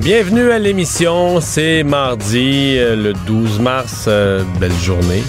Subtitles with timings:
[0.00, 1.40] Bienvenue à l'émission.
[1.40, 4.04] C'est mardi, euh, le 12 mars.
[4.08, 5.22] euh, belle journée.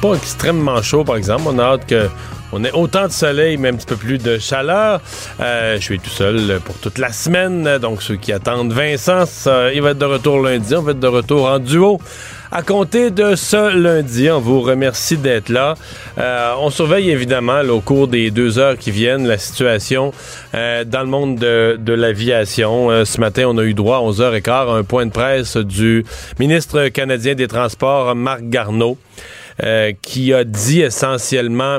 [0.00, 1.42] Pas extrêmement chaud, par exemple.
[1.46, 2.08] On a hâte que.
[2.52, 5.00] On ait autant de soleil, mais un petit peu plus de chaleur.
[5.40, 7.78] Euh, je suis tout seul pour toute la semaine.
[7.78, 9.24] Donc, ceux qui attendent Vincent,
[9.74, 10.74] il va être de retour lundi.
[10.76, 12.00] On va être de retour en duo.
[12.52, 15.74] À compter de ce lundi, on vous remercie d'être là.
[16.18, 20.12] Euh, on surveille évidemment là, au cours des deux heures qui viennent la situation
[20.54, 22.90] euh, dans le monde de, de l'aviation.
[22.90, 26.04] Euh, ce matin, on a eu droit à 11h15 à un point de presse du
[26.38, 28.96] ministre canadien des Transports, Marc Garneau,
[29.64, 31.78] euh, qui a dit essentiellement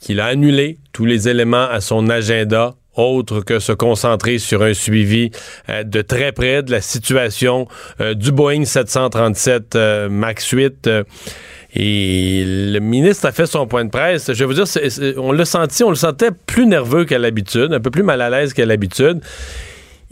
[0.00, 4.74] qu'il a annulé tous les éléments à son agenda autre que se concentrer sur un
[4.74, 5.30] suivi
[5.68, 7.68] euh, de très près de la situation
[8.00, 10.86] euh, du Boeing 737 euh, MAX 8.
[10.86, 11.04] euh,
[11.78, 14.32] et le ministre a fait son point de presse.
[14.32, 14.64] Je vais vous dire,
[15.18, 18.30] on l'a senti, on le sentait plus nerveux qu'à l'habitude, un peu plus mal à
[18.30, 19.20] l'aise qu'à l'habitude.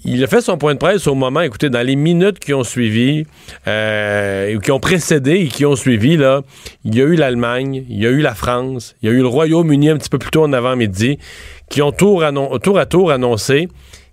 [0.05, 2.65] Il a fait son point de presse au moment, écoutez, dans les minutes qui ont
[2.65, 3.25] suivi,
[3.67, 6.43] euh, qui ont précédé et qui ont suivi, là,
[6.85, 9.21] il y a eu l'Allemagne, il y a eu la France, il y a eu
[9.21, 11.19] le Royaume-Uni un petit peu plus tôt en avant-midi,
[11.69, 13.69] qui ont tour, à tour annoncé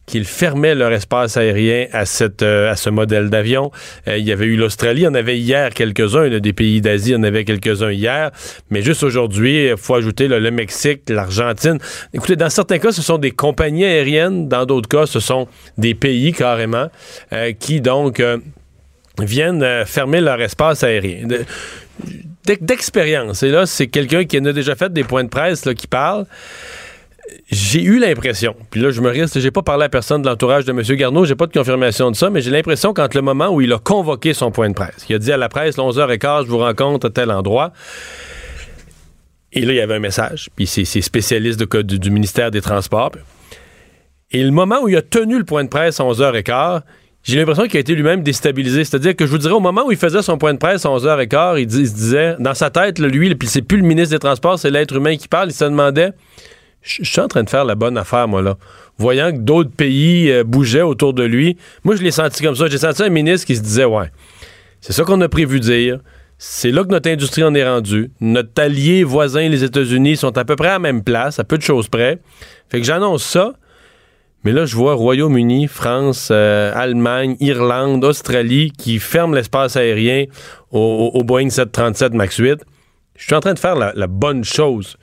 [0.08, 3.72] qu'ils fermaient leur espace aérien à, cette, euh, à ce modèle d'avion.
[4.08, 7.12] Euh, il y avait eu l'Australie, il y en avait hier quelques-uns, des pays d'Asie,
[7.12, 8.32] il y en avait quelques-uns hier,
[8.72, 11.78] mais juste aujourd'hui, il faut ajouter le Mexique, l'Argentine.
[12.14, 15.94] Écoutez, dans certains cas, ce sont des compagnies aériennes, dans d'autres cas, ce sont des
[15.94, 16.88] pays carrément,
[17.32, 18.22] euh, qui donc
[19.20, 21.28] viennent fermer leur espace aérien.
[21.28, 21.46] De-
[22.46, 25.64] d'ex- D'expérience, et là, c'est quelqu'un qui en a déjà fait des points de presse
[25.78, 26.26] qui parle
[27.50, 30.66] j'ai eu l'impression, puis là je me risque, j'ai pas parlé à personne de l'entourage
[30.66, 30.82] de M.
[30.82, 33.72] Garneau, j'ai pas de confirmation de ça, mais j'ai l'impression qu'entre le moment où il
[33.74, 36.60] a convoqué son point de presse, il a dit à la presse, 11h15, je vous
[36.60, 37.72] rencontre à tel endroit,
[39.54, 43.12] et là il y avait un message, puis c'est spécialiste du, ministère des Transports,
[44.32, 46.82] et le moment où il a tenu le point de presse à 11h15,
[47.24, 48.84] j'ai l'impression qu'il a été lui-même déstabilisé.
[48.84, 50.90] C'est-à-dire que je vous dirais, au moment où il faisait son point de presse à
[50.90, 54.20] 11h15, il, il se disait, dans sa tête, là, lui, c'est plus le ministre des
[54.20, 56.14] Transports, c'est l'être humain qui parle, il se demandait
[56.82, 58.58] je suis en train de faire la bonne affaire, moi, là.
[58.98, 62.68] Voyant que d'autres pays euh, bougeaient autour de lui, moi, je l'ai senti comme ça.
[62.68, 64.12] J'ai senti un ministre qui se disait, ouais,
[64.80, 66.00] c'est ça qu'on a prévu dire.
[66.38, 68.12] C'est là que notre industrie en est rendue.
[68.20, 71.58] Notre allié voisin, les États-Unis, sont à peu près à la même place, à peu
[71.58, 72.20] de choses près.
[72.70, 73.54] Fait que j'annonce ça.
[74.44, 80.26] Mais là, je vois Royaume-Uni, France, euh, Allemagne, Irlande, Australie qui ferment l'espace aérien
[80.72, 82.60] au, Boeing 737 MAX 8.
[83.18, 84.98] Je suis en train de faire la bonne chose.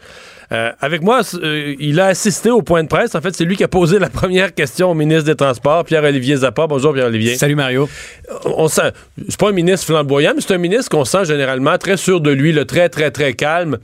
[0.51, 3.15] Euh, avec moi, euh, il a assisté au point de presse.
[3.15, 6.37] En fait, c'est lui qui a posé la première question au ministre des Transports, Pierre-Olivier
[6.37, 6.67] Zappa.
[6.67, 7.37] Bonjour, Pierre-Olivier.
[7.37, 7.89] Salut Mario.
[8.45, 8.93] On sent,
[9.29, 12.31] c'est pas un ministre flamboyant, mais c'est un ministre qu'on sent généralement très sûr de
[12.31, 13.79] lui, le très, très, très calme.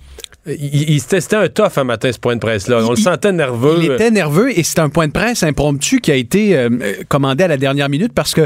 [0.46, 2.80] Il, il- c'était un tough un matin, ce point de presse-là.
[2.84, 3.78] On le Il- sentait nerveux.
[3.82, 6.92] Il était nerveux et c'est un point de presse impromptu qui a été euh, euh,
[7.08, 8.42] commandé à la dernière minute parce que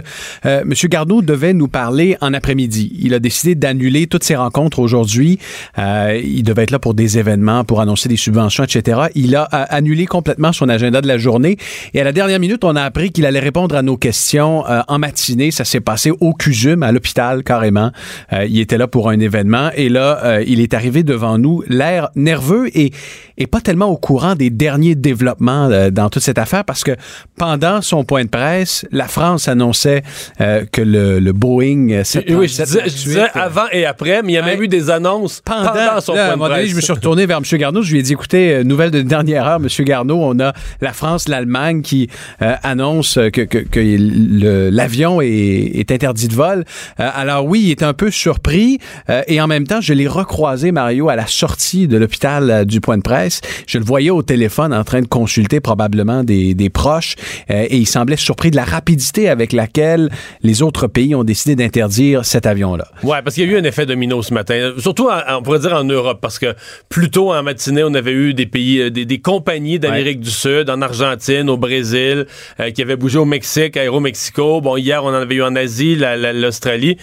[0.46, 0.72] euh, M.
[0.84, 2.92] Garneau devait nous parler en après-midi.
[3.00, 5.38] Il a décidé d'annuler toutes ses rencontres aujourd'hui.
[5.78, 9.00] Euh, il devait être là pour des événements, pour annoncer des subventions, etc.
[9.14, 11.56] Il a annulé complètement son agenda de la journée
[11.94, 14.82] et à la dernière minute, on a appris qu'il allait répondre à nos questions euh,
[14.88, 15.50] en matinée.
[15.50, 17.90] Ça s'est passé au CUSUM, à l'hôpital carrément.
[18.32, 21.62] Euh, il était là pour un événement et là, euh, il est arrivé devant nous,
[21.90, 22.92] l'air nerveux et,
[23.36, 26.92] et pas tellement au courant des derniers développements euh, dans toute cette affaire parce que
[27.36, 30.02] pendant son point de presse, la France annonçait
[30.40, 33.84] euh, que le, le Boeing 737 Oui, je disais, je disais 8, euh, avant et
[33.86, 34.64] après, mais il y a même Ouais.
[34.64, 36.70] eu des annonces pendant, pendant, son là, point de donné, presse.
[36.70, 37.58] je me suis retourné vers M.
[37.58, 37.82] Garneau.
[37.82, 39.68] Je lui ai dit, écoutez, nouvelle de dernière heure, M.
[39.84, 42.08] Garneau, on a la France, l'Allemagne qui
[42.42, 46.64] euh, annonce que, que, que le- l'avion est, est interdit de vol.
[46.96, 48.78] Alors oui, il était un peu surpris
[49.26, 52.80] et en même temps, je l'ai recroisé, Mario, à la sortie de l'hôpital euh, du
[52.80, 53.40] point de presse.
[53.66, 57.14] Je le voyais au téléphone en train de consulter probablement des, des proches
[57.50, 60.08] euh, et il semblait surpris de la rapidité avec laquelle
[60.42, 62.88] les autres pays ont décidé d'interdire cet avion-là.
[63.02, 64.72] Ouais, parce qu'il y a eu un effet domino ce matin.
[64.78, 66.54] Surtout, en- on pourrait dire en Europe, parce que
[66.88, 70.30] plus tôt en matinée, on avait eu des pays, euh, des, des compagnies d'Amérique du
[70.30, 72.26] Sud, en Argentine, au Brésil,
[72.60, 74.60] euh, qui avaient bougé au Mexique, à Aéromexico.
[74.60, 76.96] Bon, hier, on en avait eu en Asie, la- la- l'Australie.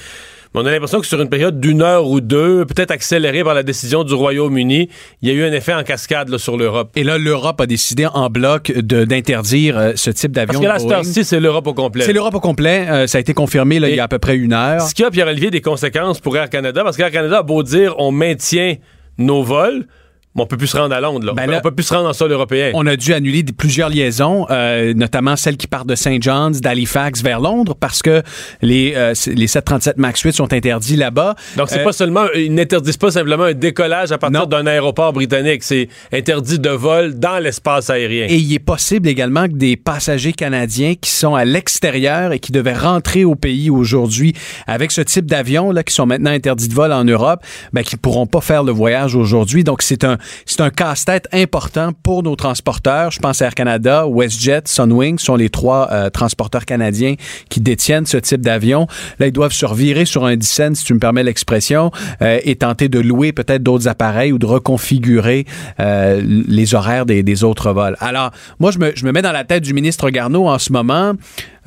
[0.55, 3.53] Mais on a l'impression que sur une période d'une heure ou deux, peut-être accélérée par
[3.53, 4.87] la décision du Royaume-Uni,
[5.21, 6.91] il y a eu un effet en cascade là, sur l'Europe.
[6.95, 10.61] Et là, l'Europe a décidé en bloc d'interdire euh, ce type d'avion.
[10.61, 12.05] Parce que là, cette c'est l'Europe au complet.
[12.05, 12.87] C'est l'Europe au complet.
[12.89, 14.79] Euh, ça a été confirmé là, il y a à peu près une heure.
[14.79, 17.95] Ce qui a, Pierre-Olivier, des conséquences pour Air Canada, parce qu'Air Canada a beau dire
[17.97, 18.75] on maintient
[19.17, 19.87] nos vols,
[20.35, 21.25] mais on peut plus se rendre à Londres.
[21.27, 21.33] Là.
[21.33, 22.71] Ben on, là- on peut plus se rendre en sol européen.
[22.73, 26.21] On a dû annuler des- plusieurs liaisons, euh, notamment celles qui partent de St.
[26.21, 28.21] John's, d'Halifax vers Londres, parce que
[28.61, 31.35] les, euh, les 737 MAX 8 sont interdits là-bas.
[31.57, 35.13] Donc, c'est Euh, pas seulement, ils n'interdisent pas simplement un décollage à partir d'un aéroport
[35.13, 35.63] britannique.
[35.63, 38.27] C'est interdit de vol dans l'espace aérien.
[38.29, 42.51] Et il est possible également que des passagers canadiens qui sont à l'extérieur et qui
[42.51, 44.33] devaient rentrer au pays aujourd'hui
[44.67, 47.41] avec ce type d'avion là qui sont maintenant interdits de vol en Europe,
[47.73, 49.63] ben qui pourront pas faire le voyage aujourd'hui.
[49.63, 53.11] Donc c'est un c'est un casse-tête important pour nos transporteurs.
[53.11, 57.15] Je pense à Air Canada, WestJet, Sunwing sont les trois euh, transporteurs canadiens
[57.49, 58.87] qui détiennent ce type d'avion.
[59.19, 61.91] Là ils doivent se revirer sur un 10 cents, si tu me permets l'expression,
[62.21, 65.45] euh, et tenter de louer peut-être d'autres appareils ou de reconfigurer
[65.79, 67.97] euh, les horaires des, des autres vols.
[67.99, 70.71] Alors, moi, je me, je me mets dans la tête du ministre Garneau en ce
[70.71, 71.13] moment,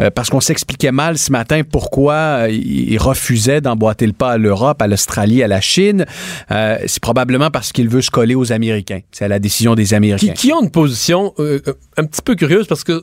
[0.01, 2.15] euh, parce qu'on s'expliquait mal ce matin pourquoi
[2.47, 6.07] euh, il refusait d'emboîter le pas à l'Europe, à l'Australie, à la Chine.
[6.51, 9.01] Euh, c'est probablement parce qu'il veut se coller aux Américains.
[9.11, 10.33] C'est à la décision des Américains.
[10.35, 11.61] qui, qui ont une position euh,
[11.97, 13.03] un petit peu curieuse parce que,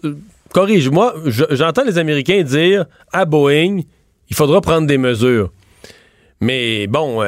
[0.54, 3.82] corrige-moi, je- j'entends les Américains dire à Boeing,
[4.30, 5.52] il faudra prendre des mesures.
[6.42, 7.22] Mais bon,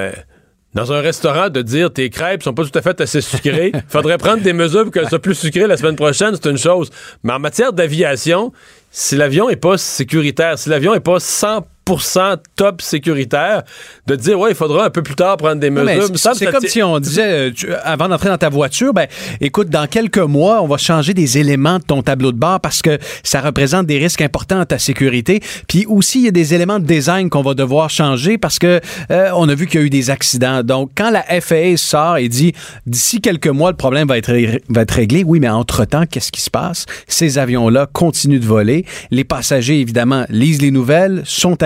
[0.74, 3.81] dans un restaurant, de dire tes crêpes sont pas tout à fait assez sucrées, il
[3.88, 6.90] faudrait prendre des mesures pour qu'elles soient plus sucrées la semaine prochaine, c'est une chose.
[7.24, 8.52] Mais en matière d'aviation,
[8.99, 11.61] si l'avion est pas sécuritaire, si l'avion est pas 100%
[12.56, 13.63] top sécuritaire,
[14.06, 15.86] de dire ouais, il faudra un peu plus tard prendre des mesures.
[16.38, 19.07] c'est- comme si on disait, euh, tu- avant d'entrer dans ta voiture, ben,
[19.42, 22.81] écoute, dans quelques mois, on va changer des éléments de ton tableau de bord parce
[22.81, 25.42] que ça représente des risques importants à ta sécurité.
[25.68, 28.80] Puis aussi, il y a des éléments de design qu'on va devoir changer parce que
[29.12, 30.63] euh, on a vu qu'il y a eu des accidents.
[30.63, 32.54] Donc, quand la FAA sort et dit,
[32.86, 34.31] d'ici quelques mois, le problème va être,
[34.69, 36.86] va être réglé, oui, mais entre-temps, qu'est-ce qui se passe?
[37.07, 38.86] Ces avions-là continuent de voler.
[39.12, 41.63] Les passagers, évidemment, lisent les nouvelles, sont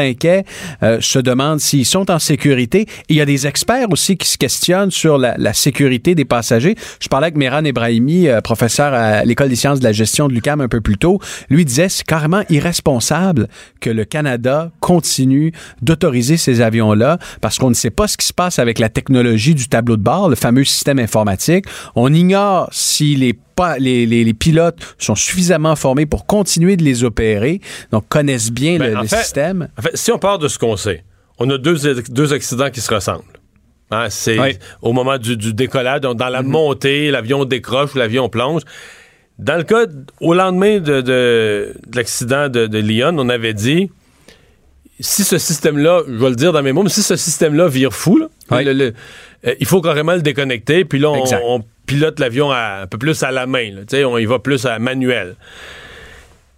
[0.83, 2.85] euh, se demandent s'ils sont en sécurité.
[3.09, 6.75] Il y a des experts aussi qui se questionnent sur la, sécurité des passagers.
[6.99, 10.33] Je parlais avec Mehran Ebrahimi, euh, professeur à l'École des sciences de la gestion de
[10.33, 11.19] l'UQAM un peu plus tôt.
[11.49, 13.47] Lui disait c'est carrément irresponsable
[13.79, 18.33] que le Canada continue d'autoriser ces avions-là parce qu'on ne sait pas ce qui se
[18.33, 21.65] passe avec la technologie du tableau de bord, le fameux système informatique.
[21.95, 26.83] On ignore si les pas, les, les- les pilotes sont suffisamment formés pour continuer de
[26.83, 27.61] les opérer,
[27.91, 29.67] donc connaissent bien Ben, le, en le fait- système.
[29.77, 31.03] En fait, si on part de ce qu'on sait,
[31.39, 31.75] on a deux,
[32.09, 33.23] deux accidents qui se ressemblent.
[33.91, 34.57] Hein, c'est Oui.
[34.81, 38.61] au moment du, du décollage, donc dans la montée, l'avion décroche ou l'avion plonge.
[39.37, 39.85] Dans le cas,
[40.19, 43.89] au lendemain de, de- de l'accident de, de Lyon, on avait dit
[44.99, 47.91] si ce système-là, je vais le dire dans mes mots, mais si ce système-là vire
[47.91, 48.63] fou, là, Oui.
[48.63, 48.93] le- le-
[49.47, 53.31] euh, il faut carrément le déconnecter, puis là, on pilote l'avion un peu plus à
[53.31, 53.69] la main.
[53.71, 55.35] là, on y va plus à manuel.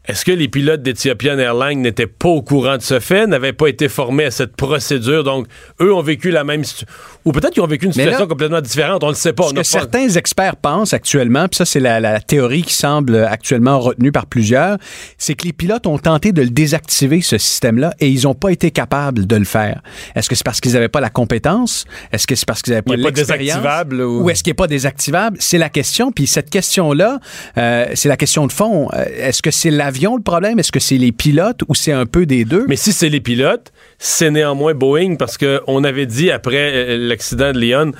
[0.06, 3.68] Est-ce que les pilotes d'Ethiopian Airlines n'étaient pas au courant de ce fait, n'avaient pas
[3.68, 5.24] été formés à cette procédure?
[5.24, 5.48] Donc,
[5.82, 6.94] eux ont vécu la même situation.
[7.24, 9.44] Ou peut-être qu'ils ont vécu une situation là, complètement différente, on ne le sait pas.
[9.48, 13.16] Ce que pas- certains experts pensent actuellement, puis ça c'est la, la théorie qui semble
[13.16, 14.78] actuellement retenue par plusieurs,
[15.18, 18.50] c'est que les pilotes ont tenté de le désactiver, ce système-là, et ils n'ont pas
[18.52, 19.82] été capables de le faire.
[20.16, 21.86] Est-ce que c'est parce qu'ils n'avaient pas la compétence?
[22.12, 23.56] Est-ce que c'est parce qu'ils n'avaient pas l'expérience?
[24.04, 25.38] ou- Ou est-ce qu'il n'est pas désactivable?
[25.40, 26.12] C'est la question.
[26.12, 27.20] Puis cette question-là,
[27.58, 28.90] euh, c'est la question de fond.
[28.94, 30.58] Euh, Est-ce que c'est l'avion le problème?
[30.60, 32.66] Est-ce que c'est les pilotes ou c'est un peu des deux?
[32.68, 37.52] Mais si c'est les pilotes, c'est néanmoins Boeing parce qu'on avait dit après euh, l'accident
[37.52, 37.92] de Lyon,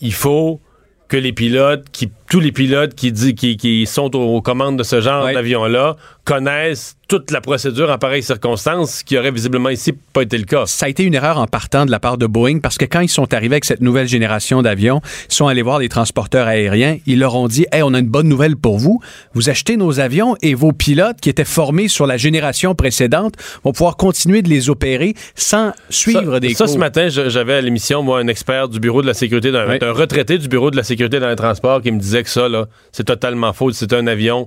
[0.00, 0.60] il faut
[1.08, 4.82] que les pilotes, qui, tous les pilotes qui, dit, qui, qui sont aux, commandes de
[4.84, 5.34] ce genre Ouais.
[5.34, 10.38] d'avion-là connaissent toute la procédure en pareille circonstance, ce qui aurait visiblement ici pas été
[10.38, 10.64] le cas.
[10.64, 13.00] ça a été une erreur en partant de la part de Boeing parce que quand
[13.00, 16.96] ils sont arrivés avec cette nouvelle génération d'avions, ils sont allés voir les transporteurs aériens.
[17.06, 19.00] Ils leur ont dit Hey, on a une bonne nouvelle pour vous.
[19.34, 23.72] Vous achetez nos avions et vos pilotes qui étaient formés sur la génération précédente vont
[23.72, 26.72] pouvoir continuer de les opérer sans suivre ça, des ça, cours.
[26.72, 29.78] ce matin, j'avais à l'émission, moi, un expert du bureau de la sécurité, d'un Oui.
[29.82, 33.04] retraité du bureau de la sécurité dans les transports qui me disait ça, là, c'est
[33.04, 33.72] totalement faux.
[33.72, 34.46] C'est un avion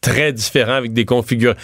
[0.00, 1.60] très différent avec des configurations.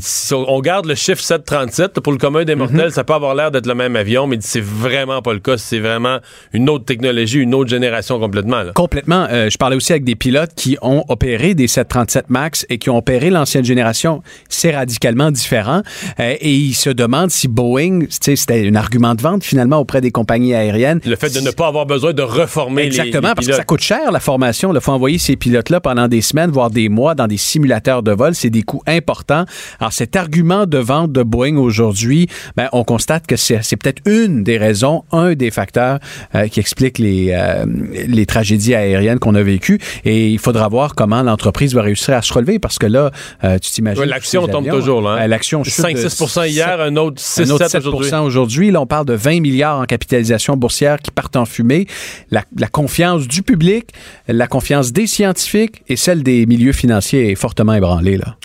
[0.00, 3.34] Si on garde le chiffre 737, là, pour le commun des mortels, ça peut avoir
[3.34, 5.56] l'air d'être le même avion, mais c'est vraiment pas le cas.
[5.56, 6.18] C'est vraiment
[6.52, 8.62] une autre technologie, une autre génération complètement.
[8.62, 8.72] là.
[8.74, 9.26] Complètement.
[9.30, 12.90] Euh, je parlais aussi avec des pilotes qui ont opéré des 737 MAX et qui
[12.90, 14.22] ont opéré l'ancienne génération.
[14.48, 15.82] C'est radicalement différent.
[16.18, 20.10] Euh, et ils se demandent si Boeing, c'était un argument de vente finalement auprès des
[20.10, 21.00] compagnies aériennes.
[21.06, 23.64] Le fait de ne pas avoir besoin de reformer les- Exactement, les parce que ça
[23.64, 24.74] coûte cher la formation.
[24.74, 28.10] Il faut envoyer ces pilotes-là pendant des semaines, voire des mois dans des simulateurs de
[28.12, 28.34] vol.
[28.34, 29.44] C'est des coûts importants.
[29.84, 32.26] Alors, cet argument de vente de Boeing aujourd'hui,
[32.56, 35.98] ben, on constate que c'est peut-être une des raisons, un des facteurs
[36.34, 39.78] euh, qui explique les, euh, les tragédies aériennes qu'on a vécues.
[40.06, 43.10] Et il faudra voir comment l'entreprise va réussir à se relever parce que là,
[43.44, 44.00] euh, tu t'imagines.
[44.00, 45.02] Ouais, L'action tombe toujours.
[45.02, 45.26] Là, hein?
[45.26, 48.14] L'action 5-6 hier, un autre 6-7 aujourd'hui.
[48.14, 48.70] aujourd'hui.
[48.70, 51.86] Là, on parle de 20 milliards en capitalisation boursière qui partent en fumée.
[52.30, 53.90] La, la confiance du public,
[54.28, 58.16] la confiance des scientifiques et celle des milieux financiers est fortement ébranlée.
[58.16, 58.36] Là.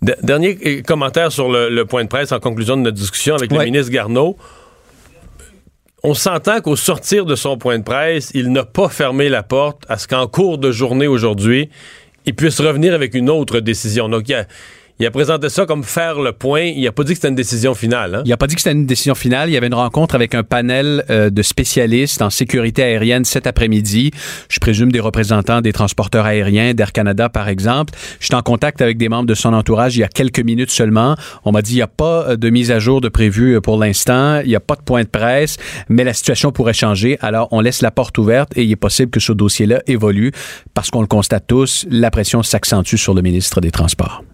[0.00, 3.58] Dernier commentaire sur le, le, point de presse en conclusion de notre discussion avec le
[3.64, 4.36] ministre Garneau.
[6.04, 9.84] On s'entend qu'au sortir de son point de presse, il n'a pas fermé la porte
[9.88, 11.68] à ce qu'en cours de journée aujourd'hui,
[12.24, 14.08] il puisse revenir avec une autre décision.
[14.08, 14.46] Donc, il y a,
[15.00, 16.62] il a présenté ça comme faire le point.
[16.62, 18.16] Il n'a pas dit que c'était une décision finale.
[18.16, 18.22] Hein?
[18.24, 19.48] Il n'a pas dit que c'était une décision finale.
[19.48, 23.46] Il y avait une rencontre avec un panel euh, de spécialistes en sécurité aérienne cet
[23.46, 24.10] après-midi.
[24.48, 27.94] Je présume des représentants des transporteurs aériens, d'Air Canada par exemple.
[28.18, 31.14] J'étais en contact avec des membres de son entourage il y a quelques minutes seulement.
[31.44, 33.60] On m'a dit il n'y a pas euh, de mise à jour de prévu euh,
[33.60, 34.40] pour l'instant.
[34.40, 37.18] Il n'y a pas de point de presse, mais la situation pourrait changer.
[37.20, 40.32] Alors on laisse la porte ouverte et il est possible que ce dossier-là évolue
[40.74, 44.24] parce qu'on le constate tous, la pression s'accentue sur le ministre des Transports.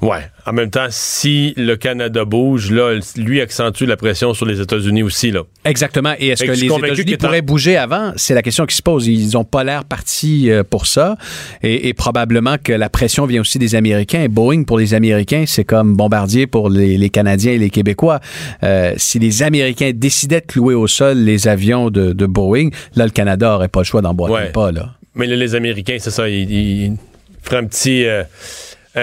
[0.00, 0.20] Ouais.
[0.46, 5.02] En même temps, si le Canada bouge, là, lui accentue la pression sur les États-Unis
[5.02, 5.42] aussi, là.
[5.64, 6.14] Exactement.
[6.18, 8.12] Et est-ce que, les États-Unis pourraient bouger avant?
[8.16, 9.06] C'est la question qui se pose.
[9.06, 11.16] Ils n'ont pas l'air partis euh, pour ça.
[11.62, 14.26] Et, probablement que la pression vient aussi des Américains.
[14.30, 18.20] Boeing, pour les Américains, c'est comme Bombardier pour les, Canadiens et les Québécois.
[18.62, 23.10] Euh, si les Américains décidaient de clouer au sol les avions de, Boeing, là, le
[23.10, 24.52] Canada n'aurait pas le choix d'emboîter ouais.
[24.52, 24.94] pas, là.
[25.14, 26.96] Mais là, les Américains, c'est ça, ils, ils
[27.42, 28.06] feraient un petit...
[28.06, 28.22] Euh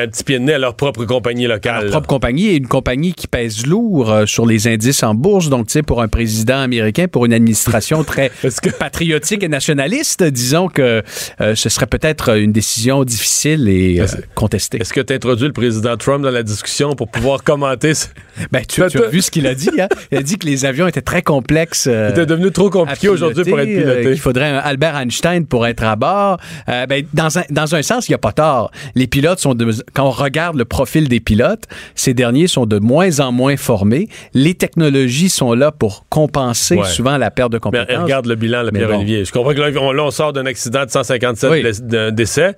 [0.04, 1.84] un petit pied de nez à leur propre compagnie locale.
[1.84, 5.50] Leur propre compagnie et une compagnie qui pèse lourd euh, sur les indices en bourse.
[5.50, 8.70] Donc, tu sais, pour un président américain, pour une administration très que...
[8.70, 11.04] patriotique et nationaliste, disons que
[11.42, 14.82] euh, ce serait peut-être une décision difficile et euh, contestée.
[14.82, 18.08] Est-ce que tu as introduit le président Trump dans la discussion pour pouvoir commenter ce...
[18.52, 19.70] ben, tu, tu as vu ce qu'il a dit.
[19.80, 19.88] Hein?
[20.12, 21.84] Il a dit que les avions étaient très complexes.
[21.84, 24.12] C'était devenu trop compliqué aujourd'hui pour être piloté.
[24.12, 26.38] Il faudrait un Albert Einstein pour être à bord.
[26.68, 28.72] ben, dans, un, dans un sens, il n'y a pas tort.
[28.96, 31.63] Les pilotes sont de, quand on regarde le profil des pilotes,
[31.96, 34.10] ces derniers sont de moins en moins formés.
[34.34, 36.86] Les technologies sont là pour compenser ouais.
[36.86, 37.88] souvent la perte de compétences.
[37.89, 39.20] Mais regarde le bilan, le Pierre-Olivier.
[39.20, 39.25] Bon.
[39.25, 42.12] Je comprends que là, on, là, on sort d'un accident de 157 oui.
[42.12, 42.56] décès.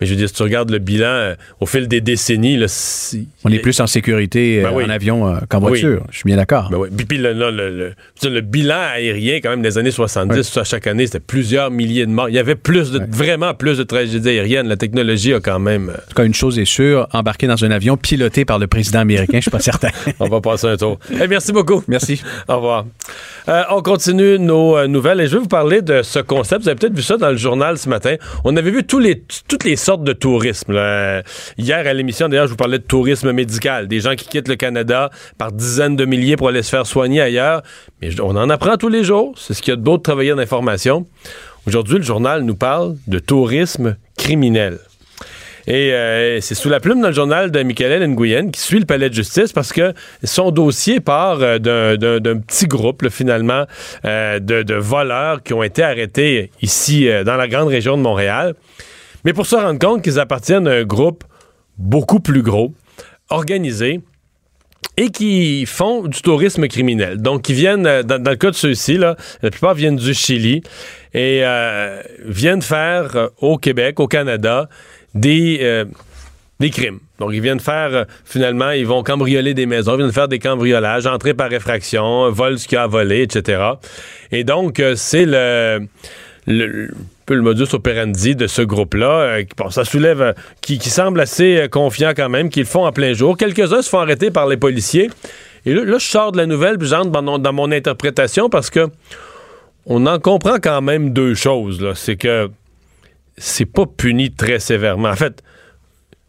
[0.00, 2.66] Mais je veux dire, si tu regardes le bilan euh, au fil des décennies, là,
[3.44, 4.84] on est plus en sécurité ben euh, oui.
[4.84, 6.00] en avion euh, qu'en voiture.
[6.02, 6.08] Oui.
[6.10, 6.68] Je suis bien d'accord.
[6.70, 6.88] Ben oui.
[7.08, 11.06] Puis le, le, le, le, bilan aérien, quand même, des années 70, ça, chaque année,
[11.06, 12.28] c'était plusieurs milliers de morts.
[12.28, 14.68] Il y avait plus de, vraiment plus de tragédies aériennes.
[14.68, 15.88] La technologie a quand même.
[15.88, 19.00] En tout cas, une chose est sûre, embarquer dans un avion piloté par le président
[19.00, 19.88] américain, je suis pas certain.
[20.20, 20.98] on va passer un tour.
[21.10, 21.82] Hey, merci beaucoup.
[21.88, 22.22] Merci.
[22.48, 22.84] Au revoir.
[23.48, 26.62] Euh, on continue nos euh, nouvelles et je vais vous parler de ce concept.
[26.62, 28.16] Vous avez peut-être vu ça dans le journal ce matin.
[28.44, 30.72] On avait vu tous les, toutes les sortes de tourisme.
[31.58, 33.86] Hier à l'émission, d'ailleurs, je vous parlais de tourisme médical.
[33.86, 37.20] Des gens qui quittent le Canada par dizaines de milliers pour aller se faire soigner
[37.20, 37.62] ailleurs.
[38.02, 39.34] Mais on en apprend tous les jours.
[39.38, 41.06] C'est ce qu'il y a de beau de travailler en information.
[41.68, 44.78] Aujourd'hui, le journal nous parle de tourisme criminel.
[45.68, 48.86] Et euh, c'est sous la plume dans le journal de Michael Nguyen qui suit le
[48.86, 53.66] palais de justice parce que son dossier part euh, d'un petit groupe, finalement,
[54.04, 58.54] euh, de, voleurs qui ont été arrêtés ici, dans la grande région de Montréal.
[59.26, 61.24] Mais pour se rendre compte qu'ils appartiennent à un groupe
[61.76, 62.72] beaucoup plus gros,
[63.28, 64.00] organisé,
[64.96, 67.20] et qui font du tourisme criminel.
[67.20, 70.62] Donc, qui viennent, dans, dans le cas de ceux-ci, la plupart viennent du Chili
[71.12, 74.68] et euh, viennent faire euh, au Québec, au Canada,
[75.14, 75.84] des, euh,
[76.60, 77.00] des crimes.
[77.18, 80.38] Donc, ils viennent faire, euh, finalement, ils vont cambrioler des maisons, ils viennent faire des
[80.38, 83.60] cambriolages, entrer par effraction, volent ce qu'il a à voler, etc.
[84.30, 85.88] Et donc, euh, c'est le,
[86.46, 86.90] le,
[87.26, 89.20] peu le modus operandi de ce groupe-là.
[89.20, 92.86] Euh, bon, ça soulève, qui, qui, semble assez euh, confiant quand même, qu'ils le font
[92.86, 93.36] en plein jour.
[93.36, 95.10] Quelques-uns se font arrêter par les policiers.
[95.66, 98.70] Et là, là je sors de la nouvelle, puis j'entre dans, dans mon interprétation parce
[98.70, 98.88] que
[99.86, 101.92] on en comprend quand même deux choses.
[101.94, 102.48] C'est que
[103.36, 105.10] c'est pas puni très sévèrement.
[105.10, 105.42] En fait,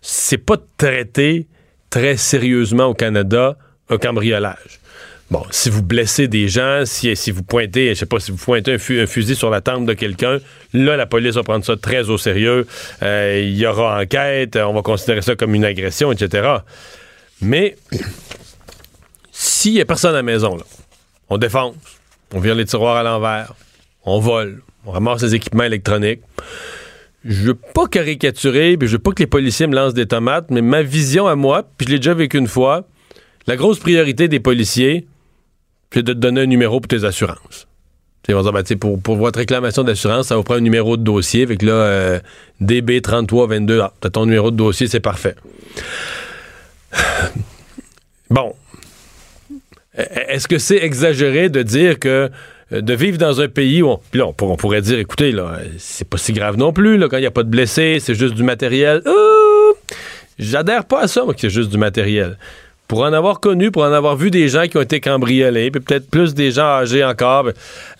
[0.01, 1.47] c'est pas traité
[1.89, 3.57] très sérieusement au Canada
[3.89, 4.79] un cambriolage.
[5.29, 8.37] Bon, si vous blessez des gens, si, si vous pointez, je sais pas, si vous
[8.37, 10.39] pointez un, fu un fusil sur la tempe de quelqu'un,
[10.73, 12.65] là, la police va prendre ça très au sérieux.
[13.03, 16.47] Euh, il y aura enquête, on va considérer ça comme une agression, etc.
[17.41, 17.75] Mais
[19.31, 20.63] s'il n'y a personne à la maison, là,
[21.29, 21.75] on défonce,
[22.33, 23.53] on vire les tiroirs à l'envers,
[24.05, 26.21] on vole, on ramasse les équipements électroniques.
[27.25, 30.49] Je veux pas caricaturer, puis je veux pas que les policiers me lancent des tomates,
[30.51, 32.87] mais ma vision à moi, puis je l'ai déjà vécu une fois,
[33.45, 35.05] la grosse priorité des policiers,
[35.93, 37.67] c'est de te donner un numéro pour tes assurances.
[38.29, 41.03] Ils vont dire, ben, pour, pour votre réclamation d'assurance, ça vous prend un numéro de
[41.03, 41.47] dossier.
[41.47, 42.19] Fait que là, euh,
[42.61, 45.35] DB3322, ah, t'as ton numéro de dossier, c'est parfait.
[48.29, 48.53] bon,
[49.95, 52.29] est-ce que c'est exagéré de dire que
[52.73, 55.59] euh, de vivre dans un pays où on, puis là, on, pourrait dire, écoutez, là,
[55.77, 58.15] c'est pas si grave non plus, là, quand il n'y a pas de blessés, c'est
[58.15, 59.01] juste du matériel.
[59.05, 59.77] Oh!
[60.37, 62.37] J'adhère pas à ça, moi, que c'est juste du matériel.
[62.87, 65.81] Pour en avoir connu, pour en avoir vu des gens qui ont été cambriolés, puis
[65.81, 67.49] peut-être plus des gens âgés encore,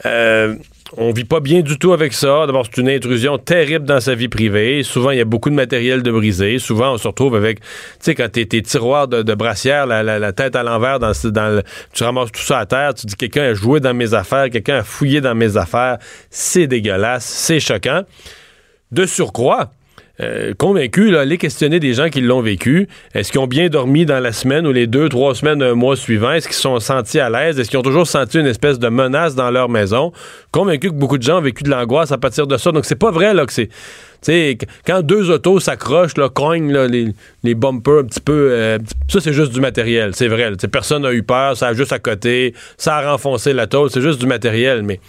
[0.05, 0.55] euh,
[0.95, 2.45] on vit pas bien du tout avec ça.
[2.45, 4.83] D'abord, c'est une intrusion terrible dans sa vie privée.
[4.83, 6.59] Souvent, il y a beaucoup de matériel de brisé.
[6.59, 7.65] Souvent, on se retrouve avec, tu
[7.99, 11.61] sais, quand t'es tes tiroirs de, brassière, la, tête à l'envers, dans, dans
[11.93, 14.77] tu ramasses tout ça à terre, tu dis quelqu'un a joué dans mes affaires, quelqu'un
[14.77, 15.97] a fouillé dans mes affaires.
[16.29, 18.03] C'est dégueulasse, c'est choquant.
[18.91, 19.71] De surcroît,
[20.19, 22.87] euh, convaincu, là, aller questionner des gens qui l'ont vécu.
[23.13, 25.95] Est-ce qu'ils ont bien dormi dans la semaine ou les deux, trois semaines, un mois
[25.95, 26.31] suivant?
[26.31, 27.59] Est-ce qu'ils se sont sentis à l'aise?
[27.59, 30.11] Est-ce qu'ils ont toujours senti une espèce de menace dans leur maison?
[30.51, 32.71] Convaincu que beaucoup de gens ont vécu de l'angoisse à partir de ça.
[32.71, 34.57] Donc, c'est pas vrai là, que c'est.
[34.85, 39.33] quand deux autos s'accrochent, là, cognent les, les, bumpers un petit peu, euh, ça c'est
[39.33, 40.51] juste du matériel, c'est vrai.
[40.71, 44.01] personne n'a eu peur, ça a juste à côté, ça a renfoncé la tôle, c'est
[44.01, 44.81] juste du matériel.
[44.81, 44.99] Mais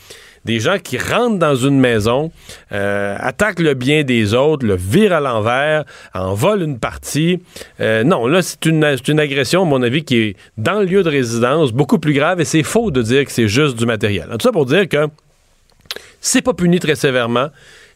[0.49, 2.33] des gens qui rentrent dans une maison,
[2.73, 7.43] euh, attaquent le bien des autres, le virent à l'envers, en volent une partie.
[7.81, 11.11] Euh, non, là, c'est une, agression, à mon avis, qui est dans le lieu de
[11.11, 14.27] résidence, beaucoup plus grave, et c'est faux de dire que c'est juste du matériel.
[14.31, 15.09] Tout ça pour dire que
[16.23, 17.49] c'est pas puni très sévèrement.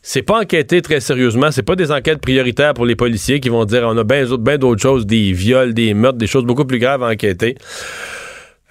[0.02, 1.50] C'est pas enquêté très sérieusement.
[1.52, 4.82] C'est pas des enquêtes prioritaires pour les policiers qui vont dire on a bien d'autres
[4.82, 7.56] choses, des viols, des meurtres, des choses beaucoup plus graves à enquêter.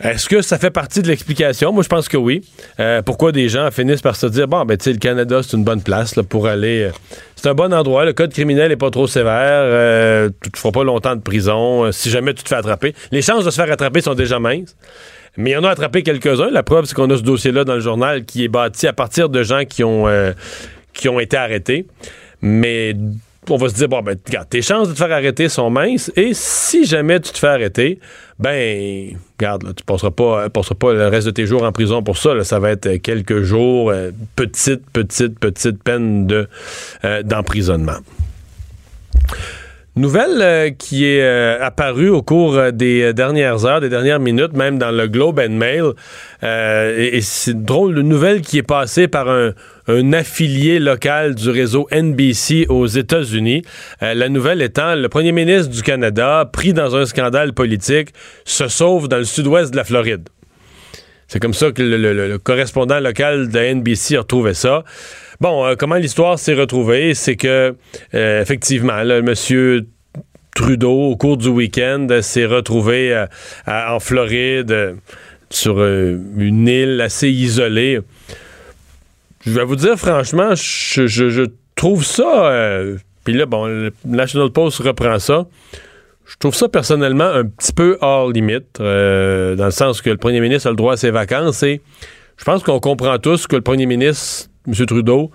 [0.03, 1.71] Est-ce que ça fait partie de l'explication?
[1.71, 2.41] Moi, je pense que oui.
[2.79, 5.55] Euh, pourquoi des gens finissent par se dire, bon, ben, tu sais, le Canada, c'est
[5.55, 6.85] une bonne place pour aller.
[6.85, 6.91] Euh,
[7.35, 8.03] c'est un bon endroit.
[8.05, 9.31] Le code criminel n'est pas trop sévère.
[9.33, 12.95] Euh, tu ne feras pas longtemps de prison si jamais tu te fais attraper.
[13.11, 14.75] Les chances de se faire attraper sont déjà minces.
[15.37, 16.49] Mais il y en a attrapé quelques-uns.
[16.49, 19.29] La preuve, c'est qu'on a ce dossier-là dans le journal qui est bâti à partir
[19.29, 20.07] de gens qui ont,
[20.93, 21.85] qui ont été arrêtés.
[22.41, 22.95] Mais
[23.49, 26.11] on va se dire, bon, ben, regarde, tes chances de te faire arrêter sont minces,
[26.15, 27.99] et si jamais tu te fais arrêter,
[28.39, 32.03] ben, regarde, là, tu passeras pas, passeras pas le reste de tes jours en prison
[32.03, 36.47] pour ça, ça va être quelques jours, euh, petite, petite, petite peine de,
[37.03, 37.97] euh, d'emprisonnement.
[39.97, 41.21] Nouvelle euh, qui est
[41.59, 45.91] apparue au cours des dernières heures, des dernières minutes, même dans le Globe and Mail.
[46.43, 49.51] et, et c'est drôle, une nouvelle qui est passée par un,
[49.91, 53.63] un affilié local du réseau NBC aux États-Unis.
[54.01, 58.09] Euh, la nouvelle étant, le premier ministre du Canada, pris dans un scandale politique,
[58.45, 60.29] se sauve dans le sud-ouest de la Floride.
[61.27, 64.83] C'est comme ça que le, correspondant local de NBC a retrouvé ça.
[65.39, 67.13] Bon, euh, comment l'histoire s'est retrouvée?
[67.13, 67.75] C'est que,
[68.13, 69.87] euh, effectivement, monsieur
[70.55, 73.25] Trudeau, au cours du week-end, s'est retrouvé
[73.65, 74.95] en Floride,
[75.49, 77.99] sur une île assez isolée
[79.45, 82.51] je vais vous dire franchement, je, trouve ça.
[82.51, 85.45] Euh, puis là, bon, le National Post reprend ça.
[86.25, 90.17] Je trouve ça personnellement un petit peu hors limite, euh, dans le sens que le
[90.17, 91.81] premier ministre a le droit à ses vacances et
[92.37, 94.85] je pense qu'on comprend tous que le premier ministre, M.
[94.85, 95.31] Trudeau,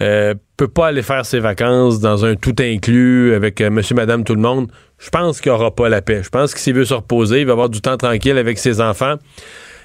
[0.00, 4.34] euh, peut pas aller faire ses vacances dans un tout inclus avec monsieur, madame, tout
[4.34, 4.70] le monde.
[4.98, 6.22] Je pense qu'il aura pas la paix.
[6.22, 8.80] Je pense que s'il veut se reposer, il va avoir du temps tranquille avec ses
[8.80, 9.16] enfants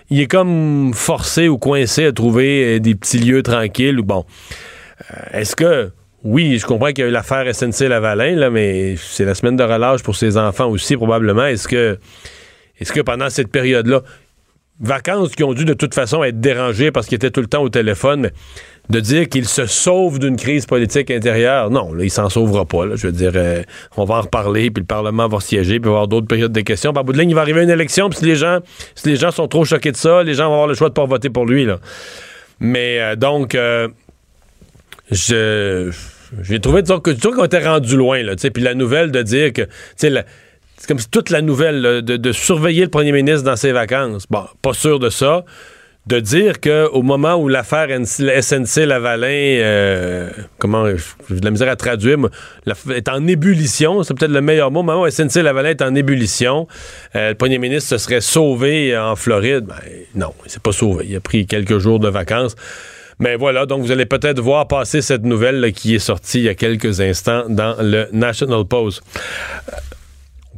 [0.09, 3.97] il est comme forcé ou coincé à trouver euh, des petits lieux tranquilles.
[3.97, 4.25] Bon,
[5.11, 5.91] euh, est-ce que
[6.23, 9.55] oui, je comprends qu'il y a eu l'affaire SNC Lavalin, là, mais c'est la semaine
[9.55, 11.45] de relâche pour ses enfants aussi, probablement.
[11.45, 11.99] Est-ce que,
[12.79, 14.01] est-ce que pendant cette période-là,
[14.79, 17.61] vacances qui ont dû de toute façon être dérangées parce qu'il était tout le temps
[17.61, 18.31] au téléphone, mais
[18.89, 22.95] de dire qu'il se sauve d'une crise politique intérieure, non, là, il s'en sauvera pas.
[22.95, 23.63] Je veux dire, euh,
[23.97, 26.27] on va en reparler, puis le Parlement va siéger, puis il va y avoir d'autres
[26.27, 26.93] périodes de questions.
[26.93, 28.59] Par bout de ligne, il va arriver une élection, puis si les gens,
[28.95, 30.93] si les gens sont trop choqués de ça, les gens vont avoir le choix de
[30.93, 31.67] pas voter pour lui.
[32.59, 33.89] Mais euh, donc, euh,
[35.11, 35.91] je
[36.41, 39.61] j'ai trouvé disons, que qu'on était rendu loin là, puis la nouvelle de dire que,
[40.77, 44.25] c'est comme si toute la nouvelle de, de surveiller le premier ministre dans ses vacances.
[44.29, 45.43] Bon, pas sûr de ça
[46.07, 51.75] de dire qu'au moment où l'affaire SNC Lavalin, euh, comment, j'ai de la misère à
[51.75, 52.17] traduire,
[52.95, 55.93] est en ébullition, c'est peut-être le meilleur mot, au moment où SNC Lavalin est en
[55.95, 56.67] ébullition,
[57.15, 59.65] euh, le premier ministre se serait sauvé en Floride.
[59.65, 59.75] Ben,
[60.15, 61.05] non, il s'est pas sauvé.
[61.09, 62.55] Il a pris quelques jours de vacances.
[63.19, 66.49] Mais voilà, donc vous allez peut-être voir passer cette nouvelle qui est sortie il y
[66.49, 69.01] a quelques instants dans le National Post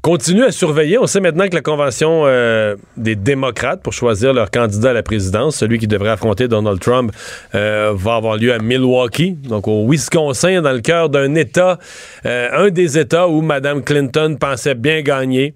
[0.02, 0.98] continue à surveiller.
[0.98, 5.04] On sait maintenant que la convention euh, des démocrates pour choisir leur candidat à la
[5.04, 7.12] présidence, celui qui devrait affronter Donald Trump,
[7.56, 11.80] euh, va avoir lieu à Milwaukee, donc au Wisconsin, dans le cœur d'un État,
[12.26, 15.54] euh, un des États où Mme Clinton pensait bien gagner.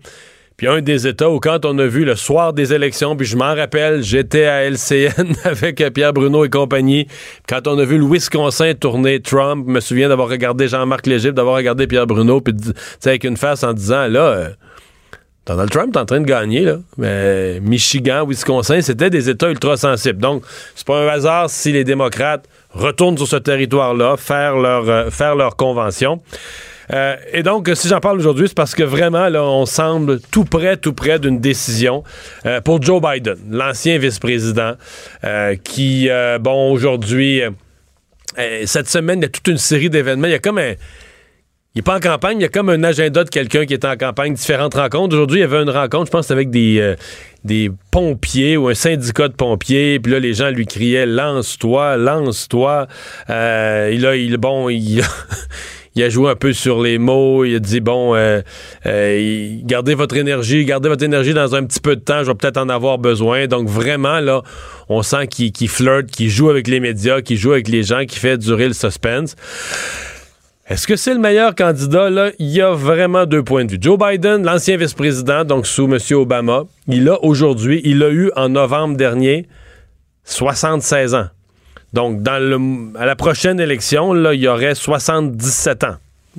[0.58, 3.36] Puis un des États où quand on a vu le soir des élections, puis je
[3.36, 7.08] m'en rappelle, j'étais à LCN avec Pierre Bruno et compagnie,
[7.48, 11.32] quand on a vu le Wisconsin tourner Trump, je me souviens d'avoir regardé Jean-Marc Légip,
[11.32, 12.54] d'avoir regardé Pierre Bruno, puis
[13.06, 14.50] avec une face en disant, là, euh,
[15.46, 16.78] Donald Trump est en train de gagner, là.
[16.98, 20.20] Mais Michigan, Wisconsin, c'était des États ultra sensibles.
[20.20, 25.36] Donc, c'est pas un hasard si les démocrates retournent sur ce territoire-là, faire euh, faire
[25.36, 26.22] leur convention.
[26.93, 30.45] Euh, et donc, si j'en parle aujourd'hui, c'est parce que vraiment, là, on semble tout
[30.45, 32.03] près, tout près d'une décision
[32.45, 34.73] euh, pour Joe Biden, l'ancien vice-président,
[35.63, 37.41] qui, bon, aujourd'hui,
[38.65, 40.27] cette semaine, il y a toute une série d'événements.
[40.27, 40.73] Il y a comme un
[41.75, 43.84] il n'est pas en campagne, il y a comme un agenda de quelqu'un qui est
[43.84, 45.15] en campagne, différentes rencontres.
[45.15, 46.95] Aujourd'hui, il y avait une rencontre, je pense, avec des, euh,
[47.43, 49.99] des pompiers ou un syndicat de pompiers.
[49.99, 52.88] Puis là, les gens lui criaient Lance-toi, lance-toi.
[53.32, 55.01] Euh, il il, bon, il
[55.95, 57.45] il a joué un peu sur les mots.
[57.45, 58.41] Il a dit bon, euh,
[58.86, 62.23] euh, gardez votre énergie, gardez votre énergie dans un petit peu de temps.
[62.23, 63.47] Je vais peut-être en avoir besoin.
[63.47, 64.41] Donc vraiment là,
[64.89, 68.19] on sent qu'il flirte, qu'il joue avec les médias, qu'il joue avec les gens, qu'il
[68.19, 69.36] fait durer le suspense.
[70.67, 72.10] Est-ce que c'est le meilleur candidat?
[72.10, 73.77] Là, il y a vraiment deux points de vue.
[73.82, 75.97] Joe Biden, l'ancien vice-président, donc sous M.
[76.17, 79.45] Obama, il a aujourd'hui, il a eu en novembre dernier
[80.23, 81.27] 76 ans.
[81.93, 85.95] Donc, dans le, à la prochaine élection, là, il y aurait 77 ans.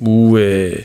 [0.07, 0.75] Euh,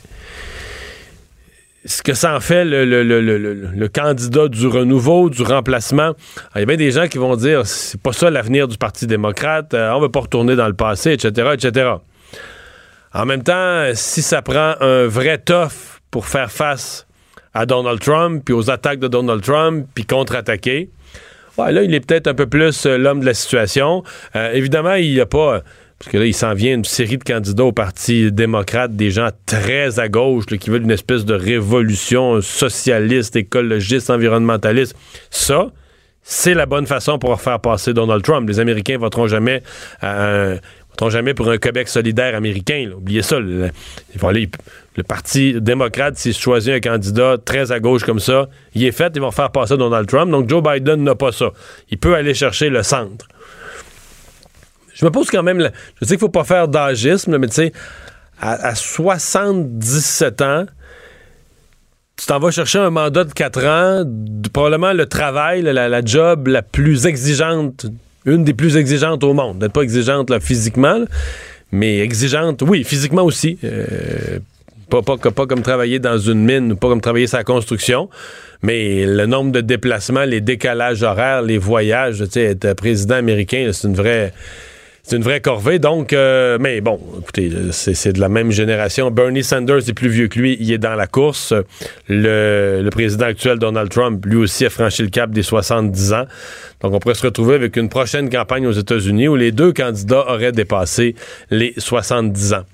[1.84, 6.12] ce que ça en fait le, candidat du renouveau, du remplacement.
[6.54, 9.06] Il y a bien des gens qui vont dire c'est pas ça l'avenir du Parti
[9.06, 11.94] démocrate, euh, on veut pas retourner dans le passé, etc., etc.
[13.12, 17.06] En même temps, si ça prend un vrai tough pour faire face
[17.54, 20.90] à Donald Trump, puis aux attaques de Donald Trump, puis contre-attaquer,
[21.58, 24.02] là, il est peut-être un peu plus euh, l'homme de la situation.
[24.36, 25.62] Euh, évidemment, il n'y a pas...
[25.98, 29.28] Parce que là, il s'en vient une série de candidats au Parti démocrate, des gens
[29.44, 34.96] très à gauche qui veulent une espèce de révolution socialiste, écologiste, environnementaliste.
[35.28, 35.66] Ça,
[36.22, 38.48] c'est la bonne façon pour faire passer Donald Trump.
[38.48, 39.62] Les Américains voteront jamais
[40.00, 40.56] à un
[41.08, 42.90] jamais pour un Québec solidaire américain.
[42.94, 43.38] Oubliez ça.
[43.38, 43.70] Le,
[45.08, 49.22] Parti démocrate, s'il choisit un candidat très à gauche comme ça, il est fait, ils
[49.22, 50.30] vont faire passer Donald Trump.
[50.30, 51.52] Donc Joe Biden n'a pas ça.
[51.90, 53.26] Il peut aller chercher le centre.
[54.92, 55.58] Je me pose quand même.
[55.58, 57.72] Je sais qu'il ne faut pas faire d'agisme, mais tu sais,
[58.38, 60.66] à, 77 ans,
[62.18, 64.04] tu t'en vas chercher un mandat de 4 ans,
[64.52, 67.86] probablement le travail, la job la plus exigeante
[68.26, 69.58] une des plus exigeantes au monde.
[69.58, 71.04] D'être pas exigeante là, physiquement,
[71.72, 73.58] mais exigeante, oui, physiquement aussi.
[73.64, 74.38] Euh,
[74.90, 78.08] pas, comme travailler dans une mine ou pas comme travailler sa construction,
[78.62, 83.70] mais le nombre de déplacements, les décalages horaires, les voyages, tu sais, être président américain,
[83.72, 84.32] c'est une vraie
[85.10, 85.80] c'est une vraie corvée.
[85.80, 89.10] Donc, euh, mais bon, écoutez, c'est de la même génération.
[89.10, 91.52] Bernie Sanders est plus vieux que lui, il est dans la course.
[92.08, 96.24] Le, président actuel, Donald Trump, lui aussi a franchi le cap des 70 ans.
[96.80, 100.26] Donc, on pourrait se retrouver avec une prochaine campagne aux États-Unis où les deux candidats
[100.28, 101.16] auraient dépassé
[101.50, 102.64] les 70 ans.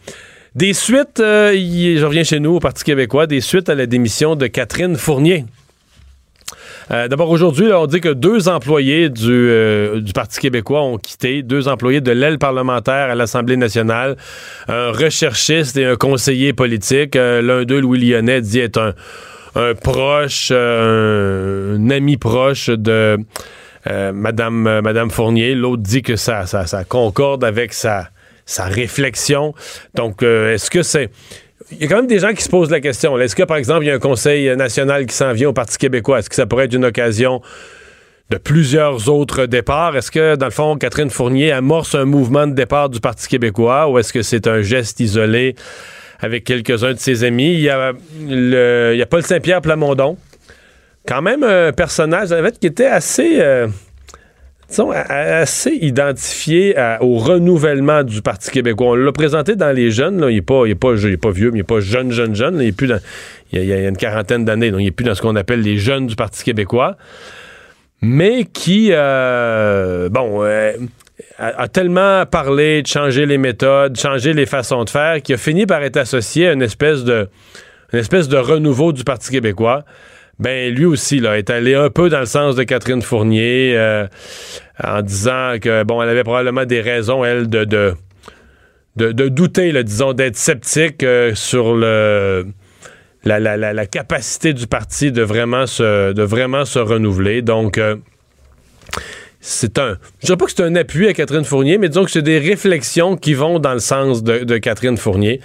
[0.55, 4.37] Des suites, euh, je reviens chez nous au Parti québécois, des suites à la démission
[4.37, 5.47] de Catherine Fournier.
[6.91, 11.67] Euh, d'abord, aujourd'hui, on dit que deux employés euh, du, Parti québécois ont quitté, deux
[11.67, 14.17] employés de l'aile parlementaire à l'Assemblée nationale,
[14.69, 17.17] un recherchiste et un conseiller politique.
[17.17, 18.95] Euh, l'un d'eux, Louis Lyonnais, dit être
[19.57, 23.19] un, proche, un, ami proche de
[23.85, 25.55] Madame, Fournier.
[25.55, 26.45] L'autre dit que ça,
[26.89, 28.11] concorde avec sa
[28.59, 29.55] réflexion.
[29.95, 31.11] Donc, est-ce que c'est
[31.73, 33.19] il y a quand même des gens qui se posent la question.
[33.19, 35.79] Est-ce que, par exemple, il y a un conseil national qui s'en vient au Parti
[35.79, 36.21] québécois?
[36.21, 37.41] Est-ce que ça pourrait être une occasion
[38.31, 39.97] de plusieurs autres départs?
[39.97, 43.89] Est-ce que, dans le fond, Catherine Fournier amorce un mouvement de départ du Parti québécois
[43.89, 45.57] ou est-ce que c'est un geste isolé
[46.21, 47.55] avec quelques-uns de ses amis?
[47.55, 47.93] Il y a,
[48.29, 50.17] le, il y a Paul Saint-Pierre Plamondon,
[51.07, 53.39] quand même un personnage, en fait, qui était assez...
[53.41, 53.67] Euh,
[54.69, 58.89] disons, assez identifié au renouvellement du Parti québécois.
[58.89, 61.63] On l'a présenté dans les jeunes, il n'est pas, pas, pas, vieux, mais il n'est
[61.63, 62.61] pas jeune, jeune, jeune.
[62.61, 62.99] il, est plus dans,
[63.53, 65.79] il, y a, une quarantaine d'années, donc il n'est plus dans ce qu'on appelle les
[65.79, 66.97] jeunes du Parti québécois,
[68.03, 70.73] mais qui, euh, bon, euh,
[71.39, 75.67] a, tellement parlé de changer les méthodes, changer les façons de faire, qu'il a fini
[75.67, 77.29] par être associé à une espèce de,
[77.93, 79.85] une espèce de renouveau du Parti québécois
[80.39, 84.07] ben lui aussi là, est allé un peu dans le sens de Catherine Fournier euh,
[84.83, 87.95] en disant que bon, elle avait probablement des raisons elle de
[88.97, 92.47] de, douter, disons, d'être sceptique euh, sur le
[93.25, 97.43] la, la, la, capacité du parti de vraiment se de vraiment se renouveler.
[97.43, 97.97] Donc euh,
[99.41, 99.99] c'est un.
[100.21, 102.39] Je dirais pas que c'est un appui à Catherine Fournier, mais disons que c'est des
[102.39, 105.41] réflexions qui vont dans le sens de, Catherine Fournier.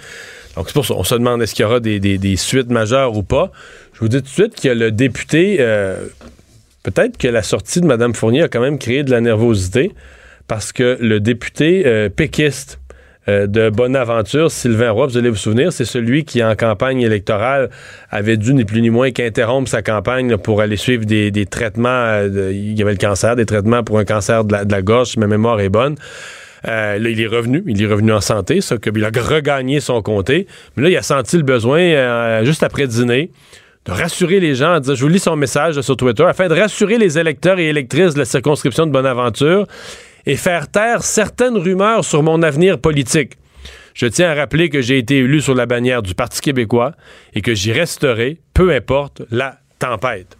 [0.56, 2.70] Donc c'est pour ça qu'on se demande est-ce qu'il y aura des, des, des suites
[2.70, 3.52] majeures ou pas.
[3.94, 5.96] Je vous dis tout de suite que le député, euh,
[6.82, 9.92] peut-être que la sortie de Mme Fournier a quand même créé de la nervosité
[10.48, 12.80] parce que le député euh, péquiste
[13.28, 17.70] euh, de Bonaventure, Sylvain Roy, vous allez vous souvenir, c'est celui qui, en campagne électorale,
[18.10, 21.88] avait dû ni plus ni moins qu'interrompre sa campagne pour aller suivre des, traitements.
[21.88, 25.28] Euh, il y avait le cancer, des traitements pour un cancer de la, si ma
[25.28, 25.94] mémoire est bonne.
[26.66, 27.62] Euh, là, il est revenu.
[27.68, 30.48] Il est revenu en santé, ça, il a regagné son comté.
[30.76, 33.30] Mais là, il a senti le besoin, juste après dîner,
[33.84, 34.80] de rassurer les gens.
[34.82, 38.18] je vous lis son message sur Twitter, afin de rassurer les électeurs et électrices de
[38.18, 39.66] la circonscription de Bonaventure
[40.26, 43.38] et faire taire certaines rumeurs sur mon avenir politique.
[43.94, 46.92] Je tiens à rappeler que j'ai été élu sur la bannière du Parti québécois
[47.34, 50.36] et que j'y resterai, peu importe la tempête.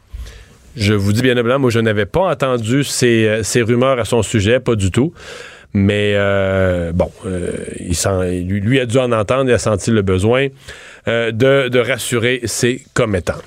[0.75, 4.23] Je vous dis bien évidemment, moi, je n'avais pas entendu ces, euh, rumeurs à son
[4.23, 5.12] sujet, pas du tout.
[5.75, 10.03] Mais euh, bon, euh, il lui, lui, a dû en entendre et a senti le
[10.03, 10.49] besoin
[11.07, 13.40] de, de rassurer ses commettants.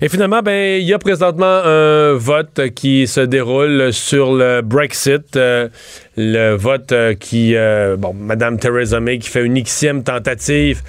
[0.00, 5.34] Et finalement, ben, il y a présentement un vote qui se déroule sur le Brexit.
[5.34, 5.68] Euh,
[6.16, 10.82] le vote euh, qui, euh, bon, Madame Theresa May qui fait une xième tentative.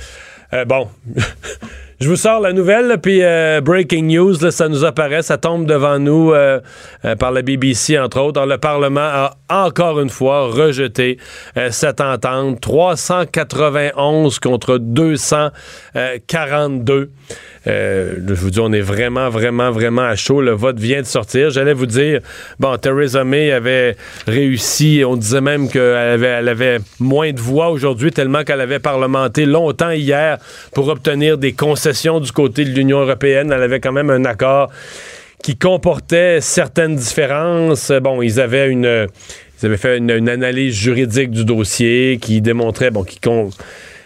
[0.68, 0.90] bon.
[2.02, 3.20] Je vous sors la nouvelle, puis
[3.62, 6.34] breaking news, ça nous apparaît, ça tombe devant nous
[7.20, 8.46] par la BBC, entre autres.
[8.46, 11.18] le Parlement a encore une fois rejeté
[11.72, 12.62] cette entente.
[12.62, 17.12] 391 contre 242.
[17.68, 20.42] Euh, je vous dis, on est vraiment, vraiment, vraiment à chaud.
[20.42, 21.50] Le vote vient de sortir.
[21.50, 22.22] J'allais vous dire,
[22.60, 23.96] bon, Theresa May avait
[24.28, 25.04] réussi.
[25.06, 30.38] On disait même qu'elle avait, moins de voix aujourd'hui, tellement qu'elle avait parlementé longtemps hier
[30.74, 33.52] pour obtenir des concessions du côté de l'Union européenne.
[33.52, 34.72] Elle avait quand même un accord
[35.44, 37.92] qui comportait certaines différences.
[38.02, 39.08] Bon, ils avaient une.
[39.62, 43.20] Ils avaient fait une, une analyse juridique du dossier qui démontrait, bon, qui,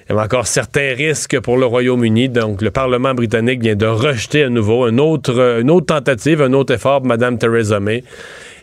[0.06, 2.30] il y avait encore certains risques pour le Royaume-Uni.
[2.30, 6.54] Donc, le Parlement britannique vient de rejeter à nouveau une autre, une autre tentative, un
[6.54, 8.04] autre effort pour Mme Theresa May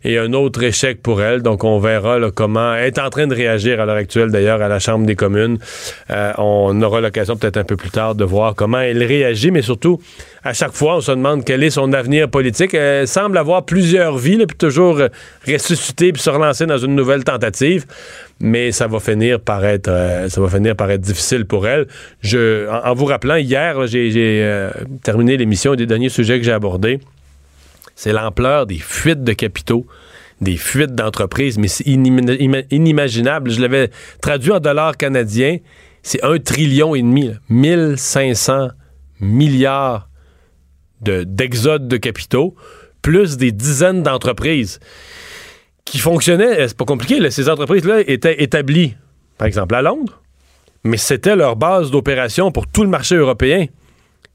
[0.04, 1.42] et un autre échec pour elle.
[1.42, 2.74] Donc, on verra comment.
[2.74, 5.58] Elle est en train de réagir à l'heure actuelle, d'ailleurs, à la Chambre des communes.
[6.10, 9.62] Euh, on aura l'occasion peut-être un peu plus tard de voir comment elle réagit, mais
[9.62, 10.00] surtout,
[10.44, 12.74] à chaque fois, on se demande quel est son avenir politique.
[12.74, 15.00] Elle semble avoir plusieurs vies, puis toujours
[15.46, 17.84] ressusciter puis se relancer dans une nouvelle tentative.
[18.40, 21.86] Mais ça va finir par être, euh, ça va finir par être difficile pour elle.
[22.22, 24.70] Je, en, vous rappelant, hier, j'ai euh,
[25.02, 27.00] terminé l'émission des derniers sujets que j'ai abordés
[28.00, 29.84] c'est l'ampleur des fuites de capitaux,
[30.40, 33.50] des fuites d'entreprises, mais c'est inimaginable.
[33.50, 33.90] Je l'avais
[34.22, 35.58] traduit en dollars canadiens,
[36.02, 38.68] c'est un trillion et demi, 1500
[39.20, 40.08] milliards
[41.02, 42.54] d'exodes de, capitaux,
[43.02, 44.80] plus des dizaines d'entreprises
[45.84, 48.94] qui fonctionnaient, c'est pas compliqué, ces entreprises-là étaient établies,
[49.36, 50.22] par exemple, à Londres,
[50.84, 53.66] mais c'était leur base d'opération pour tout le marché européen.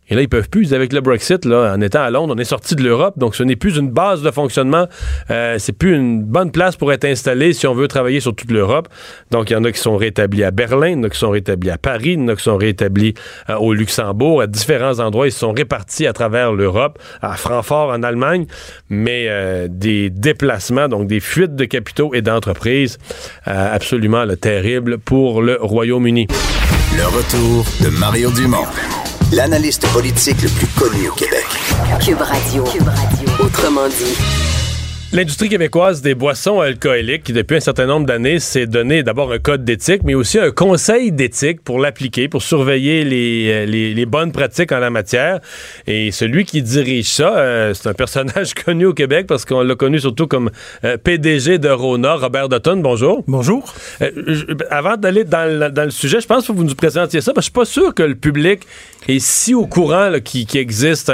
[0.09, 0.73] Et là, ils peuvent plus.
[0.73, 3.43] Avec le Brexit, là, en étant à Londres, on est sorti de l'Europe, donc ce
[3.43, 4.87] n'est plus une base de fonctionnement.
[5.31, 8.51] Euh, c'est plus une bonne place pour être installé si on veut travailler sur toute
[8.51, 8.87] l'Europe.
[9.31, 11.17] Donc, il y en a qui sont rétablis à Berlin, il y en a qui
[11.17, 13.13] sont rétablis à Paris, il y en a qui sont rétablis
[13.49, 15.27] euh, au Luxembourg, à différents endroits.
[15.27, 18.45] Ils sont répartis à travers l'Europe, à Francfort, en Allemagne,
[18.89, 22.97] mais euh, des déplacements, donc des fuites de capitaux et d'entreprises
[23.45, 26.27] absolument terribles pour le Royaume-Uni.
[26.97, 28.65] Le retour de Mario Dumont
[29.35, 31.45] l'analyste politique le plus connu au Québec.
[31.99, 32.63] Cube Radio.
[32.63, 33.29] Cube Radio.
[33.43, 34.54] Autrement dit.
[35.15, 39.39] L'industrie québécoise des boissons alcooliques, qui depuis un certain nombre d'années s'est donné d'abord un
[39.39, 44.05] code d'éthique, mais aussi un conseil d'éthique pour l'appliquer, pour surveiller les, euh, les, les,
[44.05, 45.39] bonnes pratiques en la matière.
[45.87, 49.75] Et celui qui dirige ça, euh, c'est un personnage connu au Québec parce qu'on l'a
[49.75, 50.51] connu surtout comme
[50.83, 52.81] euh, PDG de Rona, Robert Dutton.
[52.83, 53.23] Bonjour.
[53.25, 53.73] Bonjour.
[54.69, 57.47] avant d'aller dans, le, dans le sujet, je pense que vous nous présentiez ça, parce
[57.49, 58.63] que je suis pas sûr que le public
[59.07, 61.09] est si au courant qui, qui, existe,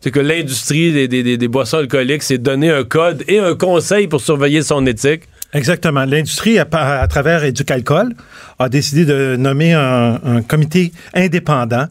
[0.00, 4.08] c'est que l'industrie des, des, des, boissons alcooliques s'est donné un code et un conseil
[4.08, 5.22] pour surveiller son éthique.
[5.54, 6.04] Exactement.
[6.04, 8.14] L'industrie, à, travers Éducalcool,
[8.58, 11.86] a décidé de nommer un, comité indépendant,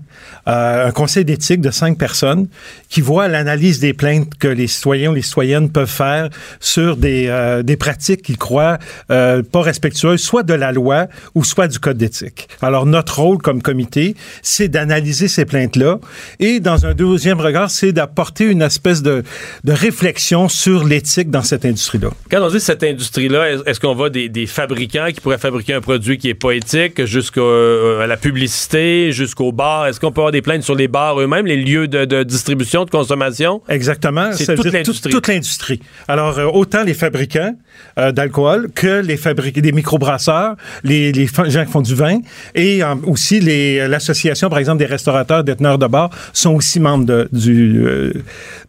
[0.48, 2.48] euh, un conseil d'éthique de cinq personnes
[2.90, 7.28] qui voit l'analyse des plaintes que les citoyens ou les citoyennes peuvent faire sur des,
[7.30, 8.78] euh, pratiques qu'ils croient
[9.12, 12.48] euh, pas respectueuses, soit de la loi ou soit du code d'éthique.
[12.62, 16.00] Alors, notre rôle comme comité, c'est d'analyser ces plaintes-là
[16.40, 19.24] et, dans un deuxième regard, c'est d'apporter une espèce de,
[19.64, 22.10] de réflexion sur l'éthique dans cette industrie-là.
[22.30, 25.82] Quand on dit cette industrie-là, est-ce qu'on voit des, des fabricants qui pourraient fabriquer un
[25.82, 29.88] produit qui est pas éthique, jusqu'à euh, la publicité, jusqu'au bar?
[29.88, 32.90] Est-ce qu'on peut avoir des plaintes sur les bars eux-mêmes, les lieux de, distribution, de
[32.90, 33.62] consommation?
[33.70, 34.32] Exactement.
[34.34, 35.12] C'est toute l'industrie.
[35.12, 35.82] Toute, l'industrie.
[36.08, 37.56] Alors, euh, autant les fabricants
[37.98, 42.20] euh, d'alcool que les fabricants, des microbrasseurs, les, les gens qui font du vin
[42.56, 43.40] et aussi
[43.88, 48.14] l'association, par exemple, des restaurateurs, déteneurs de bars sont aussi membres de, du...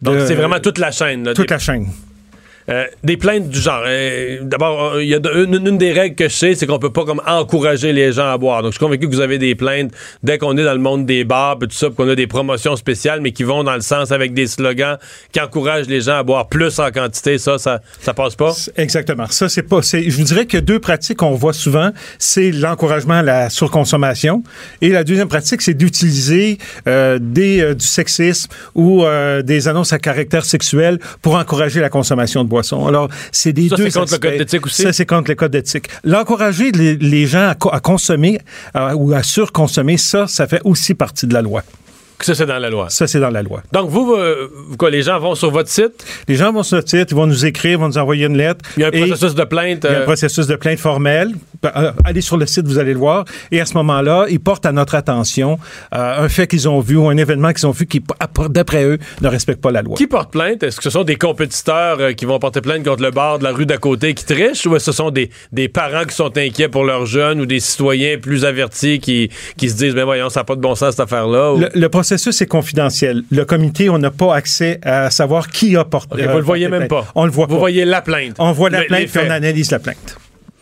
[0.01, 1.33] Donc, c'est vraiment toute la chaîne.
[1.33, 1.87] toute la chaîne.
[2.69, 3.83] Euh, des plaintes du genre.
[3.85, 7.05] Euh, D'abord, il y a une, des règles que je sais, c'est qu'on peut pas
[7.05, 8.61] comme encourager les gens à boire.
[8.61, 9.91] Donc, je suis convaincu que vous avez des plaintes
[10.23, 12.75] dès qu'on est dans le monde des bars, puis tout ça, qu'on a des promotions
[12.75, 14.97] spéciales, mais qui vont dans le sens avec des slogans
[15.31, 17.37] qui encouragent les gens à boire plus en quantité.
[17.37, 18.53] Ça, ça, ça passe pas?
[18.77, 19.25] Exactement.
[19.29, 19.81] Ça, c'est pas.
[19.81, 24.43] Je vous dirais que deux pratiques qu'on voit souvent, c'est l'encouragement à la surconsommation.
[24.81, 29.93] Et la deuxième pratique, c'est d'utiliser euh, des, euh, du sexisme ou euh, des annonces
[29.93, 32.85] à caractère sexuel pour encourager la consommation de boissons.
[32.87, 33.89] Alors, c'est des Ça, deux.
[33.89, 34.21] c'est contre le aspects.
[34.29, 34.81] code d'éthique aussi?
[34.83, 35.87] Ça, c'est contre le code d'éthique.
[36.03, 38.39] L'encourager les, les gens à consommer
[38.75, 41.63] euh, ou à surconsommer, ça, ça fait aussi partie de la loi.
[42.21, 42.87] Ça, c'est dans la loi.
[42.89, 43.61] Ça, c'est dans la loi.
[43.71, 46.89] Donc, vous, vous- quoi, les gens vont sur votre site, Les gens vont sur notre
[46.89, 48.63] site, ils vont nous écrire, vont nous envoyer une lettre.
[48.77, 49.85] il y a un processus de plainte.
[49.89, 51.31] Il y a un euh, processus de plainte formelle.
[51.65, 53.25] Euh, Allez sur le site, vous allez le voir.
[53.51, 55.59] Et à ce moment-là, ils portent à notre attention
[55.93, 58.01] euh, un fait qu'ils ont vu ou un événement qu'ils ont vu qui,
[58.49, 59.95] d'après eux, ne respecte pas la loi.
[59.95, 60.63] Qui porte plainte?
[60.63, 63.43] Est-ce que ce sont des compétiteurs euh, qui vont porter plainte contre le bar de
[63.43, 66.15] la rue d'à côté qui trichent ou est-ce que ce sont des, des parents qui
[66.15, 70.03] sont inquiets pour leurs jeunes ou des citoyens plus avertis qui, qui se disent, ben
[70.05, 71.53] voyons, ça n'a pas de bon sens cette affaire-là?
[71.53, 72.08] ou- Le, le processus
[72.41, 73.23] est confidentiel.
[73.31, 76.23] Le comité, on n'a pas accès à savoir qui a porté.
[76.23, 77.05] Ok, vous le voyez porté même plainte.
[77.05, 77.11] pas.
[77.15, 77.59] On le voit Vous pas.
[77.59, 78.35] voyez la plainte.
[78.39, 80.17] On voit la Le- plainte puis on analyse la plainte.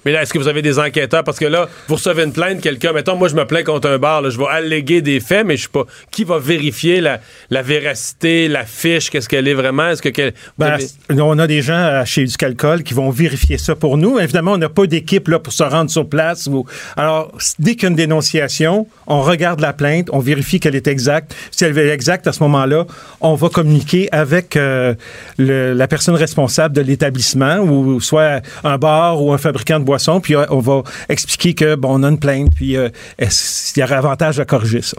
[0.08, 1.26] Mais là, est-ce que vous avez des enquêteurs?
[1.26, 3.98] Parce que là, vous recevez une plainte, quelqu'un, mettons, moi, je me plains contre un
[3.98, 5.84] bar, là, je vais alléguer des faits, mais je sais pas.
[6.12, 9.89] Qui va vérifier la, la véracité, la fiche, qu'est-ce qu'elle est vraiment?
[9.89, 10.08] Est-ce que.
[10.08, 10.67] quel- Ben,
[11.10, 14.17] avez- on a des gens euh, chez Éducalcool qui vont vérifier ça pour nous.
[14.17, 16.48] Évidemment, on n'a pas d'équipe là pour se rendre sur place.
[16.48, 16.65] ou-
[16.96, 20.88] Alors, dès qu'il y a une dénonciation, on regarde la plainte, on vérifie qu'elle est
[20.88, 21.36] exacte.
[21.52, 22.86] Si elle est exacte, à ce moment-là,
[23.20, 24.93] on va communiquer avec euh,
[25.38, 29.97] le- la personne responsable de l'établissement, ou soit un bar ou un fabricant de boissons,
[30.22, 33.82] puis euh, on va expliquer que bon, on a une plainte, puis euh, est-ce qu'il
[33.82, 34.98] y aurait avantage à corriger ça?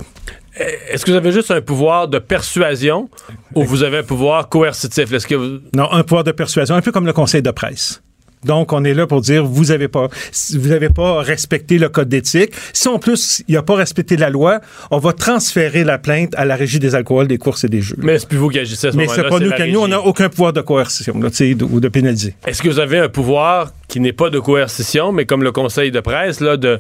[0.90, 3.08] Est-ce que vous avez juste un pouvoir de persuasion
[3.54, 5.12] ou vous avez un pouvoir coercitif?
[5.12, 8.02] Est-ce que vous- Non, un pouvoir de persuasion, un peu comme le conseil de presse.
[8.44, 10.08] Donc, on est là pour dire, vous n'avez pas,
[10.54, 12.52] vous avez pas respecté le code d'éthique.
[12.72, 16.44] Si en plus, il n'a pas respecté la loi, on va transférer la plainte à
[16.44, 17.96] la régie des alcools, des courses et des jeux.
[17.98, 19.22] Mais c'est plus vous qui agissez à ce Mais moment-là.
[19.24, 21.28] c'est pas nous que nous, on n'a aucun pouvoir de coercition, là,
[21.70, 22.34] ou de pénaliser.
[22.46, 25.90] Est-ce que vous avez un pouvoir qui n'est pas de coercition, mais comme le conseil
[25.90, 26.78] de presse, là, de,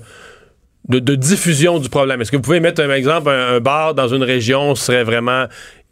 [0.88, 2.20] de, de diffusion du problème?
[2.20, 5.46] Est-ce que vous pouvez mettre un exemple, un, un bar dans une région serait vraiment.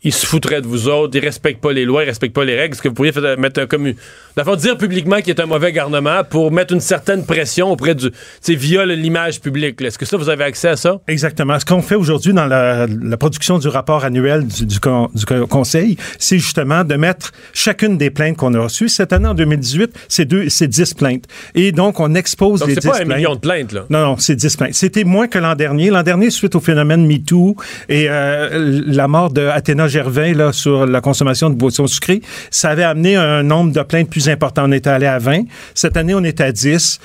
[0.07, 2.55] Il se foutrait de vous autres, il respecte pas les lois, il respecte pas les
[2.57, 2.75] règles.
[2.75, 3.93] Est-ce que vous pourriez faire- mettre un commun.
[4.37, 8.11] D'abord, dire publiquement qu'il est un mauvais garnement pour mettre une certaine pression auprès du.
[8.11, 9.81] Tu sais, via l'image publique.
[9.83, 11.01] Est-ce que ça, vous avez accès à ça?
[11.09, 11.59] Exactement.
[11.59, 15.25] Ce qu'on fait aujourd'hui dans la, la production du rapport annuel du, du con- du
[15.25, 18.89] co- Conseil, c'est justement de mettre chacune des plaintes qu'on a reçues.
[18.89, 21.25] Cette année, en 2018, c'est deux, c'est 10 plaintes.
[21.55, 23.17] Et donc, on expose Donc, les c'est 10 pas un plaintes.
[23.17, 23.87] million de plaintes, là.
[23.91, 24.75] Non, non, c'est 10 plaintes.
[24.75, 25.91] C'était moins que l'an dernier.
[25.91, 27.57] L'an dernier, suite au phénomène MeToo
[27.89, 32.69] et euh, la mort de Athéna Gervais là, sur la consommation de boissons sucrées, ça
[32.71, 34.65] avait amené un nombre de plaintes plus important.
[34.67, 35.45] On était allé à 20.
[35.75, 37.01] Cette année, on est à 10.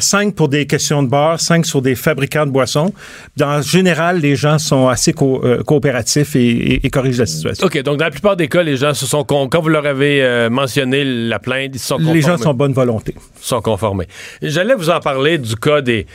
[0.00, 2.92] 5 pour des questions de bar, 5 sur des fabricants de boissons.
[3.40, 7.66] En général, les gens sont assez co- euh, coopératifs et, et- et corrigent la situation.
[7.66, 9.24] OK, donc dans la plupart des cas, les gens se sont.
[9.24, 12.14] Quand vous leur avez euh, mentionné la plainte, ils se sont conformés.
[12.20, 13.14] Les gens sont bonne volonté.
[13.40, 14.08] sont conformés.
[14.42, 16.06] J'allais vous en parler du cas des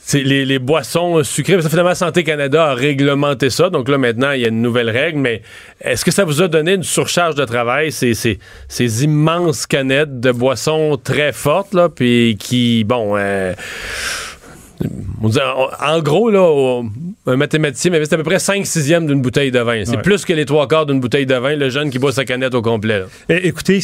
[0.00, 1.54] c'est les, boissons sucrées.
[1.54, 3.70] Parce que finalement, Santé Canada a réglementé ça.
[3.70, 5.18] Donc là, maintenant, il y a une nouvelle règle.
[5.18, 5.42] Mais
[5.80, 10.32] est-ce que ça vous a donné une surcharge de travail, ces, ces, immenses canettes de
[10.32, 13.16] boissons très fortes, là, puis qui, bon...
[13.16, 13.54] euh,
[15.22, 15.30] on
[15.80, 16.82] en- gros, là,
[17.26, 19.82] un mathématicien m'avait dit c'est à peu près 5 sixièmes d'une bouteille de vin.
[19.84, 20.02] C'est Ouais.
[20.02, 22.54] plus que les trois quarts d'une bouteille de vin, le jeune qui boit sa canette
[22.54, 23.02] au complet.
[23.28, 23.80] É- Écoutez,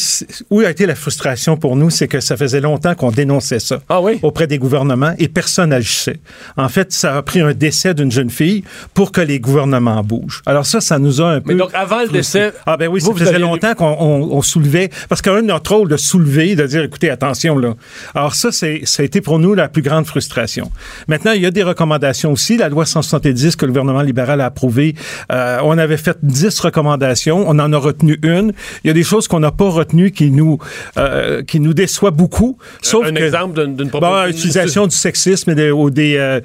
[0.51, 3.81] où a été la frustration pour nous, c'est que ça faisait longtemps qu'on dénonçait ça
[3.89, 4.19] Ah oui?
[4.23, 6.19] auprès des gouvernements et personne n'agissait.
[6.57, 8.63] En fait, ça a pris un décès d'une jeune fille
[8.95, 10.43] pour que les gouvernements bougent.
[10.47, 11.53] Alors ça, ça nous a un peu...
[11.53, 14.43] Mais donc, avant le décès, Ah ben oui, vous, ça faisait longtemps qu'on on- on
[14.43, 17.75] soulevait, parce qu'un de notre rôle de soulever, de dire, écoutez, attention là.
[18.15, 20.71] Alors ça, ça a été pour nous la plus grande frustration.
[21.09, 22.57] Maintenant, il y a des recommandations aussi.
[22.57, 22.85] La loi
[23.31, 24.95] 170 que le gouvernement libéral a approuvée,
[25.33, 28.53] euh, on avait fait 10 recommandations, on en a retenu une.
[28.85, 30.59] Il y a des choses qu'on n'a pas retenues qui nous,
[30.97, 32.59] euh, qui nous déçoit beaucoup.
[32.83, 34.31] Sauf un que, exemple d'une d'une Bon, proposition.
[34.39, 36.41] utilisation du sexisme et des, ou des, euh,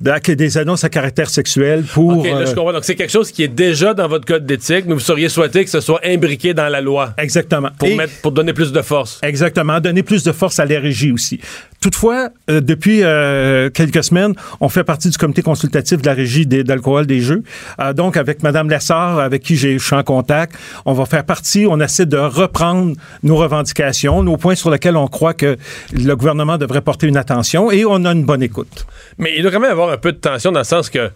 [0.00, 2.18] des annonces à caractère sexuel pour...
[2.18, 2.72] OK, là, je euh, comprends.
[2.72, 5.64] Donc, c'est quelque chose qui est déjà dans votre code d'éthique, mais vous seriez souhaité
[5.64, 7.70] que ce soit imbriqué dans la loi exactement.
[7.78, 9.20] pour, Et- mettre, pour donner plus de force.
[9.22, 11.40] Exactement, donner plus de force à la régie aussi.
[11.80, 16.46] Toutefois, euh, depuis euh, quelques semaines, on fait partie du comité consultatif de la régie
[16.46, 17.42] des- d'alcool des jeux.
[17.80, 20.54] Euh, donc, avec Madame Lassard, avec qui j'ai- je suis en contact,
[20.86, 25.06] on va faire partie, on essaie de reprendre nos revendications, nos points sur lesquels on
[25.08, 25.56] croit que
[25.92, 28.86] le gouvernement devrait porter une attention et on a une bonne écoute.
[29.18, 31.10] Mais il doit quand même avoir un peu de tension dans le sens que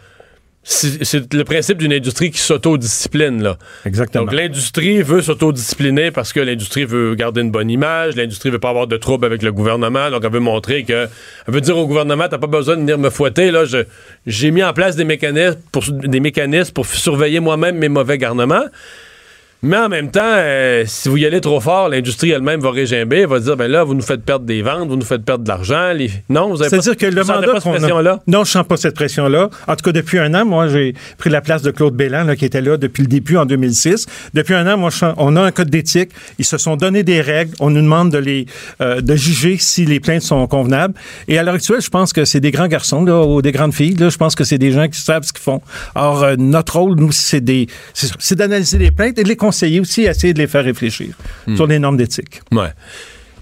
[0.65, 3.57] c'est le principe d'une industrie qui s'autodiscipline, là.
[3.87, 4.25] Exactement.
[4.25, 8.69] Donc, l'industrie veut s'autodiscipliner parce que l'industrie veut garder une bonne image, l'industrie veut pas
[8.69, 11.09] avoir de troubles avec le gouvernement, donc elle veut montrer que,
[11.47, 13.65] elle veut dire au gouvernement, t'as pas besoin de venir me fouetter, là,
[14.27, 18.67] j'ai mis en place des mécanismes pour, des mécanismes pour surveiller moi-même mes mauvais garnements.
[19.61, 23.19] Mais en même temps, euh, si vous y allez trop fort, l'industrie elle-même va régimber,
[23.23, 25.43] elle va dire, ben là, vous nous faites perdre des ventes, vous nous faites perdre
[25.43, 25.93] de l'argent.
[25.93, 28.21] les- Non, vous avez pas, C'est-à-dire que le mandat pas cette pression-là?
[28.29, 29.51] Non, je sens pas cette pression-là.
[29.67, 32.37] En tout cas, depuis un an, moi, j'ai pris la place de Claude Bélan, là,
[32.37, 34.07] qui était là depuis le début en 2006.
[34.33, 36.11] Depuis un an, moi, sens- on a un code d'éthique.
[36.39, 37.53] Ils se sont donné des règles.
[37.59, 38.47] On nous demande de les
[38.81, 40.95] euh, de juger si les plaintes sont convenables.
[41.27, 43.75] Et à l'heure actuelle, je pense que c'est des grands garçons là, ou des grandes
[43.75, 43.95] filles.
[43.97, 45.61] Là, je pense que c'est des gens qui savent ce qu'ils font.
[45.97, 49.81] Or, euh, notre rôle, nous, c'est des, c'est d'analyser les plaintes et de les conseiller
[49.81, 51.11] aussi, essayer de les faire réfléchir
[51.57, 52.41] sur les normes d'éthique.
[52.53, 52.73] Ouais.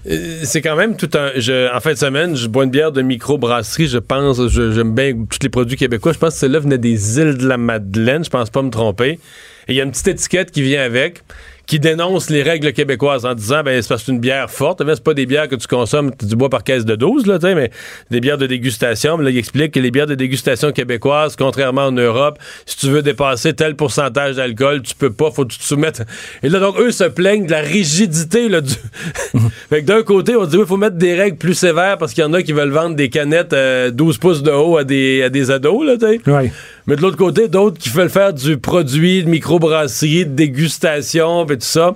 [0.09, 1.31] Euh, C'est quand même tout un.
[1.35, 3.87] je- en fin de semaine, je bois une bière de microbrasserie.
[3.87, 6.13] Je pense, je- j'aime bien tous les produits québécois.
[6.13, 8.23] Je pense que celle-là venait des îles de la Madeleine.
[8.23, 9.19] Je pense pas me tromper.
[9.67, 11.23] Et il y a une petite étiquette qui vient avec,
[11.67, 14.81] qui dénonce les règles québécoises en disant, ben c'est parce que une bière forte.
[14.81, 17.37] Mais c'est pas des bières que tu consommes, tu bois par caisse de 12, là,
[17.43, 17.71] mais
[18.09, 19.17] des bières de dégustation.
[19.17, 23.01] Là, il explique que les bières de dégustation québécoises, contrairement en Europe, si tu veux
[23.01, 26.03] dépasser tel pourcentage d'alcool, tu peux pas, faut que tu te soumettes.
[26.41, 28.73] Et là, donc, eux se plaignent de la rigidité, là, du.
[29.69, 32.23] fait que d'un côté, on dit, il faut mettre des règles plus sévères parce qu'il
[32.23, 35.23] y en a qui veulent vendre des canettes euh, 12 pouces de haut à des,
[35.23, 36.21] à des ados, là, tu sais.
[36.27, 36.49] Oui.
[36.87, 41.57] Mais de l'autre côté, d'autres qui veulent faire du produit de microbrasserie, de dégustation, puis
[41.57, 41.95] tout ça,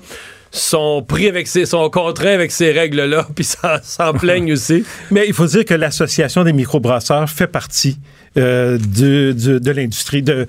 [0.53, 4.83] sont pris avec ces, sont contraints avec ces règles-là, puis s'en s'en plaignent aussi.
[5.09, 7.97] Mais il faut dire que l'Association des microbrasseurs fait partie
[8.37, 10.47] euh, du- du- de l'industrie, de,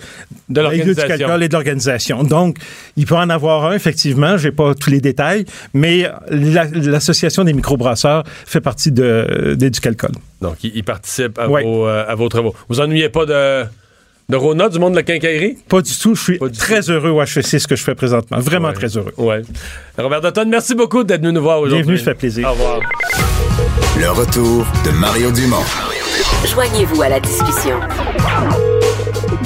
[0.49, 1.37] De l'organisation.
[1.39, 2.23] du et de l'organisation.
[2.25, 2.59] Donc,
[2.97, 7.53] il peut en avoir un, effectivement, j'ai pas tous les détails, mais la- l'Association des
[7.53, 10.13] microbrasseurs fait partie de, d'Éducalcool.
[10.41, 11.63] Donc, ils, ils participent à, Ouais.
[11.65, 12.55] vos, euh, à vos travaux.
[12.69, 13.65] Vous ennuyez pas de,
[14.29, 15.59] de Rona, du monde de la quincaillerie?
[15.69, 18.39] Pas du tout, je suis très heureux au HEC, ce que je fais présentement.
[18.39, 18.75] Vraiment Ouais.
[18.75, 19.13] très heureux.
[19.19, 19.43] Ouais.
[19.99, 21.83] Robert Dutton, merci beaucoup d'être venu nous voir aujourd'hui.
[21.83, 22.49] Bienvenue, ça fait plaisir.
[22.49, 22.81] Au revoir.
[23.99, 25.65] Le retour de Mario Dumont.
[26.47, 27.79] Joignez-vous à la discussion.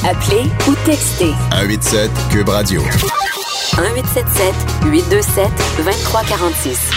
[0.08, 2.80] Appelez ou textez 187 Cube Radio.
[2.80, 4.54] 1877
[4.86, 5.48] 827
[5.78, 6.90] 2346.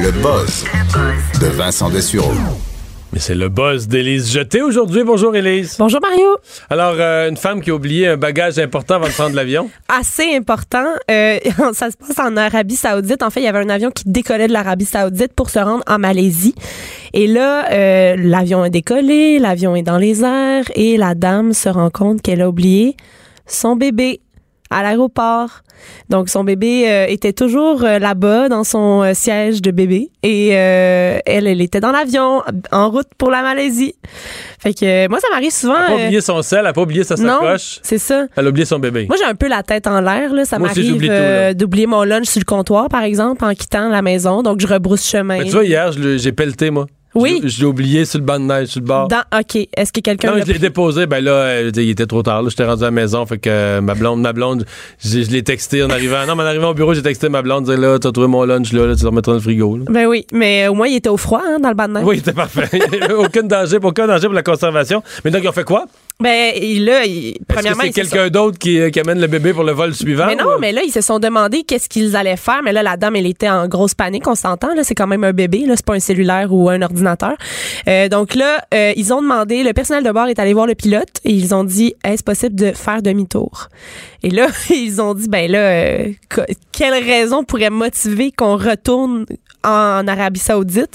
[0.00, 0.64] Le buzz
[1.40, 2.32] de Vincent Dessureau.
[3.16, 5.02] Mais c'est le buzz d'Élise Jeté aujourd'hui.
[5.02, 5.76] Bonjour, Élise.
[5.78, 6.36] Bonjour Mario.
[6.68, 9.70] Alors, euh, une femme qui a oublié un bagage important avant de prendre l'avion.
[9.88, 10.84] Assez important.
[11.10, 11.38] euh,
[11.72, 13.22] ça se passe en Arabie Saoudite.
[13.22, 15.82] En fait, il y avait un avion qui décollait de l'Arabie Saoudite pour se rendre
[15.86, 16.54] en Malaisie.
[17.14, 21.70] Et là, euh, l'avion a décollé, l'avion est dans les airs et la dame se
[21.70, 22.98] rend compte qu'elle a oublié
[23.46, 24.20] son bébé
[24.70, 25.62] à l'aéroport.
[26.08, 30.48] Donc son bébé euh, était toujours euh, là-bas dans son euh, siège de bébé et
[30.48, 32.42] elle elle était dans l'avion
[32.72, 33.94] en route pour la Malaisie.
[34.58, 36.82] Fait que moi ça m'arrive souvent Elle n'a pas oublié son sel, elle n'a pas
[36.82, 37.80] oublié sa non, sacoche.
[37.82, 38.26] c'est ça.
[38.36, 39.06] Elle a oublié son bébé.
[39.06, 40.32] Moi, j'ai un peu la tête en l'air.
[40.32, 40.44] Là.
[40.44, 44.42] Ça m'arrive d'oublier mon lunch sur le comptoir, par exemple, en quittant la maison.
[44.42, 45.38] Donc, je rebrousse chemin.
[45.38, 46.86] Mais tu vois, hier, j'ai pelleté, moi.
[47.16, 47.40] Oui.
[47.42, 49.08] Je, je l'ai oublié sur le banc de neige, sur le bord.
[49.08, 49.56] Dans- OK.
[49.76, 50.30] Est-ce que quelqu'un...
[50.30, 51.06] Non, l'a je l'ai déposé.
[51.06, 52.48] Ben là, euh, il était trop tard.
[52.48, 53.24] J'étais rendu à la maison.
[53.26, 54.64] Fait que euh, ma blonde, ma blonde,
[55.02, 56.26] j'ai- je l'ai texté en arrivant.
[56.26, 57.64] Non, mais en arrivant au bureau, j'ai texté ma blonde.
[57.64, 59.76] Dire là, t'as trouvé mon lunch là, là tu le remettras dans le frigo.
[59.78, 59.84] là.
[59.88, 62.04] Ben oui, mais au moins, il était au froid, hein, dans le banc de neige.
[62.06, 62.68] Oui, c'était parfait.
[63.18, 65.02] aucun danger, aucun danger pour la conservation.
[65.24, 65.86] Mais donc, ils ont fait quoi?
[66.18, 69.20] Ben, et là, il- Est-ce que premièrement, c'est sont- quelqu'un d'autre qui, euh, qui amène
[69.20, 70.26] le bébé pour le vol suivant?
[70.26, 70.58] Mais non, ou- euh?
[70.58, 72.62] mais là, ils se sont demandé qu'est-ce qu'ils allaient faire.
[72.64, 74.74] Mais là, la dame, elle était en grosse panique, on s'entend.
[74.74, 77.36] Là, c'est quand même un bébé, là, c'est pas un cellulaire ou un ordinateur.
[77.86, 80.74] Euh, donc là, euh, ils ont demandé, le personnel de bord est allé voir le
[80.74, 83.68] pilote et ils ont dit, est-ce possible de faire demi-tour?
[84.22, 86.40] Et là, ils ont dit, ben là, euh, que-
[86.72, 89.26] quelle raison pourrait motiver qu'on retourne
[89.64, 90.94] en Arabie Saoudite?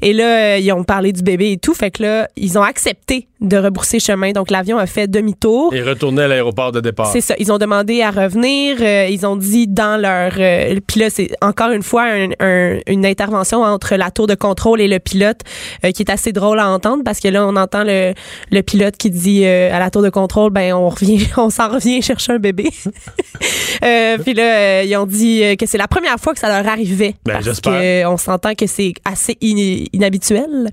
[0.00, 1.74] Et là, euh, ils ont parlé du bébé et tout.
[1.74, 4.32] Fait que là, ils ont accepté de rebrousser chemin.
[4.32, 5.72] Donc, l'avion a fait demi-tour.
[5.74, 7.06] Et retourner à l'aéroport de départ.
[7.12, 7.34] C'est ça.
[7.38, 8.76] Ils ont demandé à revenir.
[8.80, 10.32] euh, ils ont dit dans leur.
[10.38, 14.34] euh, puis là, c'est encore une fois un- un- une intervention entre la tour de
[14.34, 15.40] contrôle et le pilote
[15.84, 18.12] euh, qui est assez drôle à entendre parce que là, on entend le,
[18.50, 21.68] le pilote qui dit euh, à la tour de contrôle, ben on revient, on s'en
[21.70, 22.70] revient chercher un bébé.
[23.84, 24.42] euh, puis là,
[24.80, 27.14] euh, ils ont dit que c'est la première fois que ça leur arrivait.
[27.24, 30.68] Ben, parce que on s'entend que c'est assez in- inhabituel.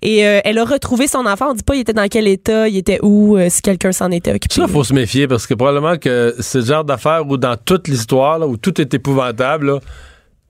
[0.00, 1.48] Et euh, elle a retrouvé son enfant.
[1.50, 4.10] On dit pas il était dans quel état, il était où, euh, si quelqu'un s'en
[4.10, 4.54] était occupé.
[4.54, 7.88] Ça, faut se méfier parce que probablement que c'est le genre d'affaire où dans toute
[7.88, 9.78] l'histoire, là, où tout est épouvantable, là,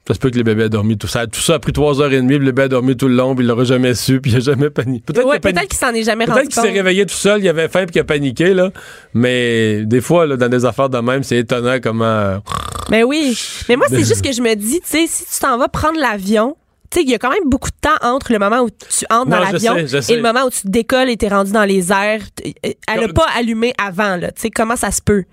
[0.09, 1.29] ça se peut que le bébé a dormi tout ça.
[1.29, 3.37] Tout ça a pris trois heures et demie, le bébé a dormi tout le long,
[3.37, 5.05] puis il l'aurait jamais su, puis il a jamais paniqué.
[5.07, 6.77] Peut-être Ouais, qu'il s'en est jamais rendu Peut-être qu'il s'est compte.
[6.77, 8.71] réveillé tout seul, il avait faim puis qu'il a paniqué, là.
[9.15, 12.39] Mais des fois, là, dans des affaires de même, c'est étonnant comment.
[12.91, 13.39] Mais oui.
[13.69, 16.01] Mais moi, c'est juste que je me dis, tu sais, si tu t'en vas prendre
[16.01, 16.57] l'avion,
[17.01, 19.37] il y a quand même beaucoup de temps entre le moment où tu entres Non,
[19.37, 20.13] dans l'avion sais, sais.
[20.13, 22.23] et le moment où tu décolles et t'es rendu dans les airs.
[22.35, 24.31] T- Elle a Comme- pas allumé avant, là.
[24.33, 25.25] Tu sais, comment ça se peut?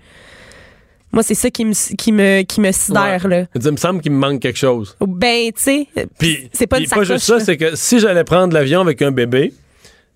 [1.12, 3.44] Moi, c'est ça qui me, qui me, qui me sidère, là.
[3.54, 4.96] Il me semble qu'il me manque quelque chose.
[5.00, 5.86] Ben, tu sais,
[6.18, 9.10] Puis, c'est pas une pas juste ça, c'est que si j'allais prendre l'avion avec un
[9.10, 9.52] bébé,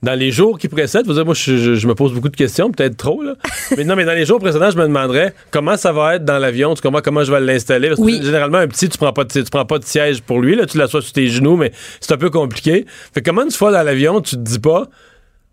[0.04, 2.36] dans les jours qui précèdent, vous dire, moi, je, je- je me pose beaucoup de
[2.36, 3.34] questions, peut-être trop, là.
[3.76, 6.38] mais non, mais dans les jours précédents, je me demanderais comment ça va être dans
[6.38, 7.88] l'avion, comprends, comment je vais l'installer.
[7.88, 8.20] Parce que Oui.
[8.22, 10.66] généralement, un petit, tu prends pas de, tu prends pas de siège pour lui, là,
[10.66, 12.86] tu l'assois sur tes genoux, mais c'est un peu compliqué.
[13.12, 14.84] Fait comment une fois dans l'avion, tu te dis pas,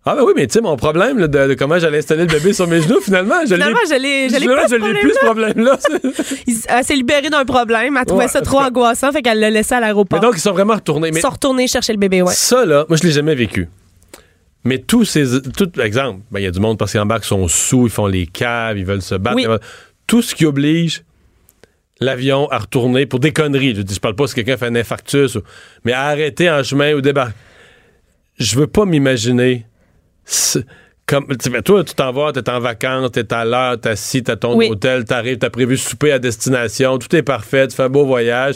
[0.04, 2.28] ah ben oui, mais tu sais, mon problème là, de, de comment j'allais installer le
[2.28, 4.76] bébé sur mes genoux, finalement, je l'ai Finalement, je l'ai, je l'ai Finalement, pas, je
[4.76, 5.78] ce l'ai plus, ce problème-là.
[6.70, 7.98] Elle s'est libérée d'un problème.
[8.00, 10.20] Elle trouvait Ouais, ça trop angoissant, fait qu'elle l'a laissé à mais l'aéroport.
[10.20, 11.12] donc, ils sont vraiment retournés.
[11.12, 12.34] Mais Ils sont retournés chercher le bébé, ouais.
[12.34, 13.68] Ça, là, moi, je l'ai jamais vécu.
[14.64, 15.42] Mais tous ces.
[15.42, 18.08] Tout, exemple, ben, il y a du monde parce qu'ils embarquent, sont sous, ils font
[18.08, 19.36] les caves, ils veulent se battre.
[19.38, 19.46] Oui.
[20.08, 21.04] Tout ce qui oblige
[22.00, 23.76] l'avion à retourner pour des conneries.
[23.76, 25.42] Je je parle pas si quelqu'un fait un infarctus, ou-
[25.84, 27.34] mais à arrêter en chemin ou débarquer.
[28.38, 29.66] Je veux pas m'imaginer.
[31.08, 31.28] Comme,
[31.66, 34.70] toi, tu t'en vas, t'es en vacances, t'es à l'heure, t'es assis, t'as ton Oui.
[34.70, 38.56] hôtel, t'arrives, t'as prévu souper à destination, tout est parfait, tu fais un beau voyage.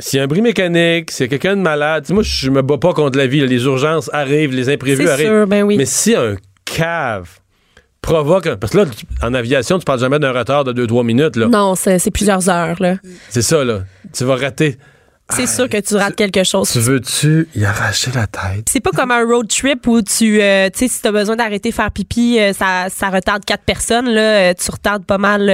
[0.00, 2.62] S'il y a un bris mécanique, s'il y a quelqu'un de malade, moi, je me
[2.62, 3.40] bats pas contre la vie.
[3.40, 3.46] là.
[3.46, 5.26] Les urgences arrivent, les imprévus arrivent.
[5.28, 5.76] sûr, ben oui.
[5.76, 7.28] Mais si un cave
[8.02, 8.46] provoque.
[8.46, 8.84] un- Parce que là,
[9.22, 11.36] en aviation, tu parles jamais d'un retard de 2-3 minutes.
[11.36, 11.46] Là.
[11.48, 12.96] Non, c'est, plusieurs heures, là.
[13.30, 13.80] C'est ça, là.
[14.12, 14.76] Tu vas rater.
[15.28, 16.70] C'est sûr que tu rates quelque chose.
[16.70, 18.68] Tu veux-tu y arracher la tête?
[18.70, 21.72] C'est pas comme un road trip où tu, euh, tu sais, si t'as besoin d'arrêter
[21.72, 24.50] faire pipi, euh, ça, ça retarde quatre personnes, là.
[24.50, 25.50] euh, tu retardes pas mal,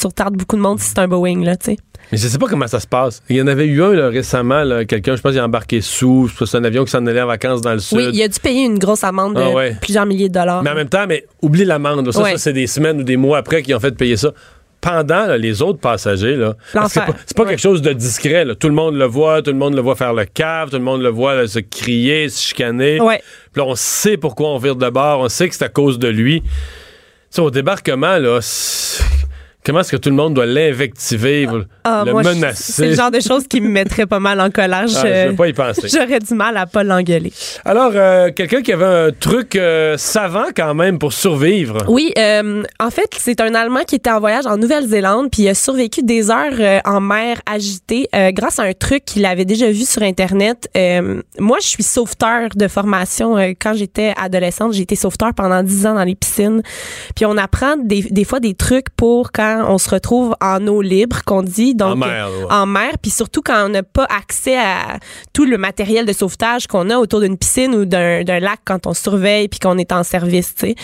[0.00, 1.76] tu retardes beaucoup de monde si c'est un Boeing, là, tu sais.
[2.12, 3.22] Mais je sais pas comment ça se passe.
[3.30, 5.80] Il y en avait eu un là, récemment, là, quelqu'un, je pense, il a embarqué
[5.80, 6.30] sous.
[6.44, 7.96] C'est un avion qui s'en allait en vacances dans le sud.
[7.98, 9.76] Oui, il a dû payer une grosse amende de Ah ouais.
[9.80, 10.62] plusieurs milliers de dollars.
[10.62, 12.12] Mais en même temps, mais oublie l'amende.
[12.12, 12.32] Ça, Ouais.
[12.32, 14.30] ça, c'est des semaines ou des mois après qu'ils ont fait payer ça.
[14.82, 16.56] Pendant, là, les autres passagers, là,
[16.88, 17.50] c'est pas, c'est pas Ouais.
[17.50, 18.44] quelque chose de discret.
[18.44, 18.56] là.
[18.56, 20.82] Tout le monde le voit, tout le monde le voit faire le cave, tout le
[20.82, 23.00] monde le voit là, se crier, se chicaner.
[23.00, 23.22] Ouais.
[23.52, 26.00] Puis là, on sait pourquoi on vire de bord, on sait que c'est à cause
[26.00, 26.40] de lui.
[26.42, 26.48] Tu
[27.30, 28.40] sais, au débarquement, là,
[29.64, 31.46] comment est-ce que tout le monde doit l'invectiver,
[31.84, 32.72] Ah, le moi, je- menacer?
[32.72, 34.84] C'est le genre de choses qui me mettrait pas mal en colère.
[34.84, 35.88] Ah, je veux pas y penser.
[35.88, 37.32] J'aurais du mal à pas l'engueuler.
[37.64, 41.84] Alors, euh, quelqu'un qui avait un truc euh, savant quand même pour survivre.
[41.88, 45.48] Oui, euh, en fait, c'est un Allemand qui était en voyage en Nouvelle-Zélande, puis il
[45.48, 49.84] a survécu des heures en mer agitée grâce à un truc qu'il avait déjà vu
[49.84, 50.68] sur Internet.
[51.38, 53.36] Moi, je suis sauveteur de formation.
[53.60, 56.62] Quand j'étais adolescente, j'ai été sauveteur pendant 10 ans dans les piscines.
[57.14, 60.82] Puis on apprend des, des fois des trucs pour quand on se retrouve en eau
[60.82, 61.74] libre, qu'on dit.
[61.74, 62.46] Donc, En mer, ouais.
[62.50, 64.98] en mer, puis surtout quand on n'a pas accès à
[65.32, 68.94] tout le matériel de sauvetage qu'on a autour d'une piscine ou d'un lac quand on
[68.94, 70.74] surveille puis qu'on est en service, tu sais.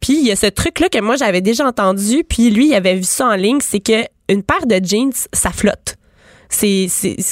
[0.00, 2.74] Puis il y a ce truc là que moi j'avais déjà entendu, puis lui il
[2.74, 5.96] avait vu ça en ligne, c'est que une paire de jeans, ça flotte.
[6.48, 6.88] C'est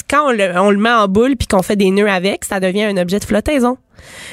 [0.09, 2.59] quand on le, on le met en boule puis qu'on fait des nœuds avec, ça
[2.59, 3.77] devient un objet de flottaison.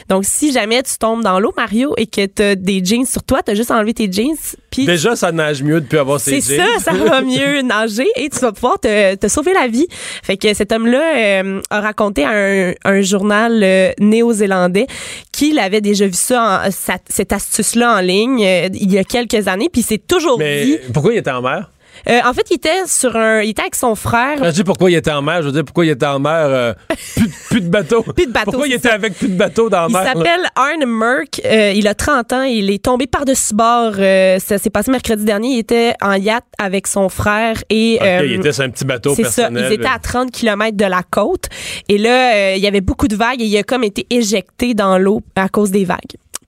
[0.08, 3.22] Donc si jamais tu tombes dans l'eau Mario et que tu as des jeans sur
[3.22, 4.36] toi, tu as juste enlevé tes jeans
[4.70, 6.66] puis Déjà, ça nage mieux depuis avoir ses c'est jeans.
[6.78, 9.86] ça, ça va mieux nager et tu vas pouvoir te, te sauver la vie.
[10.22, 14.86] Fait que cet homme-là euh, a raconté à un, un journal euh, néo-zélandais
[15.32, 19.04] qu'il avait déjà vu ça, en- sa- cette astuce-là en ligne euh, il y a
[19.04, 20.44] quelques années, puis il s'est toujours dit.
[20.44, 21.70] Mais pourquoi il était en mer?
[22.08, 24.42] Euh, en fait, il était sur un, il était avec son frère.
[24.44, 26.32] Je dis pourquoi il était en mer, je veux dire pourquoi il était en mer,
[26.46, 26.74] euh,
[27.16, 28.02] plus, plus de bateau.
[28.02, 28.94] Plus de bateau, Pourquoi il était ça.
[28.94, 30.12] avec plus de bateaux dans Il la mer?
[30.12, 31.40] s'appelle Arne Merck.
[31.44, 32.42] Euh, il a 30 ans.
[32.42, 33.94] Il est tombé par-dessus bord.
[33.94, 35.48] Ça s'est passé mercredi dernier.
[35.54, 39.24] Il était en yacht avec son frère et il était sur un petit bateau C'est
[39.24, 39.48] ça.
[39.50, 41.46] Ils étaient à 30 km de la côte.
[41.88, 44.98] Et là, il y avait beaucoup de vagues et il a comme été éjecté dans
[44.98, 45.98] l'eau à cause des vagues.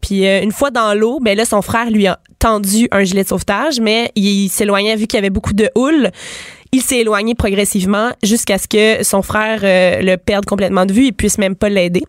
[0.04, 3.22] Puis euh, une fois dans l'eau, ben là, son frère lui a tendu un gilet
[3.22, 6.10] de sauvetage, mais il, s'éloignait vu qu'il y avait beaucoup de houle.
[6.74, 11.06] Il s'est éloigné progressivement jusqu'à ce que son frère euh, le perde complètement de vue
[11.06, 12.02] et puisse même pas l'aider.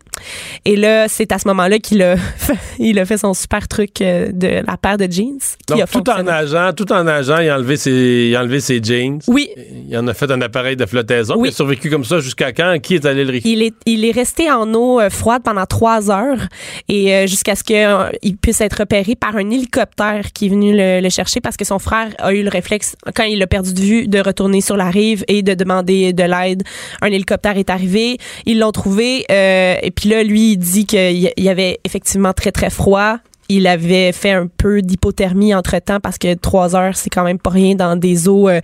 [0.64, 4.00] Et là, c'est à ce moment-là qu'il a, fait- il a fait son super truc
[4.00, 5.38] euh, de la paire de jeans.
[5.68, 8.58] Donc, a tout en nageant, tout en nageant, il a enlevé ses, il a enlevé
[8.58, 9.20] ses jeans.
[9.28, 9.48] Oui,
[9.88, 11.34] Il en a fait un appareil de flottaison.
[11.36, 11.48] Oui.
[11.48, 12.76] Il a survécu comme ça jusqu'à quand?
[12.82, 13.54] Qui est allé le récupérer?
[13.54, 16.40] Il est, il est resté en eau euh, froide pendant trois heures
[16.88, 21.08] et jusqu'à ce qu'il puisse être repéré par un hélicoptère qui est venu le, le
[21.10, 24.08] chercher parce que son frère a eu le réflexe, quand il l'a perdu de vue,
[24.08, 26.62] de retourner sur la rive et de demander de l'aide.
[27.02, 31.32] Un hélicoptère est arrivé, ils l'ont trouvé euh, et puis là, lui, il dit qu'il
[31.36, 33.18] y avait effectivement très, très froid.
[33.48, 37.50] Il avait fait un peu d'hypothermie entre-temps parce que trois heures, c'est quand même pas
[37.50, 38.48] rien dans des eaux...
[38.48, 38.60] euh,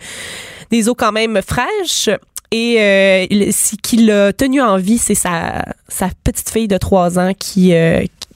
[0.71, 2.09] des eaux quand même fraîches.
[2.51, 7.19] Et euh, ce qui l'a tenu en vie, c'est sa, sa petite fille de 3
[7.19, 7.73] ans qui,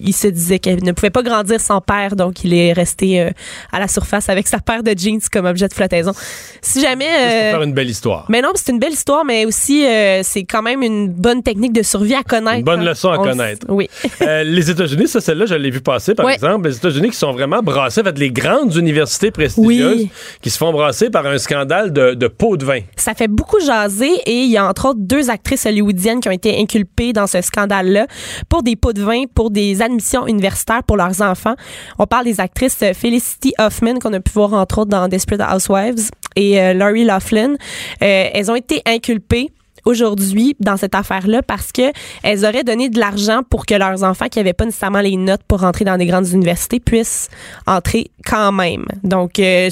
[0.01, 3.31] il se disait qu'elle ne pouvait pas grandir sans père, donc il est resté euh,
[3.73, 6.13] à la surface avec sa paire de jeans comme objet de flottaison.
[6.61, 7.05] Si jamais...
[7.07, 8.27] Pour euh, faire une belle histoire.
[8.29, 11.73] mais non, c'est une belle histoire, mais aussi euh, c'est quand même une bonne technique
[11.73, 12.59] de survie à connaître.
[12.59, 12.91] Une bonne hein.
[12.91, 13.67] leçon à On connaître.
[13.69, 13.89] Oui.
[14.23, 16.69] Euh, les États-Unis, ça, celle-là, je l'ai vu passer, par exemple.
[16.69, 20.11] Les États-Unis qui sont vraiment brassés, en fait, les grandes universités prestigieuses Oui.
[20.41, 22.81] qui se font brasser par un scandale de, de pots de vin.
[22.97, 26.33] Ça fait beaucoup jaser et il y a entre autres deux actrices hollywoodiennes qui ont
[26.33, 28.07] été inculpées dans ce scandale-là
[28.49, 31.55] pour des pots de vin, pour des admissions universitaires pour leurs enfants.
[31.99, 35.41] On parle des actrices euh, Felicity Huffman qu'on a pu voir entre autres dans Desperate
[35.53, 37.55] Housewives et euh, Laurie Laughlin.
[37.55, 39.51] Euh, elles ont été inculpées
[39.85, 44.27] aujourd'hui dans cette affaire-là parce que elles auraient donné de l'argent pour que leurs enfants
[44.29, 47.29] qui n'avaient pas nécessairement les notes pour entrer dans des grandes universités puissent
[47.67, 48.85] entrer quand même.
[49.05, 49.71] Donc euh,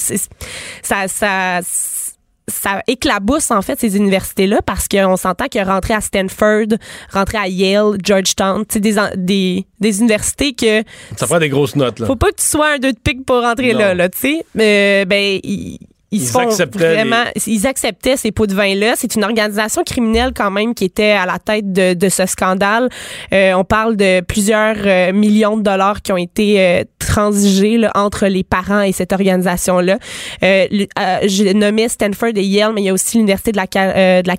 [0.82, 1.60] ça
[2.48, 6.66] ça éclabousse en fait ces universités-là parce qu'on s'entend que rentrer à Stanford,
[7.12, 10.82] rentrer à Yale, Georgetown, c'est des, des des universités que
[11.16, 12.06] Ça prend des grosses notes, là.
[12.06, 13.78] faut pas que tu sois un deux de pique pour rentrer Non.
[13.80, 14.44] là, là, tu sais.
[14.58, 15.40] Euh, ben,
[16.16, 18.94] ils, acceptaient vraiment, ils acceptaient ces pots de vin-là.
[18.96, 22.88] C'est une organisation criminelle quand même qui était à la tête de, de ce scandale.
[23.32, 27.90] Euh, on parle de plusieurs euh, millions de dollars qui ont été euh, transigés là,
[27.94, 29.98] entre les parents et cette organisation-là.
[30.42, 33.56] Euh, le- euh, J'ai nommé Stanford et Yale, mais il y a aussi l'université de
[33.56, 34.36] la, euh, de la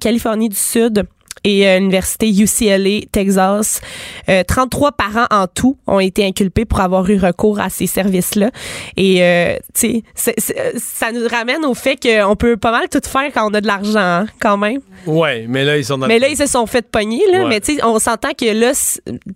[0.00, 1.04] Californie du Sud
[1.44, 3.80] et euh, l'université UCLA, Texas.
[4.28, 8.50] Euh, 33 parents en tout ont été inculpés pour avoir eu recours à ces services-là.
[8.96, 10.34] Et, euh, tu sais,
[10.76, 13.66] ça nous ramène au fait qu'on peut pas mal tout faire quand on a de
[13.66, 14.80] l'argent, hein, quand même.
[15.06, 17.42] Ouais, mais là, ils sont dans Mais là, ils se sont fait pogner, là.
[17.42, 17.48] Ouais.
[17.48, 18.72] Mais tu sais, on s'entend que là,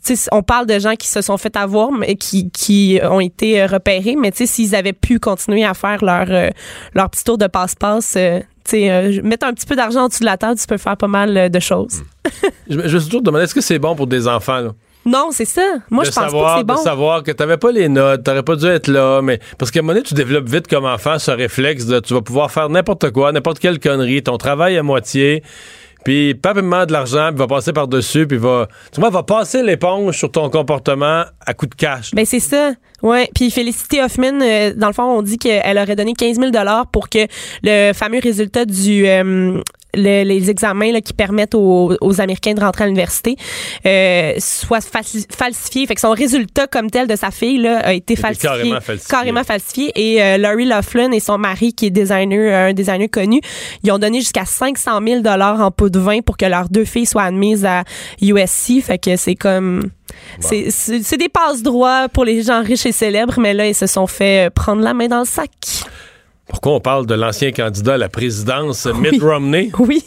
[0.04, 3.20] tu sais, on parle de gens qui se sont fait avoir, mais qui, qui ont
[3.20, 4.16] été euh, repérés.
[4.16, 6.50] Mais tu sais, s'ils avaient pu continuer à faire leur, euh,
[6.94, 8.16] leur petit tour de passe-passe,
[8.74, 11.08] euh, mettre un petit peu d'argent en dessous de la table, tu peux faire pas
[11.08, 12.02] mal euh, de choses.
[12.68, 14.70] Je, me- je me suis toujours demandé, est-ce que c'est bon pour des enfants, là?
[15.04, 15.62] Non, c'est ça.
[15.90, 16.74] Moi, de je pense savoir, pas que c'est bon.
[16.74, 19.80] De savoir que t'avais pas les notes, t'aurais pas dû être là, mais parce qu'à
[19.80, 22.68] un moment donné, tu développes vite comme enfant ce réflexe de tu vas pouvoir faire
[22.68, 25.42] n'importe quoi, n'importe quelle connerie, ton travail à moitié,
[26.04, 29.62] puis pas vraiment de l'argent, puis va passer par-dessus, puis va, tu vois, va passer
[29.62, 32.12] l'éponge sur ton comportement à coup de cash.
[32.14, 32.72] Ben c'est ça.
[33.02, 33.28] Ouais.
[33.34, 36.86] Puis Félicité Hoffman, euh, dans le fond, on dit qu'elle aurait donné 15 000 dollars
[36.86, 37.26] pour que
[37.62, 39.60] le fameux résultat du euh,
[39.94, 43.36] le- les examens là, qui permettent aux, aux Américains de rentrer à l'université
[43.86, 45.86] euh, soit falsi- falsifié.
[45.86, 48.48] Fait que son résultat comme tel de sa fille là, a été falsifié.
[48.48, 49.10] carrément falsifié.
[49.10, 49.92] Carrément falsifié.
[49.96, 53.40] Et euh, Laurie Laughlin et son mari, qui est designer, un designer connu,
[53.82, 56.84] ils ont donné jusqu'à 500 000 dollars en pot de vin pour que leurs deux
[56.84, 57.84] filles soient admises à
[58.20, 58.80] USC.
[58.82, 59.90] Fait que c'est comme...
[60.40, 63.86] C'est- C'est c'est des passe-droits pour les gens riches et célèbres, mais là, ils se
[63.86, 65.50] sont fait euh, prendre la main dans le sac.
[66.48, 69.70] Pourquoi on parle de l'ancien candidat à la présidence, Mitt Romney?
[69.78, 70.02] Oui,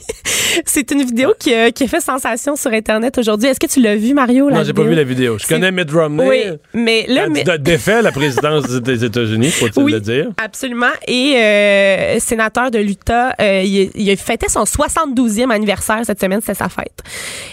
[0.65, 3.49] c'est une vidéo qui a, qui a fait sensation sur Internet aujourd'hui.
[3.49, 4.47] Est-ce que tu l'as vu, Mario?
[4.49, 5.37] la Non, j'ai pas vu la vidéo.
[5.37, 9.49] Je connais Mitt Romney, Oui, mais là, mais- candidat défait à la présidence des États-Unis,
[9.51, 9.91] faut-il Oui.
[9.93, 10.27] le dire.
[10.37, 10.91] Absolument.
[11.07, 16.69] Et euh, sénateur de l'Utah, euh, il, fêté son 72e anniversaire cette semaine, c'était sa
[16.69, 16.99] fête.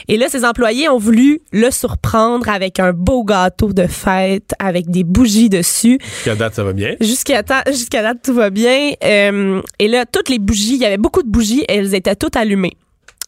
[0.08, 4.90] Et là, ses employés ont voulu le surprendre avec un beau gâteau de fête, avec
[4.90, 5.98] des bougies dessus.
[6.16, 6.94] Jusqu'à date, ça va bien.
[7.00, 8.81] Jusqu'à ta- jusqu'à date, tout va bien.
[9.04, 12.36] Euh, et là, toutes les bougies, il y avait beaucoup de bougies, elles étaient toutes
[12.36, 12.76] allumées.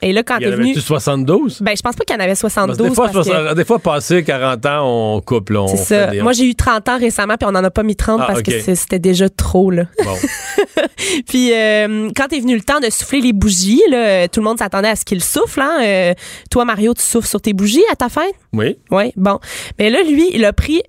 [0.02, 0.64] Et là, quand Il y en venu...
[0.72, 1.62] avait-tu 72?
[1.62, 2.76] Ben, je pense pas qu'il y en avait Parce 72.
[2.76, 4.82] que des, fois, parce que- 60 des fois, passé 40 ans,
[5.16, 5.48] on coupe.
[5.50, 6.06] là, on c'est ça.
[6.08, 8.26] des- Moi, j'ai eu 30 ans récemment, puis on en a pas mis 30 Ah,
[8.26, 9.84] parce que c'était déjà trop, là.
[10.04, 10.14] Bon.
[11.28, 14.44] Puis euh, quand est venu le temps de souffler les bougies, là, euh, tout le
[14.44, 15.60] monde s'attendait à ce qu'il souffle.
[15.60, 15.78] Hein?
[15.82, 16.14] Euh,
[16.50, 18.34] toi, Mario, tu souffles sur tes bougies à ta fête?
[18.52, 18.76] Oui.
[18.90, 19.38] Oui, bon.
[19.78, 20.82] Mais là, lui, il a pris,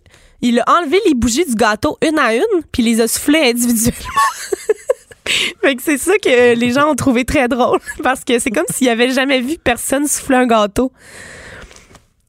[0.49, 3.99] il a enlevé les bougies du gâteau une à une, puis les a soufflées individuellement.
[5.61, 8.65] fait que c'est ça que les gens ont trouvé très drôle, parce que c'est comme
[8.69, 10.91] s'il avait jamais vu personne souffler un gâteau.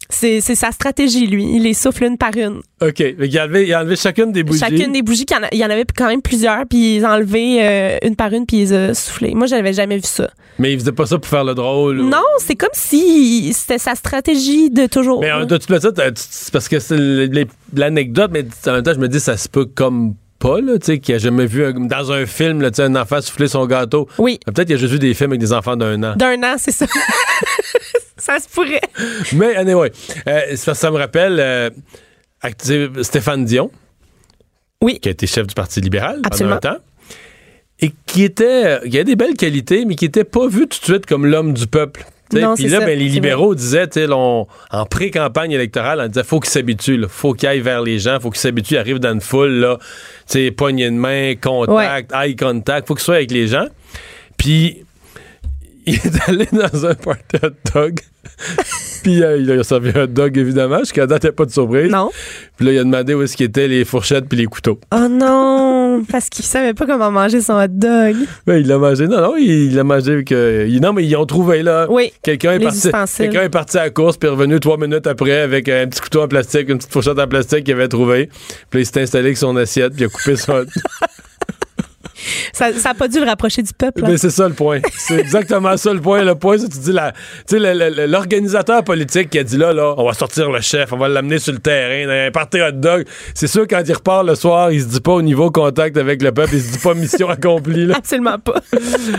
[0.09, 1.45] C'est sa stratégie, lui.
[1.57, 2.61] Il les souffle une par une.
[2.81, 2.95] OK.
[2.95, 4.61] Qu'il a enlevé, il a enlevé chacune des bougies.
[4.61, 6.97] Chacune des bougies, qu'il y en a- il y en avait quand même plusieurs, puis
[6.97, 9.35] ils ont enlevé euh, une par une, puis ils ont soufflé.
[9.35, 10.31] Moi, j'avais jamais vu ça.
[10.59, 12.01] Mais il faisait pas ça pour faire le drôle.
[12.01, 15.21] ou- Non, c'est comme si c'était sa stratégie de toujours.
[15.21, 16.97] Mais en de toute façon, c'est parce que c'est
[17.75, 20.87] l'anecdote, mais en même temps, je me dis, ça se peut comme pas, là, tu
[20.87, 24.07] sais, qui a jamais vu un- dans un film, là, un enfant souffler son gâteau.
[24.19, 26.15] Oui, Peut-être qu'il a juste vu des films avec des enfants d'un an.
[26.17, 26.87] d'un an, c'est ça.
[28.27, 28.81] ça se pourrait.
[29.33, 29.91] Mais, anyway,
[30.29, 31.70] euh, que ça me rappelle euh,
[33.03, 33.70] Stéphane Dion,
[34.83, 34.99] Oui.
[35.01, 36.59] qui a été chef du Parti libéral Absolument.
[36.61, 36.83] pendant un temps,
[37.81, 40.85] et qui était, qui a des belles qualités, mais qui était pas vu tout de
[40.85, 42.05] suite comme l'homme du peuple.
[42.31, 46.51] Puis là, ça, ben, les libéraux disaient, on- en pré-campagne électorale, on disait faut qu'ils
[46.51, 49.79] s'habituent, faut qu'ils aillent vers les gens, faut qu'ils s'habituent, arrivent dans une foule, là,
[50.57, 53.66] poignée de main, contact, eye contact, faut qu'ils soient avec les gens.
[54.39, 54.85] Puis
[55.87, 58.01] il est allé dans un party hot dog.
[59.03, 61.45] Puis euh, il a servi un hot dog, évidemment, jusqu'à date, il n'y a pas
[61.45, 61.91] de surprise.
[61.91, 62.11] Non.
[62.57, 64.80] Puis là, il a demandé où est-ce qu'étaient les fourchettes puis les couteaux.
[64.93, 68.16] Oh non, parce qu'il savait pas comment manger son hot dog.
[68.47, 69.07] Ben, il l'a mangé.
[69.07, 70.32] Non, non, il l'a mangé avec...
[70.32, 71.87] euh, non, mais ils ont trouvé, là.
[71.89, 72.12] Oui.
[72.22, 75.68] Quelqu'un est, parti, est parti à la course puis est revenu trois minutes après avec
[75.68, 78.28] un petit couteau en plastique, une petite fourchette en plastique qu'il avait trouvé.
[78.70, 80.64] Puis là, il s'est installé avec son assiette puis il a coupé son...
[80.74, 81.26] Ça,
[82.53, 84.05] ça a pas dû le rapprocher du peuple.
[84.05, 84.09] hein.
[84.11, 84.81] Mais c'est ça le point.
[84.97, 86.23] C'est exactement ça le point.
[86.25, 87.12] Le point, c'est que tu dis la,
[88.07, 91.39] l'organisateur politique qui a dit là, là, on va sortir le chef, on va l'amener
[91.39, 93.05] sur le terrain, un party hot dog.
[93.35, 96.23] C'est sûr quand il repart le soir, il se dit pas au niveau contact avec
[96.23, 97.87] le peuple, il se dit pas mission accomplie.
[97.87, 97.97] Là.
[97.97, 98.61] Absolument pas.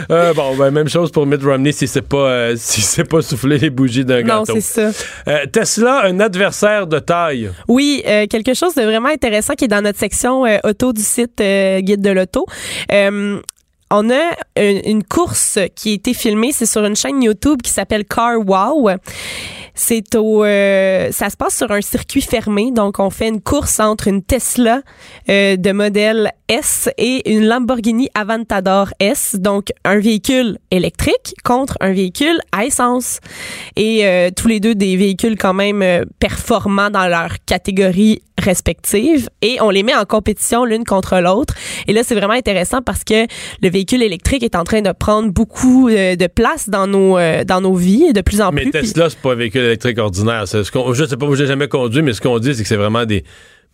[0.09, 3.21] Euh, bon, ben, même chose pour Mitt Romney si c'est pas, euh, si c'est pas
[3.21, 4.53] souffler les bougies d'un non, gâteau.
[4.59, 5.05] c'est ça.
[5.27, 7.51] Euh, Tesla, un adversaire de taille.
[7.67, 12.01] Oui, quelque chose de vraiment intéressant qui est dans notre section auto du site Guide
[12.01, 12.45] de l'auto.
[12.91, 13.41] Euh,
[13.89, 18.03] on a une, course qui a été filmée, c'est sur une chaîne YouTube qui s'appelle
[18.03, 18.89] Car Wow.
[19.79, 23.79] C'est au, euh, ça se passe sur un circuit fermé, donc on fait une course
[23.79, 24.81] entre une Tesla
[25.29, 31.93] euh, de modèle S et une Lamborghini Aventador S, donc un véhicule électrique contre un
[31.93, 33.19] véhicule à essence.
[33.75, 39.29] Et euh, tous les deux des véhicules quand même euh, performants dans leur catégorie respective
[39.41, 41.53] et on les met en compétition l'une contre l'autre.
[41.87, 43.25] Et là, c'est vraiment intéressant parce que
[43.61, 47.43] le véhicule électrique est en train de prendre beaucoup euh, de place dans nos euh,
[47.43, 48.71] dans nos vies de plus en Mais plus.
[48.71, 50.47] Puis- Tesla, c'est pas un véhicule électrique ordinaire.
[50.47, 53.05] Ce je sais pas, j'ai jamais conduit, mais ce qu'on dit, c'est que c'est vraiment
[53.05, 53.23] des.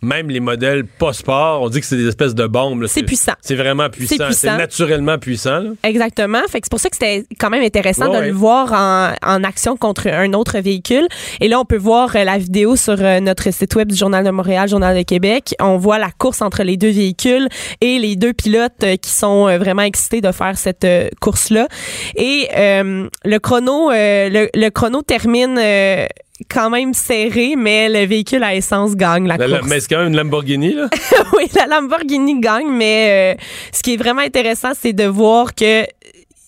[0.03, 2.85] Même les modèles pas sport, on dit que c'est des espèces de bombes.
[2.87, 3.33] C'est puissant.
[3.41, 4.25] C'est vraiment puissant.
[4.31, 5.59] C'est naturellement puissant.
[5.59, 5.69] là.
[5.83, 6.39] Exactement.
[6.49, 8.27] Fait que c'est pour ça que c'était quand même intéressant Ouais, de ouais.
[8.27, 11.07] le voir en, en action contre un autre véhicule.
[11.39, 14.23] Et là, on peut voir euh, la vidéo sur euh, notre site web du Journal
[14.25, 15.55] de Montréal, Journal de Québec.
[15.61, 17.47] On voit la course entre les deux véhicules
[17.81, 20.85] et les deux pilotes euh, qui sont vraiment excités de faire cette
[21.21, 21.67] course-là.
[22.15, 25.57] Et euh, le chrono, euh, le, le chrono termine.
[25.57, 26.05] euh,
[26.49, 29.69] quand même serré, mais le véhicule à essence gagne la, La- la- course.
[29.69, 30.89] mais c'est quand même une Lamborghini, là.
[31.37, 33.41] oui, la Lamborghini gagne, mais euh,
[33.71, 35.83] ce qui est vraiment intéressant, c'est de voir que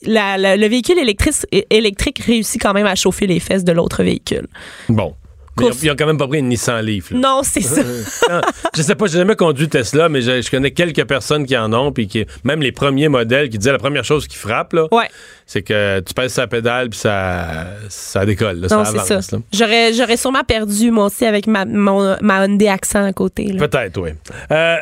[0.03, 1.35] la- le véhicule électrique,
[1.69, 4.47] électrique réussit quand même à chauffer les fesses de l'autre véhicule.
[4.89, 5.15] Bon.
[5.57, 5.77] Mais Course.
[5.81, 7.11] Ils ont, ils ont quand même pas pris une Nissan Leaf.
[7.11, 7.17] là.
[7.17, 7.81] Non, c'est ça.
[8.29, 8.41] Non,
[8.75, 11.71] je sais pas, j'ai jamais conduit Tesla, mais je, je connais quelques personnes qui en
[11.73, 14.87] ont, puis qui, même les premiers modèles qui disaient la première chose qui frappe, là,
[14.91, 15.07] Ouais,
[15.45, 18.59] c'est que tu pèses sa pédale, puis ça, ça décolle.
[18.61, 19.25] là, non, ça avance.
[19.27, 19.37] ça.
[19.53, 23.45] J'aurais, j'aurais sûrement perdu, moi aussi, avec ma, mon, ma Hyundai Accent à côté.
[23.53, 23.67] là.
[23.67, 24.09] Peut-être, oui.
[24.51, 24.77] Euh,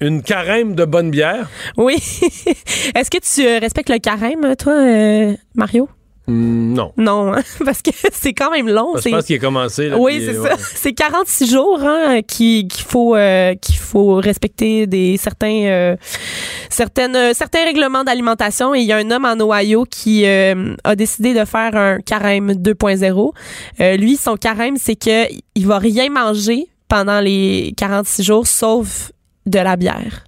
[0.00, 1.48] une carême de bonne bière?
[1.76, 1.94] Oui.
[2.94, 5.88] Est-ce que tu euh, respectes le carême, toi, euh, Mario?
[6.28, 6.92] Hmm, non.
[6.96, 7.42] Non, hein?
[7.64, 8.92] parce que c'est quand même long.
[8.96, 9.88] Je c'est- pense qu'il a commencé.
[9.88, 10.56] là, Oui, c'est euh, ça.
[10.58, 15.96] C'est 46 jours hein, qui- qu'il faut euh, qu'il faut respecter des certains euh,
[16.70, 20.94] certaines euh, certains règlements d'alimentation et il y a un homme en Ohio qui a
[20.96, 23.32] décidé de faire un carême 2.0.
[23.80, 29.12] Euh, lui son carême c'est que il va rien manger pendant les 46 jours sauf
[29.46, 30.24] de la bière.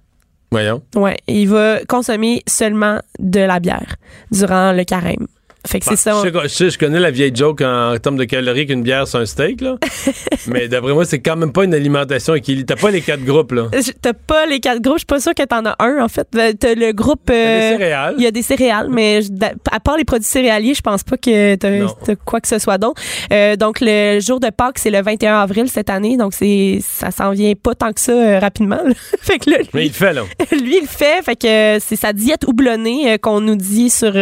[0.51, 0.81] Voyons.
[0.95, 3.95] Ouais, il va consommer seulement de la bière
[4.31, 5.27] durant le carême.
[5.67, 6.21] Fait que c'est ça.
[6.23, 9.25] Je, sais, je connais la vieille joke en, termes de calories qu'une bière, c'est un
[9.25, 9.75] steak, là.
[10.47, 12.65] Mais d'après moi, c'est quand même pas une alimentation équilibrée.
[12.65, 13.67] T'as pas les quatre groupes, là.
[14.01, 14.95] T'as pas les quatre groupes.
[14.95, 16.27] Je suis pas sûre que t'en as un, en fait.
[16.35, 17.21] Euh, T'as le groupe.
[17.25, 18.15] T'as euh, des céréales.
[18.17, 19.29] Il y a des céréales, mais je-
[19.71, 23.01] à part les produits céréaliers, je pense pas que t'as quoi que ce soit d'autre.
[23.31, 26.17] Euh, donc, le jour de Pâques, c'est le 21 avril cette année.
[26.17, 28.79] Donc, c'est ça s'en vient pas tant que ça euh, rapidement.
[28.83, 28.93] là.
[29.21, 30.23] fait que là, lui, Mais il le fait, là.
[30.51, 31.21] lui, il le fait.
[31.23, 34.13] Fait que c'est sa diète houblonnée qu'on nous dit sur,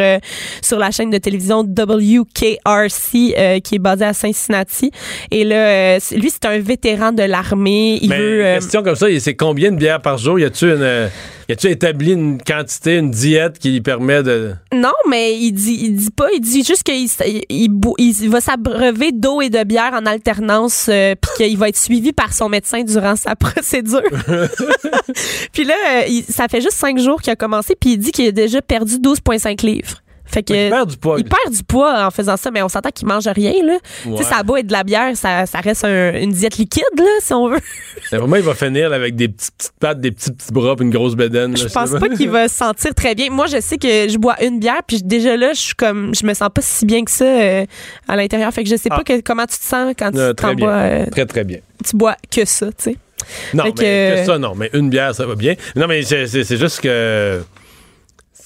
[0.61, 4.91] sur la chaîne de télévision WKRC euh, qui est basée à Cincinnati.
[5.29, 7.99] Et là, euh, lui, c'est un vétéran de l'armée.
[8.01, 8.39] Il Mais veut...
[8.39, 10.39] une euh, question comme ça, c'est combien de bières par jour?
[10.39, 11.09] Y a-tu une.
[11.47, 14.53] y a-tu établi une quantité, une diète qui lui permet de.
[14.73, 17.07] Non, mais il dit, il dit pas, il dit juste qu'il
[17.49, 21.77] il, il va s'abreuver d'eau et de bière en alternance, euh, puis qu'il va être
[21.77, 24.01] suivi par son médecin durant sa procédure.
[25.53, 25.75] puis là,
[26.27, 28.95] ça fait juste cinq jours qu'il a commencé, puis il dit qu'il a déjà perdu
[28.95, 30.01] 12,5 livres.
[30.31, 31.15] Fait que Il perd du poids.
[31.17, 33.73] il perd du poids en faisant ça, mais on s'entend qu'il mange rien là.
[34.05, 34.17] Ouais.
[34.17, 36.57] Tu sais, ça a beau être de la bière, ça, ça reste un- une diète
[36.57, 37.59] liquide là, si on veut.
[38.11, 40.91] Vraiment, il va finir avec des petites, petites pattes, des petits petits bras, puis une
[40.91, 41.57] grosse bédaine.
[41.57, 43.29] Je pense pas qu'il va se sentir très bien.
[43.31, 46.25] Moi, je sais que je bois une bière, puis déjà là, je suis comme, je
[46.25, 47.65] me sens pas si bien que ça euh,
[48.07, 48.51] à l'intérieur.
[48.53, 48.97] Fait que je sais Ah.
[48.97, 51.43] pas que- comment tu te sens quand Euh, tu très t'en bois, euh, Très, très
[51.43, 51.57] bien.
[51.83, 52.95] tu bois que ça, tu sais.
[53.53, 54.53] Non, Fait mais que- que ça, non.
[54.55, 55.55] Mais une bière, ça va bien.
[55.75, 57.41] Non, mais c'est juste que.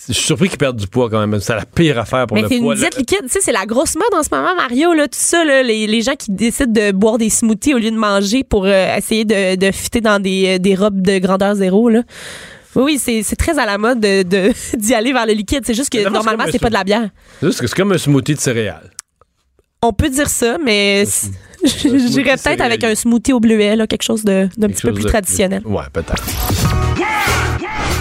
[0.08, 1.40] Je suis surpris qu'il perde du poids quand même.
[1.40, 2.74] C'est la pire affaire pour Mais le c'est poids.
[2.74, 5.18] une diète liquide, tu sais, c'est la grosse mode en ce moment, Mario, là, tout
[5.20, 8.44] ça, là, les, les gens qui décident de boire des smoothies au lieu de manger
[8.44, 12.02] pour euh, essayer de, de fitter dans des, euh, des robes de grandeur zéro, là.
[12.76, 15.62] Oui, oui, c'est c'est très à la mode de- de- d'y aller vers le liquide.
[15.66, 17.10] C'est juste que Mais c'est normalement, c'est pas de la bière.
[17.42, 18.90] C'est c'est comme un smoothie de céréales.
[19.84, 21.04] On peut dire ça, mais
[21.64, 25.06] j'irais peut-être avec un smoothie au bleuet, là, quelque chose de- d'un petit peu plus
[25.06, 25.62] traditionnel.
[25.66, 26.24] Ouais, peut-être.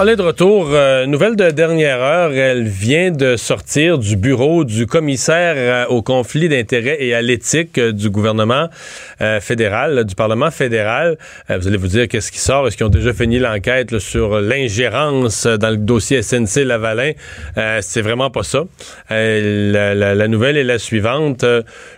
[0.00, 0.68] On est de retour.
[0.70, 2.32] Euh, nouvelle de dernière heure.
[2.32, 7.78] Elle vient de sortir du bureau du commissaire euh, au conflit d'intérêts et à l'éthique
[7.78, 8.68] euh, du gouvernement
[9.40, 11.18] fédéral, du Parlement fédéral.
[11.48, 12.68] Vous allez vous dire qu'est-ce qui sort?
[12.68, 17.10] Est-ce qu'ils ont déjà fini l'enquête sur l'ingérence dans le dossier SNC Lavalin?
[17.80, 18.62] C'est vraiment pas ça.
[19.10, 21.44] La, la- nouvelle est la suivante.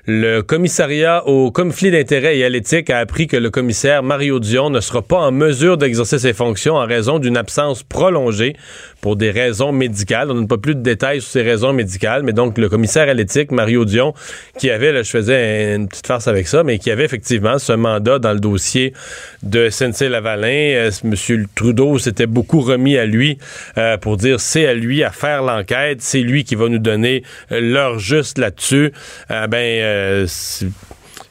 [0.07, 4.71] Le commissariat au conflit d'intérêts et à l'éthique a appris que le commissaire Mario Dion
[4.71, 8.57] ne sera pas en mesure d'exercer ses fonctions en raison d'une absence prolongée
[9.03, 10.31] pour des raisons médicales.
[10.31, 13.15] On n'a pas plus de détails sur ces raisons médicales, mais donc le commissaire à
[13.15, 14.15] l'éthique, Mario Dion,
[14.59, 17.75] qui avait, là, je faisais une petite farce avec ça, mais qui avait effectivement ce
[17.75, 18.95] mandat dans le dossier
[19.43, 20.75] de SNC-Lavalin.
[20.75, 21.47] Euh, M.
[21.55, 23.39] Trudeau s'était beaucoup remis à lui
[23.77, 27.25] euh, pour dire c'est à lui à faire l'enquête, c'est lui qui va nous donner
[27.53, 28.93] euh, l'heure juste là-dessus.
[29.31, 30.27] Euh, ben, euh,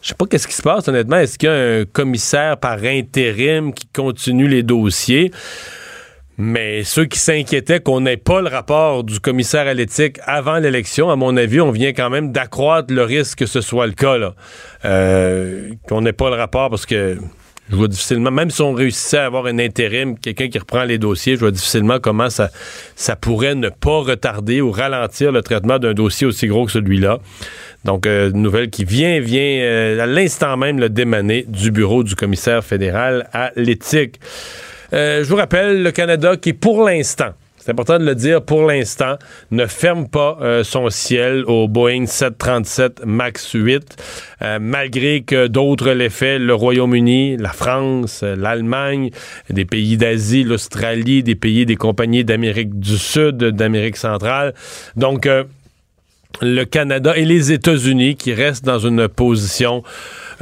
[0.02, 1.18] je sais pas qu'est-ce qui se passe, honnêtement.
[1.18, 5.32] Est-ce qu'il y a un commissaire par intérim qui continue les dossiers?
[6.42, 11.10] Mais ceux qui s'inquiétaient qu'on n'ait pas le rapport du commissaire à l'éthique avant l'élection,
[11.10, 14.18] à mon avis, on vient quand même d'accroître le risque que ce soit le cas.
[14.18, 14.36] Là.
[14.86, 17.18] Euh, qu'on n'ait pas le rapport parce que
[17.70, 20.98] je vois difficilement, même si on réussissait à avoir un intérim, quelqu'un qui reprend les
[20.98, 22.50] dossiers, je vois difficilement comment ça,
[23.20, 27.20] pourrait ne pas retarder ou ralentir le traitement d'un dossier aussi gros que celui-là.
[27.84, 32.04] Donc, euh, une nouvelle qui vient, vient euh, à l'instant même le démaner du bureau
[32.04, 34.22] du commissaire fédéral à l'éthique.
[34.94, 38.66] Euh, je vous rappelle, le Canada qui, pour l'instant, c'est important de le dire, pour
[38.66, 39.18] l'instant,
[39.52, 43.98] ne ferme pas euh, son ciel au Boeing 737 MAX 8,
[44.42, 49.12] euh, malgré que d'autres l'aient fait, le Royaume-Uni, la France, l'Allemagne,
[49.50, 54.54] des pays d'Asie, l'Australie, des pays des compagnies d'Amérique du Sud, d'Amérique centrale.
[54.96, 55.28] Donc,
[56.42, 59.84] le Canada et les États-Unis qui restent dans une position,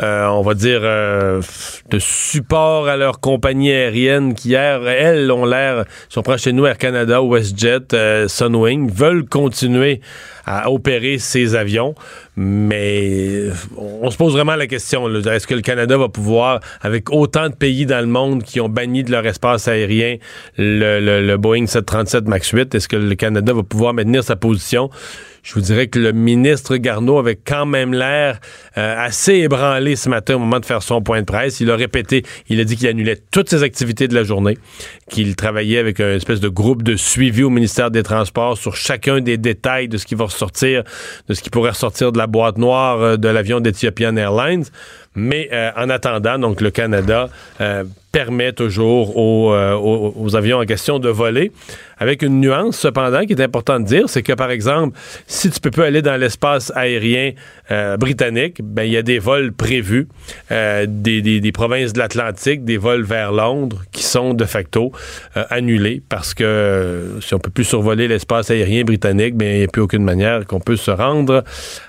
[0.03, 1.41] euh, on va dire, euh,
[1.89, 6.65] de support à leur compagnie aérienne qui, elles ont l'air, si on prend chez nous
[6.65, 10.01] Air Canada, WestJet, euh, Sunwing, veulent continuer
[10.45, 11.93] à opérer ces avions,
[12.37, 17.49] mais on se pose vraiment la question, est-ce que le Canada va pouvoir, avec autant
[17.49, 20.17] de pays dans le monde qui ont banni de leur espace aérien
[20.57, 24.35] le, le- le Boeing 737 MAX 8, est-ce que le Canada va pouvoir maintenir sa
[24.37, 24.89] position?
[25.47, 28.41] Je vous dirais que le ministre Garneau avait quand même l'air
[28.77, 31.61] euh, assez ébranlé ce matin au moment de faire son point de presse.
[31.61, 34.57] Il a répété, il a dit qu'il annulait toutes ses activités de la journée,
[35.09, 39.21] qu'il travaillait avec un espèce de groupe de suivi au ministère des Transports sur chacun
[39.21, 40.83] des détails de ce qui va ressortir,
[41.29, 44.65] de ce qui pourrait ressortir de la boîte noire euh, de l'avion d'Ethiopian Airlines.
[45.17, 50.65] Mais euh, en attendant, donc le Canada euh, permet toujours aux, euh, aux- avions en
[50.65, 51.51] question de voler,
[51.97, 55.59] avec une nuance cependant qui est importante de dire, c'est que par exemple, si tu
[55.59, 57.31] peux pas aller dans l'espace aérien
[57.99, 60.07] britannique, ben il y a des vols prévus
[60.51, 64.91] des, provinces de l'Atlantique, des vols vers Londres qui sont de facto
[65.49, 69.67] annulés parce que si on peut plus survoler l'espace aérien britannique, ben il n'y a
[69.67, 71.43] plus aucune manière qu'on peut se rendre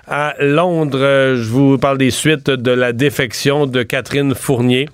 [0.06, 1.34] à Londres.
[1.36, 4.88] Je vous parle des suites de la de Catherine Fournier.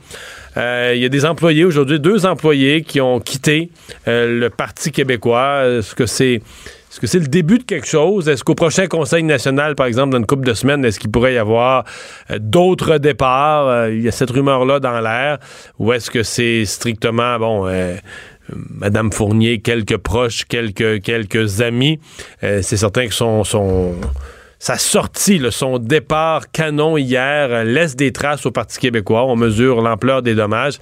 [0.56, 3.68] Euh, Il y a des employés aujourd'hui, deux employés qui ont quitté
[4.08, 5.64] euh, le Parti québécois.
[5.66, 6.40] Est-ce que c'est
[6.90, 8.28] est-ce que le début de quelque chose?
[8.28, 11.34] Est-ce qu'au prochain Conseil national, par exemple, dans une couple de semaines, est-ce qu'il pourrait
[11.34, 11.84] y avoir
[12.30, 13.90] euh, d'autres départs?
[13.90, 15.38] Il y a cette rumeur-là dans l'air.
[15.78, 17.68] Ou est-ce que c'est strictement, bon,
[18.48, 21.98] Madame Fournier, quelques proches, quelques, quelques amis?
[22.40, 23.96] C'est certain que son, son,
[24.64, 29.26] sa sortie, son départ canon hier, euh, laisse des traces au Parti québécois.
[29.26, 30.78] On mesure l'ampleur des dommages.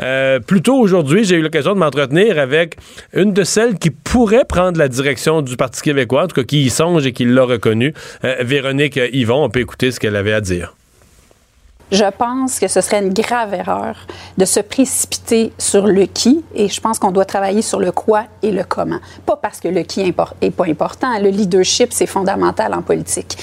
[0.00, 2.76] Euh, plus tôt aujourd'hui, j'ai eu l'occasion de m'entretenir avec
[3.14, 6.64] une de celles qui pourrait prendre la direction du Parti québécois, en tout cas qui
[6.64, 9.44] y songe et qui l'a reconnu, euh, Véronique Yvon.
[9.44, 10.74] On peut écouter ce qu'elle avait à dire.
[11.92, 13.94] Je pense que ce serait une grave erreur
[14.38, 18.24] de se précipiter sur le qui et je pense qu'on doit travailler sur le quoi
[18.42, 18.98] et le comment.
[19.26, 23.36] Pas parce que le qui est pas important, le leadership c'est fondamental en politique.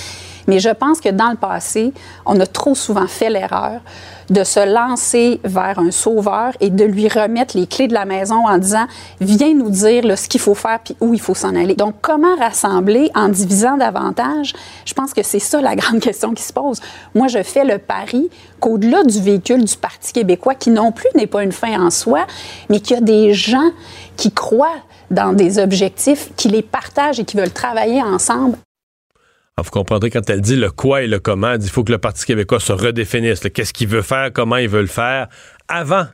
[0.47, 1.93] Mais je pense que dans le passé,
[2.25, 3.81] on a trop souvent fait l'erreur
[4.29, 8.47] de se lancer vers un sauveur et de lui remettre les clés de la maison
[8.47, 8.85] en disant
[9.19, 11.75] viens nous dire là, ce qu'il faut faire puis où il faut s'en aller.
[11.75, 14.53] Donc comment rassembler en divisant davantage?
[14.85, 16.79] Je pense que c'est ça la grande question qui se pose.
[17.15, 21.27] Moi, je fais le pari qu'au-delà du véhicule du Parti québécois, qui non plus n'est
[21.27, 22.25] pas une fin en soi,
[22.69, 23.71] mais qu'il y a des gens
[24.17, 24.69] qui croient
[25.11, 28.57] dans des objectifs, qui les partagent et qui veulent travailler ensemble
[29.61, 32.25] vous comprendrez quand elle dit le quoi et le comment, il faut que le Parti
[32.25, 33.41] québécois se redéfinisse.
[33.53, 35.27] Qu'est-ce qu'il veut faire, comment il veut le faire,
[35.67, 36.07] avant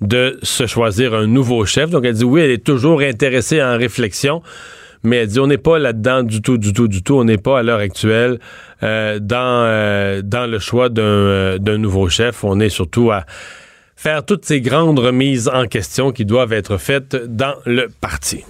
[0.00, 1.90] de se choisir un nouveau chef.
[1.90, 4.42] Donc elle dit oui, elle est toujours intéressée en réflexion,
[5.02, 7.14] mais elle dit on n'est pas là-dedans du tout, du tout, du tout.
[7.14, 8.38] On n'est pas à l'heure actuelle
[8.82, 12.44] euh, dans, euh, dans le choix d'un nouveau chef.
[12.44, 13.24] On est surtout à
[13.96, 18.44] faire toutes ces grandes remises en question qui doivent être faites dans le parti.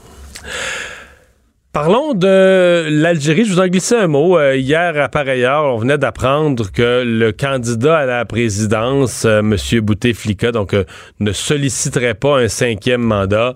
[1.80, 3.44] Parlons de l'Algérie.
[3.44, 4.36] Je vous en glissais un mot.
[4.36, 9.38] Euh, hier, à pareille heure, on venait d'apprendre que le candidat à la présidence, euh,
[9.38, 9.56] M.
[9.82, 10.84] Bouteflika, euh,
[11.20, 13.54] ne solliciterait pas un cinquième mandat.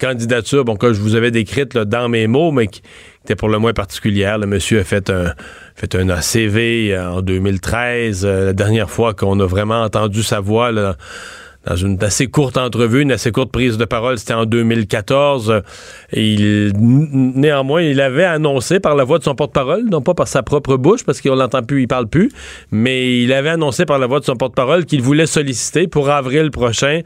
[0.00, 2.80] candidature, bon, que je vous avais décrite dans mes mots, mais qui
[3.26, 4.38] était pour le moins particulière.
[4.38, 5.34] Le monsieur a fait un,
[5.76, 10.72] fait ACV en 2013, la dernière fois qu'on a vraiment entendu sa voix.
[11.66, 15.62] Dans une assez courte entrevue, une assez courte prise de parole, c'était en 2014.
[16.14, 20.42] Il, néanmoins, il avait annoncé par la voix de son porte-parole, non pas par sa
[20.42, 22.30] propre bouche, parce qu'on l'entend plus, il parle plus,
[22.70, 26.50] mais il avait annoncé par la voix de son porte-parole qu'il voulait solliciter pour avril
[26.50, 27.00] prochain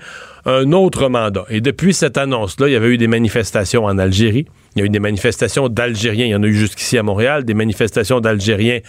[0.47, 1.47] un autre mandat.
[1.49, 4.47] Et depuis cette annonce-là, il y avait eu des manifestations en Algérie.
[4.77, 6.27] Il y a eu des manifestations d'Algériens.
[6.27, 8.81] Il y en a eu jusqu'ici à Montréal, des manifestations d'Algériens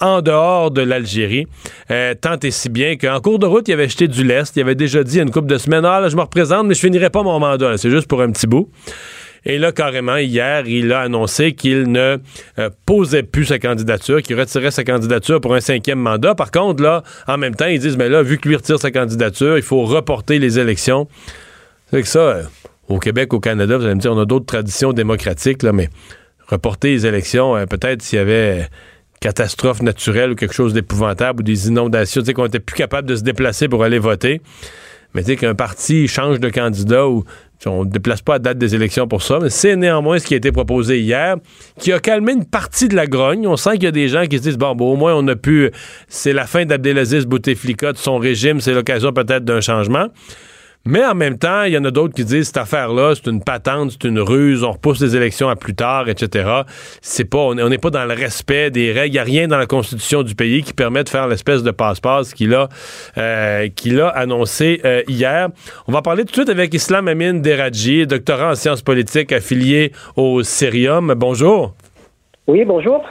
[0.00, 1.46] en dehors de l'Algérie.
[1.90, 4.56] Euh, tant et si bien qu'en cours de route, il avait jeté du lest.
[4.56, 6.80] Il avait déjà dit une couple de semaines Ah, là, je me représente, mais je
[6.80, 7.76] finirai pas mon mandat.
[7.76, 8.70] C'est juste pour un petit bout.
[9.44, 12.18] Et là, carrément, hier, il a annoncé qu'il ne
[12.58, 16.34] euh, posait plus sa candidature, qu'il retirait sa candidature pour un cinquième mandat.
[16.34, 18.90] Par contre, là, en même temps, ils disent, mais là, vu que lui retire sa
[18.90, 21.08] candidature, il faut reporter les élections.
[21.90, 22.42] C'est que ça, euh,
[22.88, 25.88] au Québec, au Canada, vous allez me dire, on a d'autres traditions démocratiques, là, mais
[26.48, 28.68] reporter les élections, peut-être s'il y avait
[29.20, 33.08] catastrophe naturelle ou quelque chose d'épouvantable ou des inondations, tu sais, qu'on était plus capable
[33.08, 34.40] de se déplacer pour aller voter.
[35.14, 37.24] Mais tu sais, qu'un parti change de candidat ou
[37.66, 40.34] on ne déplace pas à date des élections pour ça, mais c'est néanmoins ce qui
[40.34, 41.36] a été proposé hier,
[41.78, 43.46] qui a calmé une partie de la grogne.
[43.46, 45.26] On sent qu'il y a des gens qui se disent, bon, bon au moins on
[45.28, 45.70] a pu,
[46.08, 50.06] c'est la fin d'Abdelaziz Bouteflika, de son régime, c'est l'occasion peut-être d'un changement.
[50.86, 53.44] Mais en même temps, il y en a d'autres qui disent cette affaire-là, c'est une
[53.44, 56.62] patente, c'est une ruse, on repousse les élections à plus tard, etc.
[57.02, 59.08] C'est pas, on n'est pas dans le respect des règles.
[59.08, 61.70] Il n'y a rien dans la constitution du pays qui permet de faire l'espèce de
[61.70, 62.68] passe-passe qu'il a,
[63.18, 65.48] euh, qu'il a annoncé euh, hier.
[65.86, 69.92] On va parler tout de suite avec Islam Amin Deradji, doctorant en sciences politiques affilié
[70.16, 71.12] au Cerium.
[71.14, 71.74] Bonjour.
[72.46, 73.04] Oui, bonjour.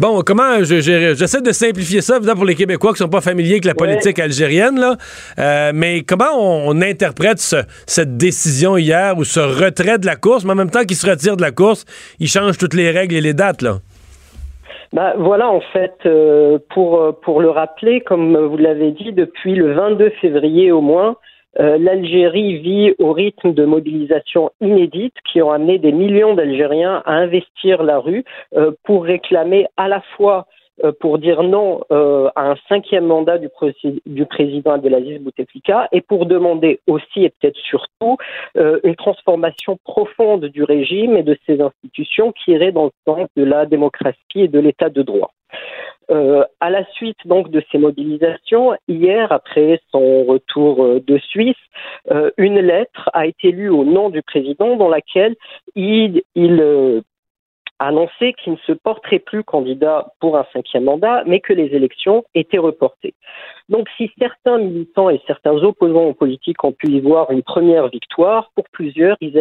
[0.00, 3.66] Bon, comment j'essaie de simplifier ça, évidemment, pour les Québécois qui sont pas familiers avec
[3.66, 4.96] la politique algérienne, là.
[5.38, 7.38] Euh, mais comment on, interprète
[7.86, 11.06] cette décision hier ou ce retrait de la course, mais en même temps qu'il se
[11.06, 11.84] retire de la course,
[12.18, 13.80] il change toutes les règles et les dates, là?
[14.94, 19.74] Bah, voilà, en fait, euh, pour, pour le rappeler, comme vous l'avez dit, depuis le
[19.74, 21.16] 22 février au moins,
[21.58, 27.14] euh, L'Algérie vit au rythme de mobilisation inédite qui ont amené des millions d'Algériens à
[27.14, 28.24] investir la rue
[28.56, 30.46] euh, pour réclamer à la fois
[30.84, 33.48] euh, pour dire non à un cinquième mandat du,
[34.06, 38.16] du président Abdelaziz Bouteflika et pour demander aussi et peut-être surtout
[38.54, 43.44] une transformation profonde du régime et de ses institutions qui irait dans le sens de
[43.44, 45.32] la démocratie et de l'état de droit.
[46.10, 51.54] Euh, à la suite donc de ces mobilisations, hier, après son retour euh, de Suisse,
[52.10, 55.36] euh, une lettre a été lue au nom du président dans laquelle
[55.76, 56.22] il,
[57.78, 62.24] annoncé qu'il ne se porterait plus candidat pour un cinquième mandat, mais que les élections
[62.34, 63.14] étaient reportées.
[63.70, 67.88] Donc si certains militants et certains opposants aux politiques ont pu y voir une première
[67.88, 69.32] victoire, pour plusieurs, il,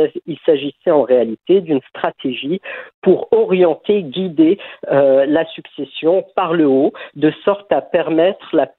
[0.46, 2.62] s'agissait en réalité d'une stratégie
[3.02, 4.60] pour orienter, guider
[4.92, 8.70] euh, la succession par le haut, de sorte à permettre la,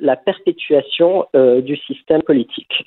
[0.00, 2.84] la perpétuation euh, du système politique.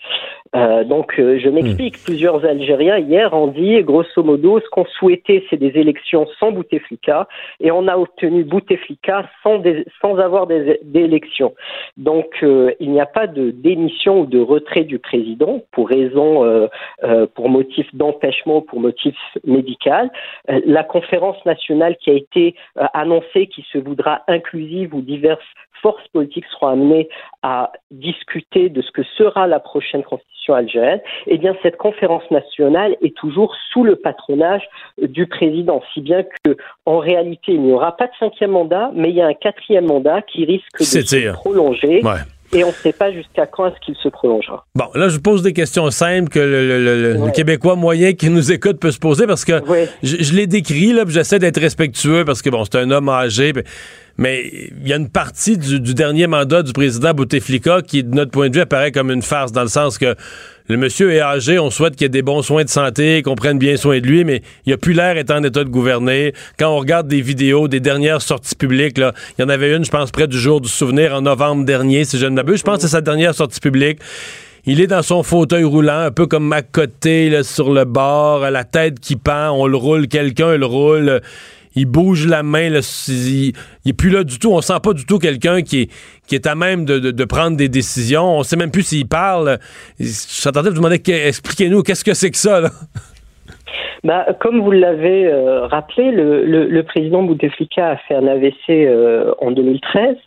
[0.56, 2.06] Euh, donc je m'explique, hmm.
[2.06, 7.28] plusieurs Algériens hier ont dit, grosso modo, ce qu'on souhaitait, c'est des élections sans Bouteflika
[7.60, 9.62] et on a obtenu Bouteflika sans,
[10.02, 11.54] sans avoir d'élections.
[12.14, 16.46] Donc euh, il n'y a pas de démission ou de retrait du président pour raison,
[16.46, 16.68] euh,
[17.04, 20.12] euh, pour motif d'empêchement, pour motif médical.
[20.48, 22.56] la conférence nationale qui a été
[22.94, 27.10] annoncée, qui se voudra inclusive ou diverses forces politiques seront amenées
[27.42, 32.98] à discuter de ce que sera la prochaine constitution algérienne, eh bien cette conférence nationale
[33.02, 34.64] est toujours sous le patronage
[35.02, 39.10] du président, si bien que en réalité il n'y aura pas de cinquième mandat, mais
[39.10, 42.02] il y a un quatrième mandat qui risque de se prolonger.
[42.56, 44.66] Et on ne sait pas jusqu'à quand est-ce qu'il se prolongera.
[44.76, 48.92] Bon, là, je pose des questions simples que le, Québécois moyen qui nous écoute peut
[48.92, 49.54] se poser parce que
[50.04, 53.54] je, l'ai décrit, là, j'essaie d'être respectueux parce que, bon, c'est un homme âgé,
[54.18, 58.32] mais il y a une partie du, dernier mandat du président Bouteflika qui, de notre
[58.32, 60.16] point de vue, apparaît comme une farce dans le sens que
[60.70, 63.58] le monsieur est âgé, on souhaite qu'il ait des bons soins de santé, qu'on prenne
[63.58, 66.34] bien soin de lui, mais il a plus l'air étant en état de gouverner.
[66.58, 69.92] Quand on regarde des vidéos des dernières sorties publiques, il y en avait une, je
[69.92, 72.60] pense, près du jour du souvenir en novembre dernier, si je ne m'abuse.
[72.60, 74.00] Je pense que c'est sa dernière sortie publique.
[74.66, 78.64] Il est dans son fauteuil roulant, un peu comme ma côté sur le bord, la
[78.64, 81.22] tête qui pend, on le roule, quelqu'un le roule
[81.76, 84.52] il bouge la main, il, il, est plus là du tout.
[84.52, 85.92] On sent pas du tout quelqu'un qui est,
[86.28, 88.38] qui est à même de, prendre des décisions.
[88.38, 89.58] On sait même plus s'il parle.
[90.00, 92.70] J'attendais de vous demander, expliquez-nous, qu'est-ce que c'est que ça, là?
[94.04, 99.34] Bah, comme vous l'avez euh, rappelé, le, le, président Bouteflika a fait un AVC euh,
[99.40, 100.18] en 2013.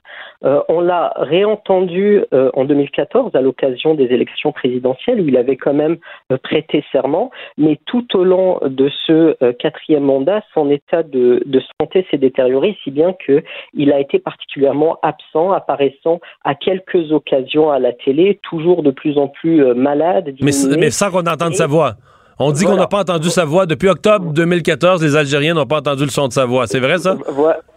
[0.44, 5.56] Euh, on l'a réentendu euh, en 2014 à l'occasion des élections présidentielles où il avait
[5.56, 5.96] quand même
[6.32, 11.42] euh, prêté serment, mais tout au long de ce quatrième mandat, son état de,
[11.80, 17.78] santé s'est détérioré si bien qu'il a été particulièrement absent, apparaissant à quelques occasions à
[17.78, 20.34] la télé, toujours de plus en plus malade.
[20.40, 21.94] Mais, mais sans qu'on entende sa voix.
[22.38, 23.64] On dit qu'on n'a pas entendu sa voix.
[23.64, 26.66] Depuis octobre 2014, les Algériens n'ont pas entendu le son de sa voix.
[26.66, 27.16] C'est vrai, ça?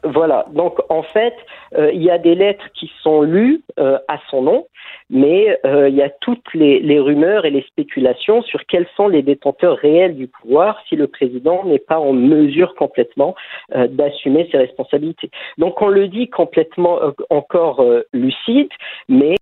[0.03, 0.45] Voilà.
[0.53, 1.33] Donc, en fait,
[1.77, 4.67] il y a des lettres qui sont lues euh, à son nom,
[5.09, 9.21] mais euh, il y a toutes les, rumeurs et les spéculations sur quels sont les
[9.21, 13.35] détenteurs réels du pouvoir si le président n'est pas en mesure complètement
[13.73, 15.29] d'assumer ses responsabilités.
[15.57, 16.99] Donc, on le dit complètement
[17.29, 18.69] encore lucide,
[19.07, 19.35] mais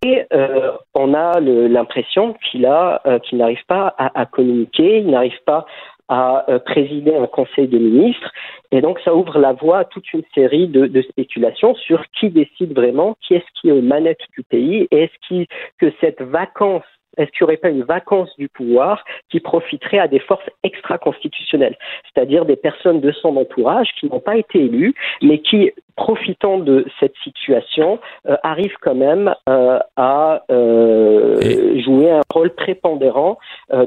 [0.94, 5.66] on a l'impression qu'il a qu'il n'arrive pas à, à communiquer, il n'arrive pas
[6.10, 8.32] à euh, présider un conseil de ministres.
[8.72, 12.30] Et donc, ça ouvre la voie à toute une série de, de spéculations sur qui
[12.30, 15.46] décide vraiment, qui est-ce qui est aux manettes du pays, et est-ce
[15.80, 16.84] que cette vacance
[17.18, 21.78] est-ce qu'il n'y aurait pas une vacance du pouvoir qui profiterait à des forces extra-constitutionnelles,
[22.14, 26.86] c'est-à-dire des personnes de son entourage qui n'ont pas été élues, mais qui, profitant de
[27.00, 33.38] cette situation, euh, arrivent quand même euh, à euh, jouer un rôle prépondérant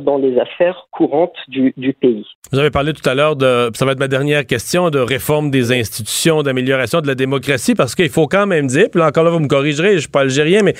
[0.00, 2.26] dans les affaires courantes du, du, pays.
[2.52, 5.50] Vous avez parlé tout à l'heure de, ça va être ma dernière question, de réforme
[5.50, 9.24] des institutions, d'amélioration de la démocratie, parce qu'il faut quand même dire, puis là encore
[9.24, 10.74] là, vous me corrigerez, je ne suis pas algérien, mais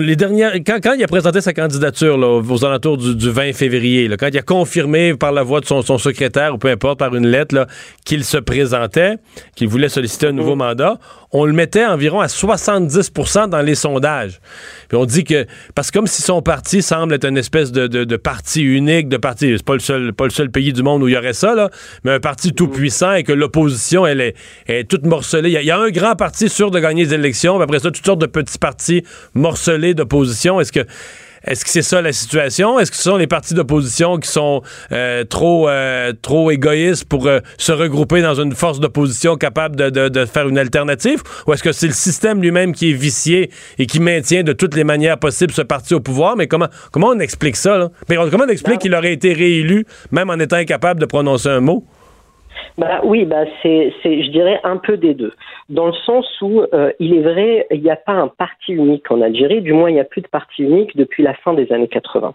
[0.00, 4.08] les dernières, quand, quand, il a présenté sa candidature là, aux alentours du, 20 février,
[4.08, 6.98] là, quand il a confirmé par la voix de son, son secrétaire ou peu importe
[6.98, 7.68] par une lettre
[8.04, 9.16] qu'il se présentait,
[9.54, 10.58] qu'il voulait solliciter un nouveau mm.
[10.58, 10.98] mandat,
[11.34, 14.40] on le mettait environ à 70% dans les sondages.
[14.88, 17.88] Puis on dit que parce que comme si son parti semble être une espèce de,
[17.88, 21.02] de, parti unique, de parti, c'est pas le seul pas le seul pays du monde
[21.02, 21.70] où il y aurait ça là,
[22.04, 24.36] mais un parti tout puissant et que l'opposition elle est,
[24.68, 25.50] est toute morcelée.
[25.50, 28.06] Il y, a, un grand parti sûr de gagner les élections, puis après ça toutes
[28.06, 29.02] sortes de petits partis
[29.34, 30.60] morcelés d'opposition.
[30.60, 30.86] Est-ce que
[31.46, 32.78] est-ce que c'est ça la situation?
[32.78, 37.26] Est-ce que ce sont les partis d'opposition qui sont euh, trop, euh, trop égoïstes pour
[37.26, 41.22] euh, se regrouper dans une force d'opposition capable de, faire une alternative?
[41.46, 44.74] Ou est-ce que c'est le système lui-même qui est vicié et qui maintient de toutes
[44.74, 46.36] les manières possibles ce parti au pouvoir?
[46.36, 47.76] Mais comment, comment on explique ça?
[47.76, 47.90] Là?
[48.08, 51.60] Mais comment on explique qu'il aurait été réélu même en étant incapable de prononcer un
[51.60, 51.84] mot?
[52.76, 55.32] Bah oui, bah c'est, je dirais un peu des deux,
[55.68, 59.08] dans le sens où euh, il est vrai, il n'y a pas un parti unique
[59.12, 61.70] en Algérie, du moins il n'y a plus de parti unique depuis la fin des
[61.70, 62.34] années 80.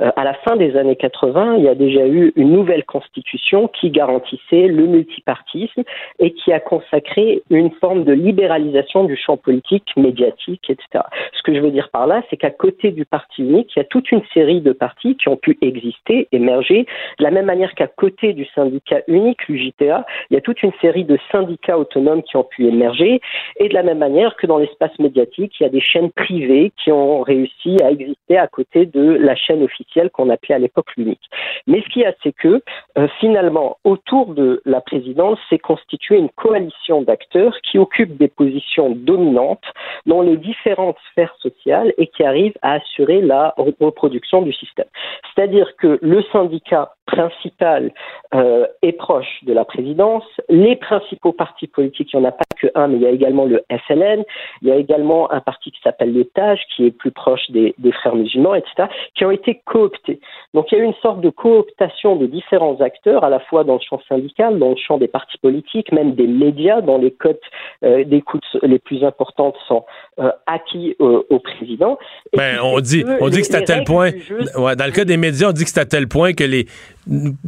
[0.00, 3.66] Euh, à la fin des années 80, il y a déjà eu une nouvelle constitution
[3.66, 5.82] qui garantissait le multipartisme
[6.20, 11.04] et qui a consacré une forme de libéralisation du champ politique, médiatique, etc.
[11.32, 13.82] Ce que je veux dire par là, c'est qu'à côté du parti unique, il y
[13.82, 16.86] a toute une série de partis qui ont pu exister, émerger,
[17.18, 19.48] de la même manière qu'à côté du syndicat unique,
[19.84, 23.20] il y a toute une série de syndicats autonomes qui ont pu émerger,
[23.58, 26.72] et de la même manière que dans l'espace médiatique, il y a des chaînes privées
[26.82, 30.88] qui ont réussi à exister à côté de la chaîne officielle qu'on appelait à l'époque
[30.96, 31.20] l'unique.
[31.66, 32.62] Mais ce qu'il y a, c'est que
[32.98, 38.90] euh, finalement, autour de la présidence, s'est constituée une coalition d'acteurs qui occupent des positions
[38.90, 39.64] dominantes
[40.06, 44.86] dans les différentes sphères sociales et qui arrivent à assurer la reproduction du système.
[45.34, 47.92] C'est-à-dire que le syndicat principal
[48.34, 50.24] euh, est proche de la présidence.
[50.48, 53.10] Les principaux partis politiques, il n'y en a pas que un, mais il y a
[53.10, 54.24] également le FLN,
[54.62, 57.74] il y a également un parti qui s'appelle le TAJ, qui est plus proche des,
[57.92, 60.20] frères musulmans, etc., qui ont été cooptés.
[60.54, 63.64] Donc il y a eu une sorte de cooptation de différents acteurs, à la fois
[63.64, 67.10] dans le champ syndical, dans le champ des partis politiques, même des médias, dont les
[67.10, 67.40] cotes
[67.84, 69.84] euh, d'écoute les plus importantes sont
[70.18, 71.98] euh, acquis au président.
[72.36, 74.10] Ben, on dit, on dit que c'est à tel point,
[74.54, 76.66] dans le cas des médias, on dit que c'est à tel point que les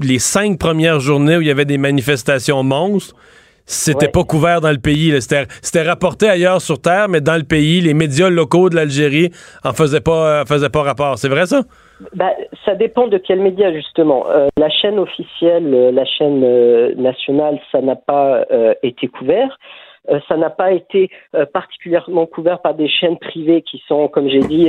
[0.01, 3.15] les cinq premières journées où il y avait des manifestations monstres,
[3.67, 5.15] c'était pas couvert dans le pays.
[5.21, 9.31] C'était rapporté ailleurs sur Terre, mais dans le pays, les médias locaux de l'Algérie
[9.65, 11.19] en faisaient pas, faisaient pas rapport.
[11.19, 11.63] C'est vrai, ça?
[12.15, 12.33] Ben,
[12.65, 14.29] ça dépend de quel média, justement.
[14.29, 18.45] Euh, la chaîne officielle, euh, la chaîne euh, nationale, ça n'a pas
[18.83, 19.59] été couvert.
[20.29, 21.11] ça n'a pas été
[21.53, 24.69] particulièrement couvert par des chaînes privées qui sont, comme j'ai dit,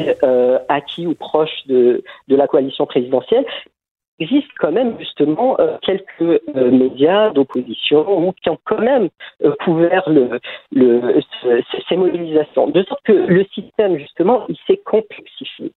[0.70, 3.46] acquis ou proches de, de la coalition présidentielle
[4.20, 9.10] existe quand même justement euh, quelques euh, médias d'opposition qui ont quand même
[9.44, 10.40] euh, couvert le,
[10.72, 11.22] le,
[11.90, 12.68] ces mobilisations.
[12.68, 15.72] De sorte que le système justement, il s'est complexifié.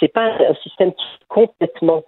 [0.00, 2.02] c'est pas un système qui est complètement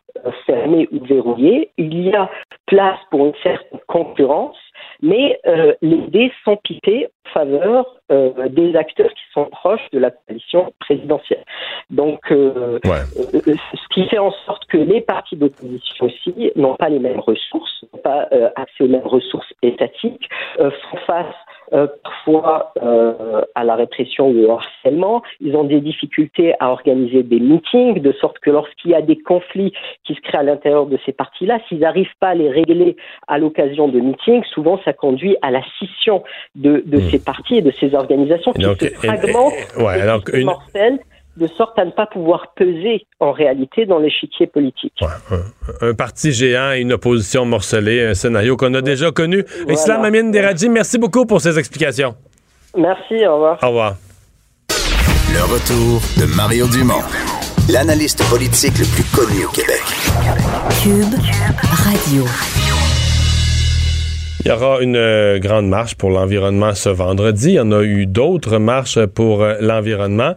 [0.47, 1.71] fermé ou verrouillé.
[1.79, 2.31] Il y a
[2.67, 4.57] place pour une certaine concurrence
[5.03, 9.99] mais euh, les dés sont pipés en faveur euh, des acteurs qui sont proches de
[9.99, 11.45] la coalition présidentielle.
[11.91, 16.99] Donc, euh, ce qui fait en sorte que les partis d'opposition aussi n'ont pas les
[16.99, 20.29] mêmes ressources, n'ont pas accès aux mêmes ressources étatiques,
[20.59, 21.35] font face
[21.73, 25.23] euh, parfois euh, à la répression ou au harcèlement.
[25.41, 29.17] Ils ont des difficultés à organiser des meetings, de sorte que lorsqu'il y a des
[29.17, 29.73] conflits
[30.05, 32.97] qui se créent à l'intérieur de ces partis-là, s'ils n'arrivent pas à les régler
[33.29, 36.23] à l'occasion de meetings, souvent ça conduit à la scission
[36.55, 37.11] de, de hmm.
[37.11, 40.51] ces partis et de ces organisations qui se fragmentent, ouais, alors une
[41.37, 45.01] de sorte à ne pas pouvoir peser en réalité dans l'échiquier politique.
[45.81, 49.45] un, parti géant et une opposition morcelée, un scénario qu'on a déjà connu.
[49.69, 52.15] Islam Amin Deradji, merci beaucoup pour ces explications.
[52.77, 53.59] Merci, au revoir.
[53.63, 53.95] Au revoir.
[55.33, 57.03] Le retour de Mario Dumont,
[57.73, 59.83] l'analyste politique le plus connu au Québec.
[60.83, 61.15] Cube
[61.71, 62.25] Radio.
[64.43, 67.51] Il y aura une euh, grande marche pour l'environnement ce vendredi.
[67.51, 70.33] Il y en a eu d'autres marches pour euh, l'environnement.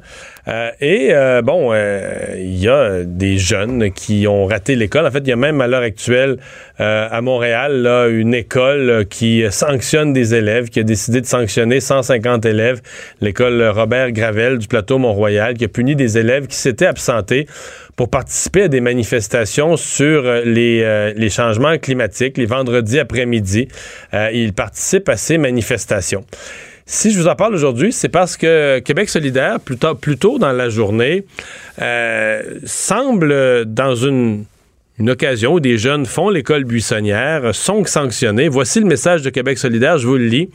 [0.48, 5.06] Euh, et bon, il y a des jeunes qui ont raté l'école.
[5.06, 6.38] En fait, il y a même à l'heure actuelle
[6.80, 12.46] à Montréal là, une école qui sanctionne des élèves, qui a décidé de sanctionner 150
[12.46, 12.82] élèves.
[13.22, 17.48] L'école Robert Gravel du plateau Mont-Royal, qui a puni des élèves qui s'étaient absentés
[17.96, 23.68] pour participer à des manifestations sur euh, les, euh, les changements climatiques les vendredis après-midi.
[24.14, 26.26] Euh, il participe à ces manifestations.
[26.86, 30.70] Si je vous en parle aujourd'hui, c'est parce que Québec solidaire, plus tôt, dans la
[30.70, 31.26] journée,
[32.66, 34.44] semble dans une,
[35.00, 38.50] une occasion où des jeunes font l'école buissonnière, sont sanctionnés.
[38.50, 40.50] Voici le message de Québec solidaire, je vous le lis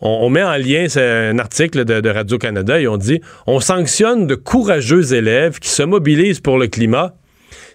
[0.00, 5.14] on, met en lien un article de, Radio-Canada et on dit on sanctionne de courageux
[5.14, 7.14] élèves qui se mobilisent pour le climat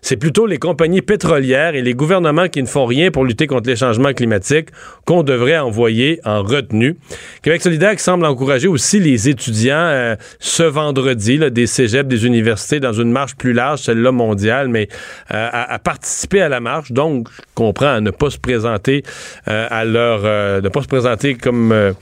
[0.04, 3.70] c'est plutôt les compagnies pétrolières et les gouvernements qui ne font rien pour lutter contre
[3.70, 4.68] les changements climatiques
[5.06, 6.98] qu'on devrait envoyer en retenue.
[7.42, 12.92] Québec solidaire semble encourager aussi les étudiants euh, ce vendredi des cégeps, des universités dans
[12.92, 14.90] une marche plus large, celle-là mondiale, mais
[15.34, 16.92] euh, à, participer à la marche.
[16.92, 19.04] Donc, je comprends à ne pas se présenter
[19.48, 20.24] euh, à leur,
[20.62, 21.94] ne pas se présenter comme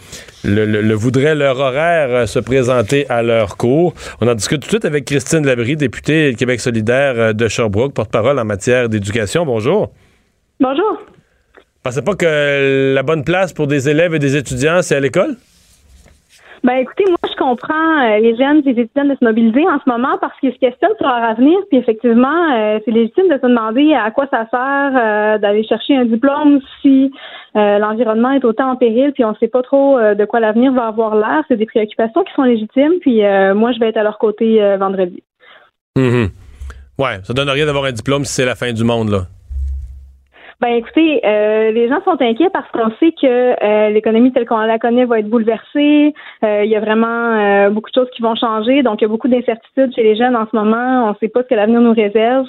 [0.44, 3.94] le, voudrait leur horaire euh, se présenter à leur cours.
[4.22, 7.94] On en discute tout de suite avec Christine Labrie, députée Québec solidaire euh, de Sherbrooke,
[7.94, 9.46] porte-parole en matière d'éducation.
[9.46, 9.92] Bonjour.
[10.60, 11.02] Bonjour.
[11.84, 15.36] Pensez pas que la bonne place pour des élèves et des étudiants, c'est à l'école?
[16.64, 19.90] Ben écoutez, moi je comprends euh, les jeunes les étudiants de se mobiliser en ce
[19.90, 23.48] moment parce qu'ils se questionnent sur leur avenir, puis effectivement, euh, c'est légitime de se
[23.48, 27.12] demander à quoi ça sert euh, d'aller chercher un diplôme si
[27.54, 30.88] l'environnement est autant en péril, puis on ne sait pas trop de quoi l'avenir va
[30.88, 31.44] avoir l'air.
[31.50, 33.20] C'est des préoccupations qui sont légitimes, puis
[33.54, 35.22] moi je vais être à leur côté vendredi.
[35.98, 36.28] Mm
[36.98, 39.24] Ouais, ça donne rien d'avoir un diplôme si c'est la fin du monde là.
[40.62, 44.60] Ben écoutez, euh, les gens sont inquiets parce qu'on sait que euh, l'économie telle qu'on
[44.60, 46.14] la connaît va être bouleversée.
[46.44, 48.84] Euh, il y a vraiment beaucoup de choses qui vont changer.
[48.84, 51.08] Donc, il y a beaucoup d'incertitudes chez les jeunes en ce moment.
[51.08, 52.46] On ne sait pas ce que l'avenir nous réserve.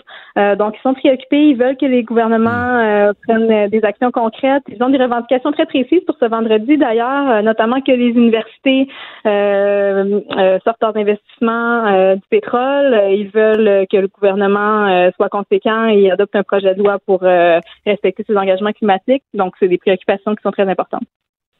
[0.59, 1.48] donc, ils sont préoccupés.
[1.48, 4.64] Ils veulent que les gouvernements prennent des actions concrètes.
[4.68, 8.89] Ils ont des revendications très précises pour ce vendredi, d'ailleurs, notamment que les universités
[9.24, 13.05] sortent leurs investissements du pétrole.
[13.10, 17.24] Ils veulent que le gouvernement soit conséquent et adopte un projet de loi pour
[18.03, 19.23] respecter ses engagements climatiques.
[19.35, 21.07] Donc, c'est des préoccupations qui sont très importantes.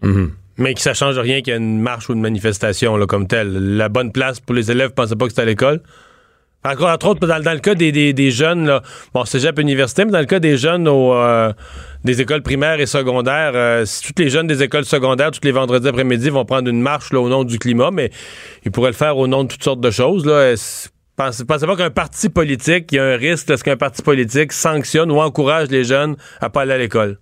[0.03, 0.33] Mhm.
[0.59, 3.27] Mais que ça change rien qu'il y ait une marche ou une manifestation là, comme
[3.27, 3.77] telle.
[3.77, 5.81] La bonne place pour les élèves, pensaient pas que c'était à l'école?
[6.65, 8.83] Encore, entre autres, dans, le cas des, des, jeunes, là,
[9.15, 11.53] bon, cégep université, mais dans le cas des jeunes au, euh,
[12.05, 15.51] des écoles primaires et secondaires, euh, si tous les jeunes des écoles secondaires, tous les
[15.51, 18.11] vendredis après-midi, vont prendre une marche au nom du climat, mais
[18.65, 20.25] ils pourraient le faire au nom de toutes sortes de choses.
[20.25, 20.55] Là.
[21.15, 24.01] Pensez, pensez pas qu'un parti politique, il y a un risque de ce qu'un parti
[24.03, 27.19] politique sanctionne ou encourage les jeunes à pas aller à l'école?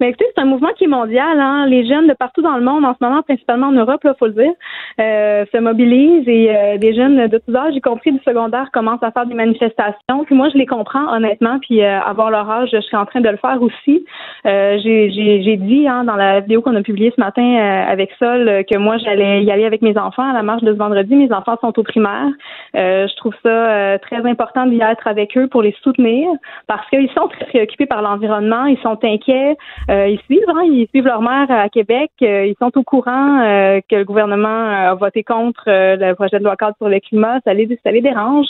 [0.00, 1.38] Mais écoutez, c'est un mouvement qui est mondial.
[1.40, 1.66] Hein.
[1.66, 4.26] Les jeunes de partout dans le monde, en ce moment, principalement en Europe, il faut
[4.26, 4.52] le dire,
[5.00, 9.02] euh, se mobilisent et euh, des jeunes de tous âges, y compris du secondaire, commencent
[9.02, 10.24] à faire des manifestations.
[10.26, 11.58] Puis moi, je les comprends honnêtement.
[11.60, 14.04] Puis euh, avoir leur âge, je suis en train de le faire aussi.
[14.44, 17.56] J'ai dit hein, dans la vidéo qu'on a publiée ce matin
[17.88, 20.78] avec Sol que moi, j'allais y aller avec mes enfants à la marche de ce
[20.78, 21.14] vendredi.
[21.14, 22.28] Mes enfants sont au primaire.
[22.74, 26.28] je trouve ça très important d'y être avec eux pour les soutenir
[26.66, 28.66] parce qu'ils sont très préoccupés par l'environnement.
[28.66, 29.56] Ils sont inquiets.
[29.90, 32.10] Euh, ils suivent, hein, ils suivent leur maire à Québec.
[32.22, 36.44] Euh, ils sont au courant euh, que le gouvernement a voté contre le projet de
[36.44, 37.40] loi cadre sur le climat.
[37.44, 38.46] Ça les, ça les dérange.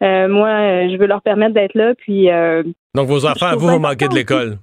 [0.00, 1.94] moi, je veux leur permettre d'être là.
[1.94, 2.28] Puis,
[2.94, 4.58] Donc, vos enfants, vous, vous manquez de l'école?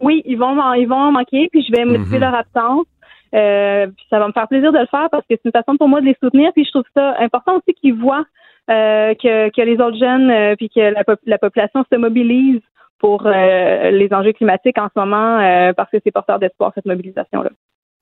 [0.00, 2.22] Oui, ils vont, ils vont en manquer, puis je vais motiver mhm.
[2.22, 2.86] leur absence.
[3.32, 5.88] puis ça va me faire plaisir de le faire parce que c'est une façon pour
[5.88, 6.52] moi de les soutenir.
[6.54, 8.24] Puis je trouve ça important aussi qu'ils voient
[8.68, 12.60] que, que les autres jeunes, puis que la, la population se mobilise
[13.00, 16.86] pour euh, les enjeux climatiques en ce moment euh, parce que c'est porteur d'espoir cette
[16.86, 17.50] mobilisation-là.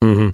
[0.02, 0.30] Mm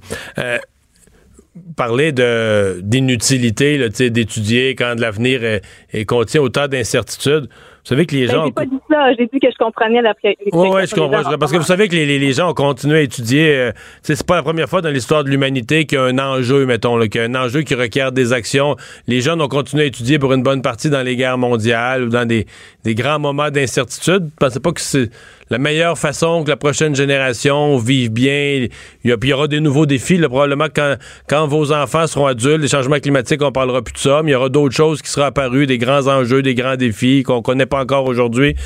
[1.77, 5.61] parler de d'inutilité d'étudier quand l'avenir
[6.09, 7.49] contient autant d'incertitudes.
[7.85, 8.47] Vous savez que les ben, gens.
[8.47, 9.13] J'ai pas dit ça.
[9.13, 10.15] J'ai dit que je comprenais la.
[10.25, 11.37] Oui, oui, je comprends.
[11.39, 13.55] Parce que vous savez que les, les, gens ont continué à étudier.
[13.55, 16.65] Euh, c'est pas la première fois dans l'histoire de l'humanité qu'il y a un enjeu,
[16.65, 18.77] mettons, qu'il y a un enjeu qui requiert des actions.
[19.07, 22.09] Les jeunes ont continué à étudier pour une bonne partie dans les guerres mondiales ou
[22.09, 22.47] dans des,
[22.85, 24.31] des grands moments d'incertitude.
[24.41, 25.11] Pensez pas que c'est
[25.55, 28.67] la meilleure façon que la prochaine génération vive bien.
[29.05, 30.19] Il y, aura des nouveaux défis.
[30.19, 30.97] probablement quand,
[31.29, 34.33] quand vos enfants seront adultes, les changements climatiques, on parlera plus de ça, mais il
[34.33, 37.67] y aura d'autres choses qui seront apparues, des grands enjeux, des grands défis qu'on connaît
[37.67, 38.57] pas encore aujourd'hui.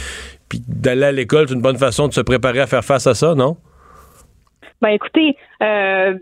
[0.49, 3.13] Puis d'aller à l'école, c'est une bonne façon de se préparer à faire face à
[3.13, 3.59] ça, non?
[4.81, 6.15] Ben écoutez, euh,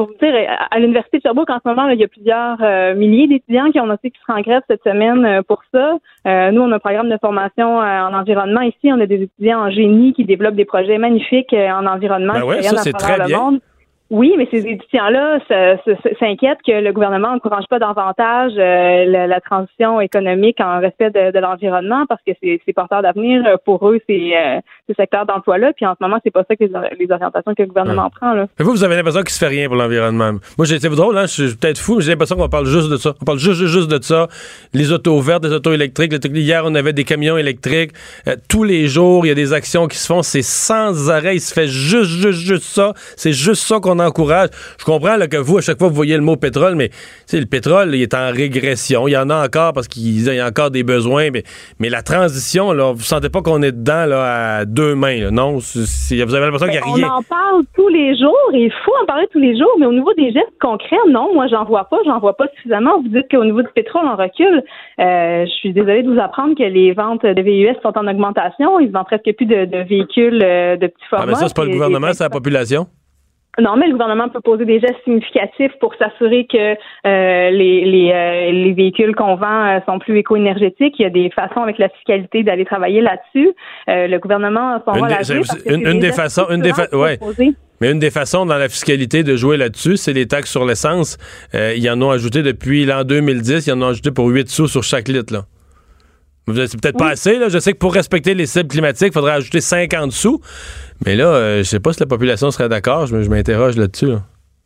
[0.00, 0.34] pour vous dire,
[0.70, 3.78] à l'Université de Sherbrooke, en ce moment, il y a plusieurs euh, milliers d'étudiants qui
[3.80, 5.98] ont aussi qui seront en grève cette semaine euh, pour ça.
[6.26, 8.90] Euh, nous, on a un programme de formation en environnement ici.
[8.90, 12.32] On a des étudiants en génie qui développent des projets magnifiques en environnement.
[12.32, 13.58] Ben ouais, ça, c'est très bien.
[14.10, 15.38] Oui, mais ces étudiants-là
[16.18, 22.06] s'inquiètent que le gouvernement n'encourage pas davantage euh, la, transition économique en respect de, l'environnement
[22.08, 25.72] parce que c'est porteur d'avenir pour eux, ces, euh, ces secteurs d'emploi-là.
[25.74, 28.34] Puis en ce moment, c'est pas ça que les, orientations que le gouvernement prend.
[28.34, 28.46] Là.
[28.58, 30.32] vous, vous avez l'impression qu'il se fait rien pour l'environnement.
[30.58, 32.96] Moi, c'est drôle, hein, je suis peut-être fou, mais j'ai l'impression qu'on parle juste de
[32.96, 33.14] ça.
[33.22, 34.26] On parle juste, juste, de ça.
[34.74, 36.12] Les autos vertes, les autos électriques.
[36.24, 37.92] Hier, on avait des camions électriques.
[38.26, 40.22] Euh, tous les jours, il y a des actions qui se font.
[40.22, 41.36] C'est sans arrêt.
[41.36, 42.92] Il se fait juste, juste, juste ça.
[43.16, 44.48] C'est juste ça qu'on encourage.
[44.78, 46.90] Je comprends que vous, à chaque fois, vous voyez le mot pétrole, mais
[47.32, 49.08] le pétrole, il est en régression.
[49.08, 51.42] Il y en a encore parce qu'il y a encore des besoins, mais,
[51.78, 55.56] mais la transition, là, vous sentez pas qu'on est dedans là, à deux mains, non?
[55.56, 57.08] vous avez l'impression qu'il n'y a rien.
[57.08, 59.92] On en parle tous les jours, il faut en parler tous les jours, mais au
[59.92, 63.00] niveau des gestes concrets, non, moi, j'en vois pas, j'en vois pas suffisamment.
[63.00, 64.62] Vous dites qu'au niveau du pétrole, on recule.
[65.00, 68.78] Euh, je suis désolée de vous apprendre que les ventes de VUS sont en augmentation.
[68.80, 71.24] Ils vendent presque plus de, véhicules euh, de petits formats.
[71.24, 72.86] Ah, mais ça, c'est pas le gouvernement, c'est la population?
[73.58, 76.56] Non, mais le gouvernement peut poser des gestes significatifs pour s'assurer que
[77.06, 80.94] euh, les, les, euh, les, véhicules qu'on vend euh, sont plus éco-énergétiques.
[80.98, 83.52] Il y a des façons avec la fiscalité d'aller travailler là-dessus.
[83.88, 85.42] le gouvernement a son rôle à jouer.
[85.66, 87.18] Une, des façons, une des ouais.
[87.80, 91.18] Mais une des façons dans la fiscalité de jouer là-dessus, c'est les taxes sur l'essence.
[91.52, 93.66] ils en ont ajouté depuis l'an 2010.
[93.66, 95.32] Ils en ont ajouté pour 8 sous sur chaque litre.
[95.32, 95.42] Là.
[96.48, 97.38] C'est peut-être pas assez.
[97.38, 97.48] Là.
[97.48, 100.40] Je sais que pour respecter les cibles climatiques, il faudrait ajouter 50 sous.
[101.06, 103.06] Mais là, euh, je sais pas si la population serait d'accord.
[103.06, 104.12] Je, m'interroge là-dessus.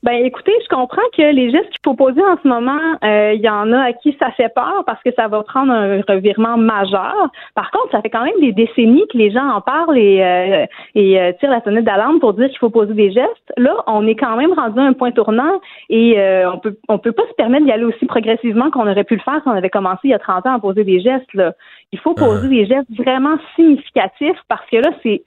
[0.02, 3.40] Ben, écoutez, je comprends que les gestes qu'il faut poser en ce moment, euh, il
[3.40, 6.56] y en a à qui ça fait peur parce que ça va prendre un revirement
[6.56, 7.14] majeur.
[7.54, 10.66] Par contre, ça fait quand même des décennies que les gens en parlent et, euh,
[10.94, 13.52] et tirent la sonnette d'alarme pour dire qu'il faut poser des gestes.
[13.56, 17.12] Là, on est quand même rendu à un point tournant et on peut on peut
[17.12, 19.70] pas se permettre d'y aller aussi progressivement qu'on aurait pu le faire si on avait
[19.70, 21.32] commencé il y a 30 ans à poser des gestes.
[21.34, 21.52] Là.
[21.92, 25.22] Il faut poser des gestes vraiment significatifs parce que là, c'est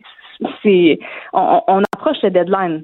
[0.62, 1.00] c'est
[1.34, 2.84] on, approche le deadline.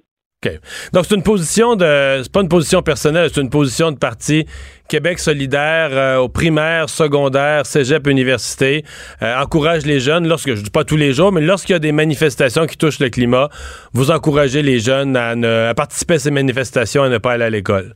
[0.93, 2.21] Donc, c'est une position de.
[2.23, 4.45] C'est pas une position personnelle, c'est une position de parti
[4.87, 8.83] Québec solidaire euh, au primaire, secondaire, cégep, université.
[9.21, 11.79] Euh, encourage les jeunes, lorsque, je dis pas tous les jours, mais lorsqu'il y a
[11.79, 13.49] des manifestations qui touchent le climat,
[13.93, 15.31] vous encouragez les jeunes à,
[15.69, 17.95] à participer à ces manifestations et à ne pas aller à l'école.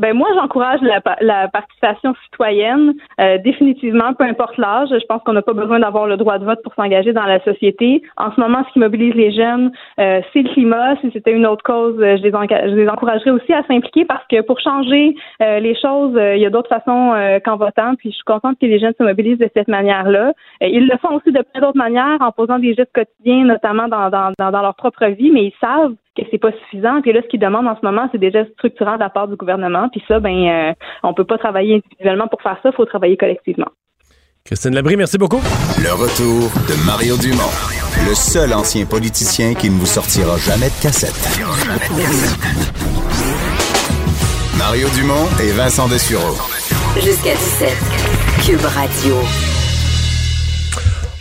[0.00, 4.88] Ben moi, j'encourage la, la, participation citoyenne, euh, définitivement, peu importe l'âge.
[4.90, 7.38] Je pense qu'on n'a pas besoin d'avoir le droit de vote pour s'engager dans la
[7.44, 8.02] société.
[8.16, 10.96] En ce moment, ce qui mobilise les jeunes, euh, c'est le climat.
[11.02, 14.26] Si c'était une autre cause, euh, je les, je les encouragerais aussi à s'impliquer parce
[14.28, 17.14] que pour changer les choses, il y a d'autres façons
[17.44, 17.94] qu'en votant.
[17.96, 20.32] Puis je suis contente que les jeunes se mobilisent de cette manière-là.
[20.62, 24.08] ils le font aussi de plein d'autres manières, en posant des gestes quotidiens, notamment dans,
[24.10, 27.00] dans, dans leur propre vie, mais ils savent que c'est pas suffisant.
[27.02, 29.28] Puis là, ce qu'ils demandent en ce moment, c'est des gestes structurants de la part
[29.28, 29.88] du gouvernement.
[29.90, 30.72] Puis ça, ben, euh,
[31.02, 32.70] on peut pas travailler individuellement pour faire ça.
[32.72, 33.68] Il faut travailler collectivement.
[34.44, 35.40] Christine Labrie, merci beaucoup.
[35.78, 37.52] Le retour de Mario Dumont,
[38.08, 41.14] le seul ancien politicien qui ne vous sortira jamais de cassette.
[44.58, 46.36] Mario Dumont et Vincent Dessureau.
[46.94, 47.68] Jusqu'à 17.
[48.44, 49.14] Cube Radio.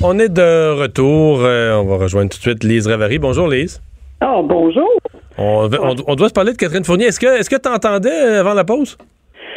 [0.01, 1.41] On est de retour.
[1.41, 3.19] Euh, on va rejoindre tout de suite Lise Ravary.
[3.19, 3.81] Bonjour Lise.
[4.23, 4.89] Oh, bonjour.
[5.39, 7.05] On, doit se parler de Catherine Fournier.
[7.05, 8.97] Est-ce que tu entendais euh, avant la pause?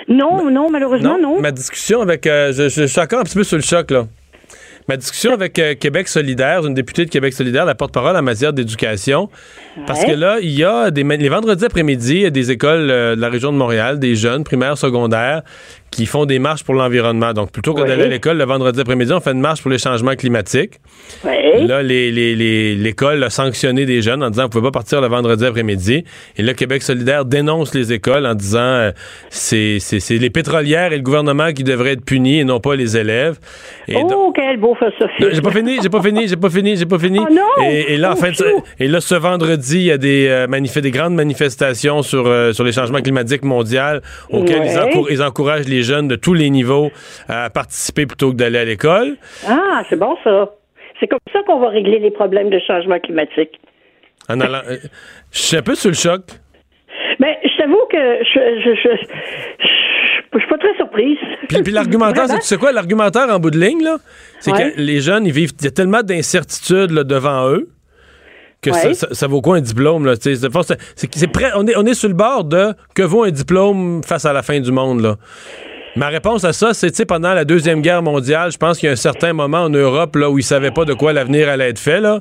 [0.09, 1.41] Non, non, malheureusement, non?
[1.41, 2.27] Ma discussion avec.
[2.27, 4.07] Euh, je, suis encore un petit peu sur le choc, là.
[4.89, 8.53] ma discussion avec euh, Québec solidaire, une députée de Québec solidaire, la porte-parole en matière
[8.53, 9.29] d'éducation.
[9.87, 12.91] Parce que là, il y a des, les vendredis après-midi, il y a des écoles
[12.91, 15.43] euh, de la région de Montréal, des jeunes, primaires, secondaires,
[15.93, 17.33] qui font des marches pour l'environnement.
[17.33, 17.87] Donc, plutôt que Oui.
[17.89, 20.81] d'aller à l'école le vendredi après-midi, on fait une marche pour les changements climatiques.
[21.25, 21.67] Oui.
[21.67, 25.01] Là, les- les- les- l'école a sanctionné des jeunes en disant vous pouvez pas partir
[25.01, 26.05] le vendredi après-midi.
[26.37, 28.91] Et là, Québec solidaire dénonce les écoles en disant euh,
[29.31, 29.79] c'est
[30.11, 33.39] les pétrolières et le gouvernement qui devraient être punis et non pas les élèves.
[33.87, 34.77] Et donc- oh, quel beau
[35.33, 37.19] J'ai pas fini, j'ai pas fini, j'ai pas fini, j'ai pas fini.
[37.21, 37.65] Oh non!
[37.65, 38.45] Et, et là, en Oh, fin de- chou!
[38.81, 42.53] et là, ce vendredi, il y a des, euh, manif- des grandes manifestations sur, euh,
[42.53, 44.01] sur les changements climatiques mondiaux
[44.31, 44.79] auxquels ils, Ouais.
[44.95, 46.91] encou- ils encouragent les jeunes de tous les niveaux
[47.29, 49.17] à participer plutôt que d'aller à l'école.
[49.49, 50.51] Ah, c'est bon ça.
[51.01, 53.59] C'est comme ça qu'on va régler les problèmes de changement climatique.
[54.29, 54.77] En allant, euh,
[55.33, 56.23] je suis un peu sur le choc.
[57.19, 59.67] Mais je t'avoue que je je, je, je,
[60.35, 61.19] je suis pas très surprise.
[61.49, 63.97] Puis, puis l'argumentaire, c'est- tu sais quoi, l'argumentaire en bout de ligne, là,
[64.41, 64.73] c'est Ouais.
[64.73, 67.69] que les jeunes, ils vivent, il y a tellement d'incertitudes devant eux
[68.63, 68.95] que ça, Ouais.
[68.95, 71.95] ça- ça vaut quoi un diplôme, là, c'est- c'est c'est prêt, on est, on est
[71.95, 75.17] sur le bord de que vaut un diplôme face à la fin du monde, là.
[75.97, 78.87] Ma réponse à ça, c'est, tu sais, pendant la Deuxième Guerre mondiale, je pense qu'il
[78.87, 81.49] y a un certain moment en Europe, là, où ils savaient pas de quoi l'avenir
[81.51, 82.21] allait être fait, là.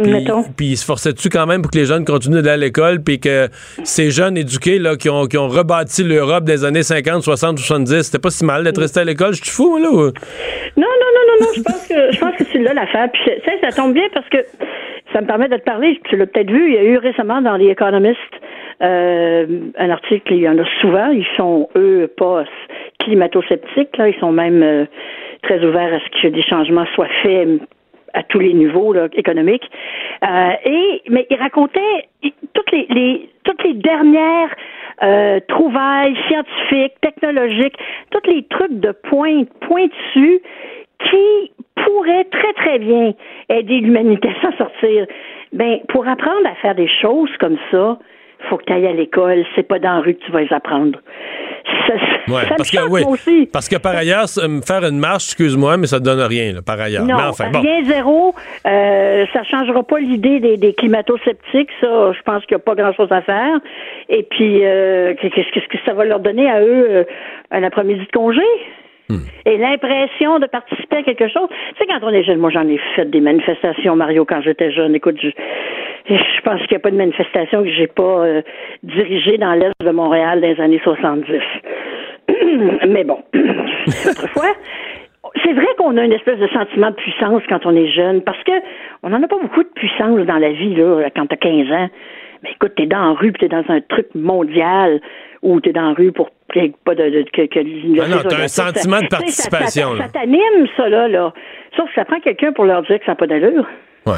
[0.00, 0.44] Puis, Mettons.
[0.56, 3.20] puis ils se forçaient-tu quand même pour que les jeunes continuent d'aller à l'école, puis
[3.20, 3.48] que
[3.84, 8.02] ces jeunes éduqués, là, qui ont, qui ont rebâti l'Europe des années 50, 60, 70,
[8.04, 9.90] c'était pas si mal d'être resté à l'école, je suis fou, là.
[9.90, 10.10] ou- Non,
[10.76, 13.08] non, non, non, non, je pense que je pense que c'est là l'affaire.
[13.12, 14.38] Puis sais, ça tombe bien parce que
[15.12, 16.00] ça me permet de te parler.
[16.08, 18.16] Tu l'as peut-être vu, il y a eu récemment dans les économistes
[18.82, 19.44] euh,
[19.76, 22.44] un article, il y en a souvent, ils sont eux pas
[23.00, 24.84] climato-sceptiques, là, ils sont même euh,
[25.42, 27.48] très ouverts à ce que des changements soient faits
[28.14, 29.70] à tous les niveaux là, économiques.
[30.24, 32.08] Euh, et mais il racontait
[32.54, 34.54] toutes les, les toutes les dernières
[35.02, 37.76] euh, trouvailles scientifiques, technologiques,
[38.10, 40.40] tous les trucs de pointe pointus
[41.08, 43.14] qui pourraient très très bien
[43.48, 45.06] aider l'humanité à s'en sortir.
[45.52, 47.98] Ben pour apprendre à faire des choses comme ça,
[48.48, 49.44] faut que tu ailles à l'école.
[49.54, 50.98] C'est pas dans la rue que tu vas les apprendre.
[51.86, 51.94] Ça,
[52.28, 53.48] Ouais, ça me parce que, oui, aussi.
[53.52, 54.26] parce que par ailleurs,
[54.66, 57.04] faire une marche, excuse-moi, mais ça ne donne rien, là, par ailleurs.
[57.04, 57.60] Non, mais enfin, bon.
[57.60, 58.34] rien zéro.
[58.66, 61.70] Euh, ça changera pas l'idée des, des climato-sceptiques.
[61.80, 63.58] Ça, je pense qu'il n'y a pas grand-chose à faire.
[64.08, 67.04] Et puis, euh, qu'est-ce qu'est-ce que ça va leur donner à eux euh,
[67.50, 68.42] un après-midi de congé?
[69.46, 71.48] Et l'impression de participer à quelque chose.
[71.48, 74.70] Tu sais, quand on est jeune, moi j'en ai fait des manifestations, Mario, quand j'étais
[74.72, 74.94] jeune.
[74.94, 75.30] Écoute, je,
[76.42, 78.42] pense qu'il n'y a pas de manifestation que j'ai pas euh,
[78.82, 81.26] dirigée dans l'Est de Montréal dans les années 70.
[82.88, 83.18] Mais bon,
[84.08, 84.54] autrefois,
[85.44, 88.42] c'est vrai qu'on a une espèce de sentiment de puissance quand on est jeune, parce
[88.44, 88.52] que
[89.02, 91.88] on n'en a pas beaucoup de puissance dans la vie, là, quand t'as 15 ans.
[92.42, 95.00] Mais écoute, t'es dans la rue, t'es dans un truc mondial,
[95.42, 96.30] ou t'es dans la rue pour
[96.84, 100.04] pas de, de- que, que Ah non, t'as un ça- sentiment de ça- participation, Ça,
[100.04, 101.32] ça t'anime, ça, là, là.
[101.76, 103.66] Sauf que ça prend quelqu'un pour leur dire que ça n'a pas d'allure.
[104.06, 104.14] Ouais.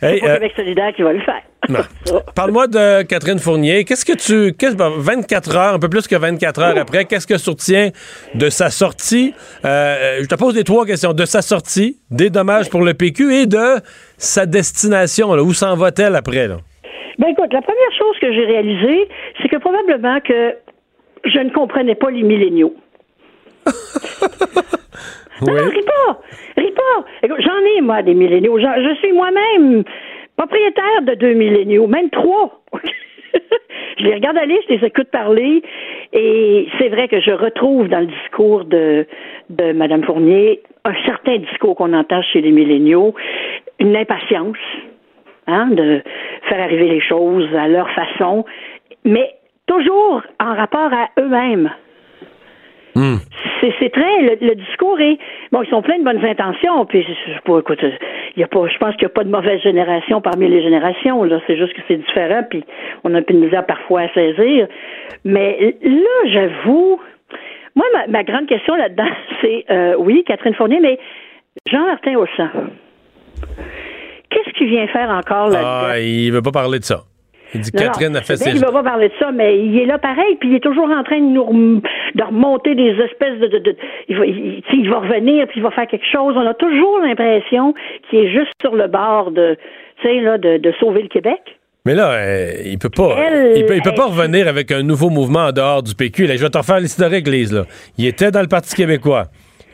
[0.00, 1.42] C'est Hey, pas euh, Québec solidaire qui va le faire.
[2.34, 3.84] Parle-moi de Catherine Fournier.
[3.84, 4.52] Qu'est-ce que tu.
[4.76, 7.90] bon, 24 heures, un peu plus que 24 heures après, qu'est-ce que soutient
[8.34, 9.32] de sa sortie?
[9.64, 11.12] Euh, je te pose les trois questions.
[11.12, 13.80] De sa sortie, des dommages pour le PQ et de
[14.18, 15.32] sa destination.
[15.34, 15.42] là.
[15.42, 16.48] Où s'en va-t-elle après?
[16.48, 16.56] Là?
[17.18, 19.08] Ben écoute, la première chose que j'ai réalisée,
[19.40, 20.52] c'est que probablement que
[21.24, 22.74] je ne comprenais pas les milléniaux.
[25.42, 26.20] Non, non, ris pas!
[26.56, 27.04] Ris pas!
[27.40, 28.58] J'en ai, moi, des milléniaux.
[28.58, 29.84] Je suis moi-même
[30.36, 32.62] propriétaire de deux milléniaux, même trois.
[33.98, 35.62] je les regarde aller, je les écoute parler,
[36.12, 39.06] et c'est vrai que je retrouve dans le discours de,
[39.50, 43.14] de Mme Fournier un certain discours qu'on entend chez les milléniaux,
[43.80, 44.56] une impatience,
[45.46, 46.02] hein, de
[46.48, 48.44] faire arriver les choses à leur façon,
[49.04, 49.35] mais
[49.66, 51.70] toujours en rapport à eux-mêmes.
[53.60, 55.18] C'est, c'est très le, le discours est
[55.52, 58.48] bon ils sont pleins de bonnes intentions puis je, je pas écoute il y a
[58.48, 61.58] pas je pense qu'il n'y a pas de mauvaise génération parmi les générations là c'est
[61.58, 62.64] juste que c'est différent puis
[63.04, 64.66] on a un peu de misère parfois à saisir
[65.26, 66.98] mais là j'avoue
[67.74, 69.10] moi ma, ma grande question là-dedans
[69.42, 70.98] c'est euh, oui Catherine Fournier mais
[71.70, 72.48] Jean-Martin Haussan
[74.30, 75.88] qu'est-ce qu'il vient faire encore là-dedans?
[75.90, 77.02] Ah, il veut pas parler de ça.
[77.54, 78.50] Il dit Catherine non, a fait ses.
[78.50, 80.88] qu'il va pas parler de ça, mais il est là pareil, puis il est toujours
[80.90, 81.80] en train de nous rem-
[82.14, 83.76] de remonter des espèces de, de, de-
[84.08, 86.34] il, va, il, il revenir puis il va faire quelque chose.
[86.36, 87.74] On a toujours l'impression
[88.10, 89.56] qu'il est juste sur le bord de,
[90.04, 91.40] là, de, de sauver le Québec.
[91.84, 93.16] Mais là, euh, il peut pas.
[93.30, 96.26] Elle- il peut, il peut pas revenir avec un nouveau mouvement en dehors du PQ.
[96.26, 97.52] Là, je vais te refaire l'historique, Lise.
[97.52, 97.62] Là.
[97.96, 99.26] Il était dans le Parti québécois.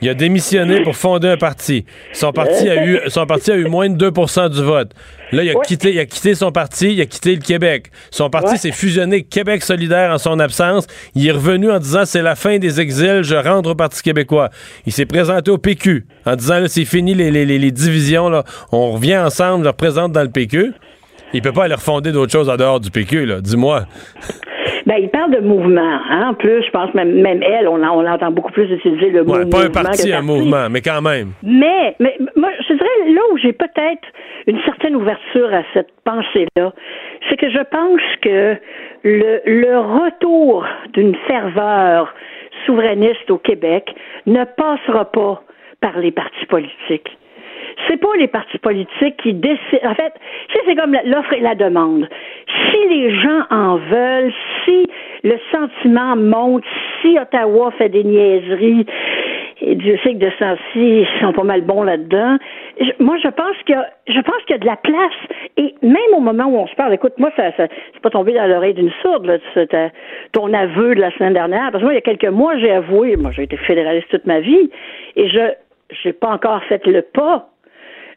[0.02, 1.84] Il a démissionné pour fonder un parti.
[2.12, 4.90] Son parti a eu, son parti a eu moins de 2% du vote.
[5.30, 7.86] Là, il a, quitté, il a quitté son parti, il a quitté le Québec.
[8.10, 10.88] Son parti s'est fusionné Québec solidaire en son absence.
[11.14, 14.50] Il est revenu en disant c'est la fin des exils, je rentre au Parti québécois.
[14.86, 18.42] Il s'est présenté au PQ en disant là, c'est fini les, les, les, divisions, là.
[18.72, 20.72] on revient ensemble, je représente dans le PQ.
[21.32, 23.40] Il peut pas aller refonder d'autres choses en dehors du PQ, là.
[23.40, 23.86] Dis-moi.
[24.86, 26.00] Ben, il parle de mouvement.
[26.10, 26.30] Hein?
[26.30, 29.34] En plus, je pense même, même elle, on, on entend beaucoup plus utiliser le mot
[29.50, 31.32] Pas un parti, un mouvement, mais quand même.
[31.42, 34.06] Mais, mais moi, je dirais là où j'ai peut-être
[34.46, 36.72] une certaine ouverture à cette pensée-là,
[37.28, 38.56] c'est que je pense que
[39.04, 42.12] le, le retour d'une ferveur
[42.66, 43.94] souverainiste au Québec
[44.26, 45.42] ne passera pas
[45.80, 47.18] par les partis politiques
[47.92, 49.84] c'est pas les partis politiques qui décident.
[49.84, 50.14] En fait,
[50.66, 52.08] c'est comme l'offre et la demande.
[52.70, 54.32] Si les gens en veulent,
[54.64, 54.86] si
[55.24, 56.64] le sentiment monte,
[57.00, 58.86] si Ottawa fait des niaiseries,
[59.64, 62.38] et Dieu sait que de sens ils sont pas mal bons là-dedans.
[62.98, 65.12] Moi, je pense a, je pense qu'il y a de la place.
[65.56, 68.32] Et même au moment où on se parle, écoute, moi, ça, ça c'est pas tombé
[68.32, 69.38] dans l'oreille d'une sourde, là,
[70.32, 71.70] ton aveu de la semaine dernière.
[71.70, 74.26] Parce que moi, il y a quelques mois, j'ai avoué, moi, j'ai été fédéraliste toute
[74.26, 74.70] ma vie,
[75.14, 75.52] et je,
[76.02, 77.51] j'ai pas encore fait le pas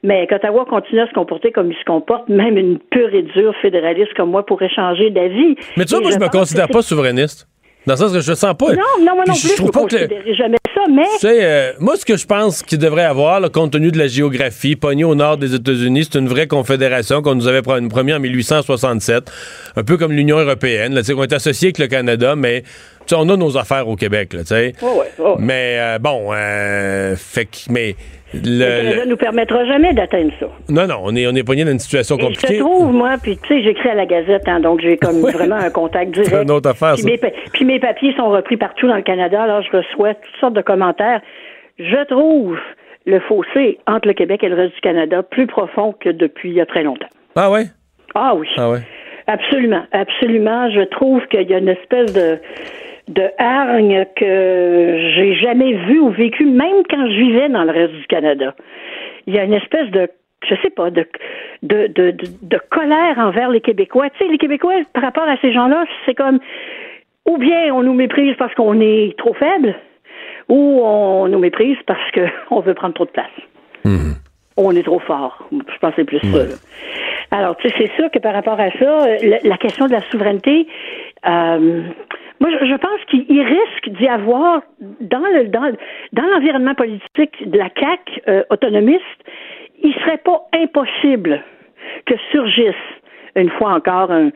[0.05, 3.53] mais qu'Ottawa continue à se comporter comme il se comporte, même une pure et dure
[3.61, 5.55] fédéraliste comme moi pourrait changer d'avis.
[5.77, 7.47] Mais tu vois, moi, je, me considère pas souverainiste.
[7.85, 8.73] Dans le sens que je sens pas.
[8.73, 9.97] Non, non, moi non plus, je, trouve pas que
[10.33, 11.03] jamais ça, mais.
[11.19, 13.99] Tu sais, euh, moi, ce que je pense qu'il devrait avoir, là, compte tenu de
[13.99, 17.89] la géographie, pogné au nord des États-Unis, c'est une vraie confédération qu'on nous avait une
[17.89, 19.31] première en 1867,
[19.75, 22.63] un peu comme l'Union européenne, là, on est associé avec le Canada, mais
[23.13, 24.73] on a nos affaires au Québec, tu sais.
[25.37, 27.95] Mais euh, bon, euh, fait que, mais
[28.33, 30.47] le, ne nous permettra jamais d'atteindre ça.
[30.69, 32.55] Non, non, on est, on est pogné dans une situation compliquée.
[32.55, 35.55] je trouve, moi, puis tu sais, j'écris à la Gazette, hein, donc j'ai comme vraiment
[35.55, 36.31] un contact direct.
[36.31, 37.19] C'est une autre affaire, puis, Mes,
[37.53, 40.61] puis mes papiers sont repris partout dans le Canada, alors je reçois toutes sortes de
[40.61, 41.21] commentaires.
[41.77, 42.57] Je trouve
[43.05, 46.55] le fossé entre le Québec et le reste du Canada plus profond que depuis il
[46.55, 47.09] y a très longtemps.
[47.35, 47.65] Ah ouais?
[48.15, 48.47] Ah oui.
[48.57, 48.79] Ah ouais.
[49.27, 50.69] Absolument, absolument.
[50.69, 52.39] Je trouve qu'il y a une espèce de
[53.07, 57.93] de hargne que j'ai jamais vu ou vécu, même quand je vivais dans le reste
[57.93, 58.55] du Canada.
[59.27, 60.09] Il y a une espèce de
[60.47, 61.07] je sais pas, de,
[61.63, 64.11] de, de, de, colère envers les Québécois.
[64.11, 66.39] Tu sais, les Québécois, par rapport à ces gens-là, c'est comme
[67.25, 69.75] ou bien on nous méprise parce qu'on est trop faible,
[70.47, 73.25] ou on nous méprise parce qu'on veut prendre trop de place.
[73.85, 74.15] Mm-hmm.
[74.57, 75.47] On est trop fort.
[75.51, 76.55] Je pense que c'est plus ça.
[77.31, 79.07] Alors, tu sais, c'est sûr que par rapport à ça,
[79.43, 80.67] la, question de la souveraineté,
[81.27, 81.81] euh,
[82.39, 85.71] moi, je, pense qu'il risque d'y avoir dans le dans,
[86.13, 89.01] dans l'environnement politique de la CAC euh, autonomiste,
[89.81, 91.41] il serait pas impossible
[92.05, 92.75] que surgisse
[93.35, 94.31] une fois encore un,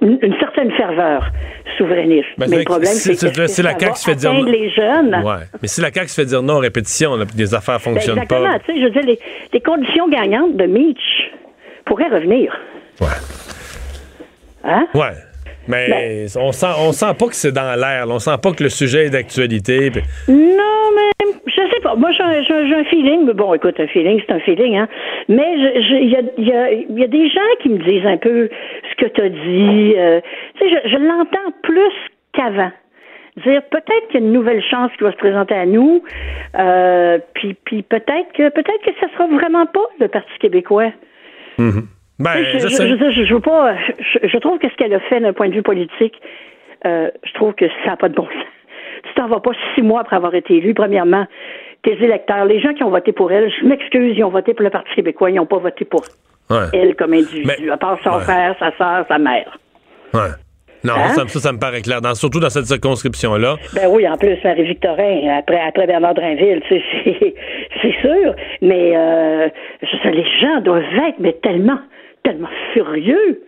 [0.00, 1.30] une, certaine ferveur
[1.76, 2.28] souverainiste.
[2.38, 5.14] Ben, mais le problème, c'est que c'est la CAQ se fait dire les jeunes.
[5.24, 5.44] Ouais.
[5.60, 8.18] Mais si la CAQ se fait dire non en répétition, là, des affaires ben, fonctionnent
[8.18, 8.58] exactement, pas.
[8.60, 9.18] Tu sais, je veux dire, les,
[9.52, 11.32] les conditions gagnantes de Mitch
[11.84, 12.56] pourraient revenir.
[13.00, 13.06] Ouais.
[14.64, 14.86] Hein?
[14.94, 15.12] Ouais.
[15.68, 16.28] Mais ben.
[16.36, 18.06] on sent on sent pas que c'est dans l'air.
[18.08, 19.90] On sent pas que le sujet est d'actualité.
[20.28, 21.94] Non, mais je sais pas.
[21.94, 23.30] Moi, j'ai un feeling.
[23.32, 24.88] Bon, écoute, un feeling, c'est un feeling, hein.
[25.28, 28.48] Mais il y a, y, a, y a, des gens qui me disent un peu
[28.90, 29.94] ce que tu as dit.
[29.96, 30.20] Euh,
[30.58, 31.92] tu sais, je, je l'entends plus
[32.32, 32.72] qu'avant
[33.36, 36.02] dire peut-être qu'il y a une nouvelle chance qui va se présenter à nous,
[36.58, 40.92] euh, puis, puis peut-être que peut-être que ça sera vraiment pas le Parti québécois.
[41.58, 41.84] Mm-hmm.
[42.18, 43.74] Ben, je, je, je, je, veux pas.
[44.22, 46.14] Je, trouve que ce qu'elle a fait d'un point de vue politique,
[46.86, 48.44] euh, je trouve que ça n'a pas de bon sens.
[49.04, 50.74] Tu t'en vas pas six mois après avoir été élu.
[50.74, 51.26] Premièrement,
[51.82, 54.62] tes électeurs, les gens qui ont voté pour elle, je m'excuse, ils ont voté pour
[54.62, 56.02] le Parti québécois, ils n'ont pas voté pour
[56.72, 59.58] elle comme individu, à part son frère, sa soeur, sa mère.
[60.12, 60.30] Ouais.
[60.84, 61.08] Non, hein?
[61.14, 63.56] ça, ça, me paraît clair, surtout dans cette circonscription-là.
[63.74, 68.34] Ben oui, en plus, Marie-Victorin, après, après Bernard Drinville, c'est sûr.
[68.60, 69.48] Mais euh,
[70.04, 71.78] les gens doivent être mais tellement
[72.24, 73.42] tellement furieux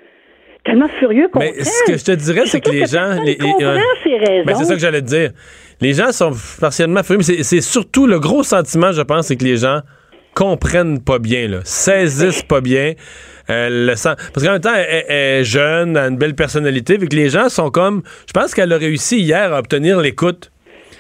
[0.65, 3.23] tellement furieux qu'on Mais ce que je te dirais, c'est que les gens.
[3.23, 5.31] Les, ben, c'est ça que j'allais te dire.
[5.81, 9.45] Les gens sont partiellement furieux, mais c'est surtout le gros sentiment, je pense, c'est que
[9.45, 9.81] les gens
[10.35, 12.95] comprennent pas bien, là, saisissent pas bien.
[13.51, 17.17] Euh, le Parce qu'en même temps, elle, est jeune, a une belle personnalité, vu que
[17.17, 18.03] les gens sont comme.
[18.27, 20.51] Je pense qu'elle a réussi hier à obtenir l'écoute.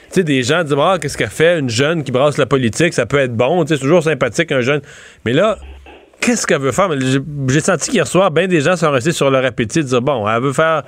[0.08, 2.92] Tu sais, des gens disent Ah, qu'est-ce qu'elle fait, une jeune qui brasse la politique,
[2.94, 4.82] ça peut être bon, tu sais, c'est toujours sympathique, un jeune.
[5.24, 5.58] Mais là,
[6.24, 6.88] qu'est-ce qu'elle veut faire?
[7.48, 10.26] J'ai senti qu'hier soir, bien des gens sont restés sur leur appétit de dire bon,
[10.28, 10.82] elle veut faire.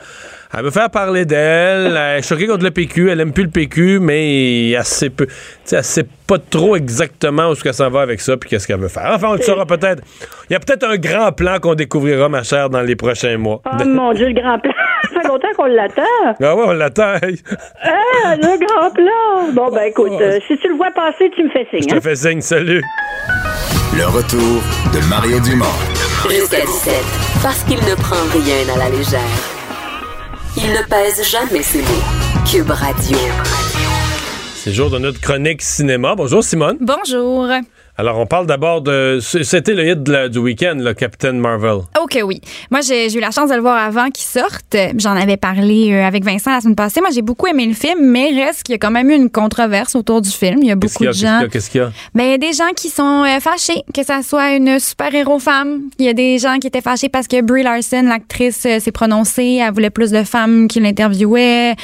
[0.56, 3.50] Elle veut faire parler d'elle, elle est choquée contre le PQ, elle aime plus le
[3.50, 5.26] PQ, mais elle sait, peu,
[5.70, 8.78] elle sait pas trop exactement où ce qu'elle s'en va avec ça, puis qu'est-ce qu'elle
[8.78, 9.10] veut faire.
[9.12, 10.02] Enfin, on le saura peut-être.
[10.48, 13.60] Il y a peut-être un grand plan qu'on découvrira, ma chère, dans les prochains mois.
[13.66, 14.72] Oh mon Dieu, le grand plan!
[15.12, 16.02] Ça fait longtemps qu'on l'attend.
[16.40, 17.14] Ah ouais, on l'attend.
[17.82, 19.52] Ah, le grand plan.
[19.52, 21.86] Bon, ben écoute, euh, si tu le vois passer, tu me fais Je signe.
[21.90, 22.00] te hein.
[22.00, 22.82] fais signe, salut.
[23.94, 25.64] Le retour de Mario Dumont.
[26.28, 26.94] Jusqu'à 17.
[27.42, 29.20] Parce qu'il ne prend rien à la légère.
[30.56, 32.44] Il ne pèse jamais ses mots.
[32.50, 33.18] Cube Radio.
[34.54, 36.14] C'est jour de notre chronique cinéma.
[36.14, 36.76] Bonjour Simone.
[36.80, 37.46] Bonjour.
[37.98, 39.20] Alors, on parle d'abord de.
[39.22, 41.78] C'était le hit de la- du week-end, le Captain Marvel.
[42.02, 42.42] Ok, oui.
[42.70, 44.76] Moi, j'ai eu la chance de le voir avant qu'il sorte.
[44.98, 47.00] J'en avais parlé euh, avec Vincent la semaine passée.
[47.00, 49.30] Moi, j'ai beaucoup aimé le film, mais reste qu'il y a quand même eu une
[49.30, 50.58] controverse autour du film.
[50.60, 51.40] Il y a beaucoup de gens.
[51.50, 51.86] Qu'est-ce qu'il y a?
[51.86, 51.92] Y a?
[52.14, 55.82] Ben, des gens qui sont euh, fâchés que ça soit une super-héros femme.
[55.98, 58.92] Il y a des gens qui étaient fâchés parce que Brie Larson, l'actrice, euh, s'est
[58.92, 59.60] prononcée.
[59.66, 61.70] Elle voulait plus de femmes qui l'interviewaient.
[61.70, 61.74] Euh,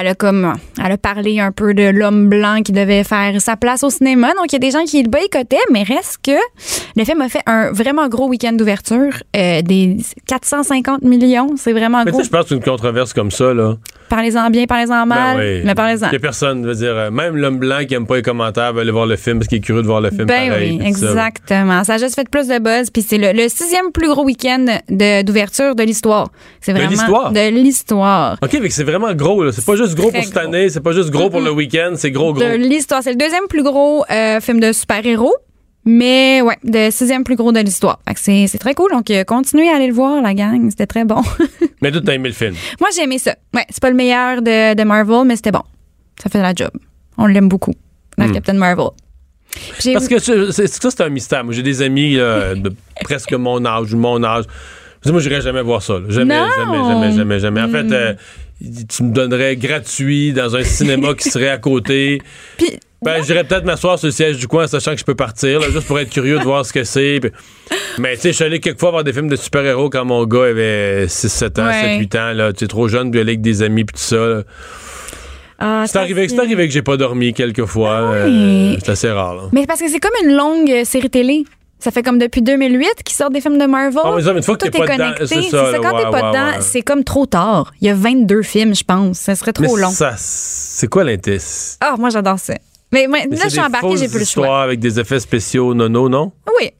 [0.00, 0.54] elle a comme,
[0.84, 4.28] elle a parlé un peu de l'homme blanc qui devait faire sa place au cinéma.
[4.36, 5.08] Donc, il y a des gens qui le
[5.70, 6.32] mais reste que
[6.96, 9.12] le film a fait un vraiment gros week-end d'ouverture.
[9.36, 11.54] Euh, des 450 millions.
[11.56, 12.20] C'est vraiment Mais tu gros.
[12.20, 13.76] sais, je pense qu'une controverse comme ça, là.
[14.08, 15.36] Parlez-en bien, parlez-en mal.
[15.36, 15.62] Ben oui.
[15.64, 16.08] Mais parlez-en.
[16.08, 18.72] Il y a personne, veut dire, euh, même l'homme blanc qui aime pas les commentaires
[18.72, 20.72] va aller voir le film parce qu'il est curieux de voir le film Ben pareil.
[20.72, 20.86] oui, ça.
[20.88, 21.84] exactement.
[21.84, 22.90] Ça a juste fait plus de buzz.
[22.90, 24.64] Puis c'est le, le sixième plus gros week-end
[25.24, 26.28] d'ouverture de l'histoire.
[26.60, 27.32] C'est De vraiment l'histoire?
[27.32, 28.36] de l'histoire.
[28.42, 29.50] OK, mais c'est vraiment gros.
[29.52, 30.40] C'est pas juste gros pour cette gros.
[30.44, 32.42] année, c'est pas juste gros pour le week-end, c'est gros, gros.
[32.44, 33.02] De l'histoire.
[33.02, 35.34] C'est le deuxième plus gros euh, film de super-héros.
[35.88, 38.00] Mais ouais, le sixième plus gros de l'histoire.
[38.16, 38.90] C'est c'est très cool.
[38.90, 40.68] Donc, euh, continuez à aller le voir, la gang.
[40.70, 41.22] C'était très bon.
[41.82, 42.54] Mais toi, t'as aimé le film.
[42.80, 43.36] Moi, j'ai aimé ça.
[43.54, 45.62] Ouais, c'est pas le meilleur de, de Marvel, mais c'était bon.
[46.22, 46.70] Ça fait la job.
[47.18, 47.74] On l'aime beaucoup,
[48.18, 48.34] notre Hmm.
[48.34, 48.86] Captain Marvel.
[49.92, 51.44] Parce que c'est- ça, c'est un mystère.
[51.44, 52.72] Moi, j'ai des amis euh, de
[53.04, 54.44] presque mon âge ou mon âge.
[55.02, 55.98] Je dis, Moi, j'irais jamais voir ça.
[56.08, 56.46] Jamais, Non.
[56.56, 57.62] jamais, jamais, jamais, jamais.
[57.62, 57.92] En fait, Mm.
[57.92, 58.14] euh,
[58.88, 62.20] tu me donnerais gratuit dans un cinéma qui serait à côté.
[62.56, 62.70] Puis,
[63.02, 65.70] Ben, j'irais peut-être m'asseoir sur le siège du coin, sachant que je peux partir, là,
[65.70, 67.20] juste pour être curieux de voir ce que c'est.
[67.98, 70.44] Mais tu sais, je suis allé quelquefois voir des films de super-héros quand mon gars
[70.44, 71.98] avait 6-7 ans, Ouais.
[72.00, 72.32] 7-8 ans.
[72.34, 74.16] Là, tu es trop jeune, puis aller avec des amis, puis tout ça.
[74.16, 74.42] là.
[75.58, 78.00] ah, C'est arrivé, c'est arrivé que j'ai pas dormi quelquefois.
[78.12, 78.78] euh, oui.
[78.82, 79.34] c'est assez rare.
[79.34, 79.42] Là.
[79.52, 81.44] Mais parce que c'est comme une longue euh, série télé.
[81.78, 84.00] Ça fait comme depuis 2008 qu'ils sortent des films de Marvel.
[84.02, 85.26] Ah, mais ça, mais une fois que t'es pas connecté.
[85.26, 86.62] c'est C'est ça, ça, là, quand ouais, t'es pas ouais, dedans, ouais.
[86.62, 87.72] c'est comme trop tard.
[87.82, 89.18] Il y a 22 films, je pense.
[89.18, 89.90] Ça serait trop Mais long.
[89.90, 91.36] ça, c'est quoi l'intérêt?
[91.82, 92.54] Ah, moi, j'adore ça.
[92.92, 94.62] Mais, mais Mais là, je suis embarquée, j'ai plus le choix.
[94.62, 96.32] avec des effets spéciaux nono, non?
[96.60, 96.70] Oui.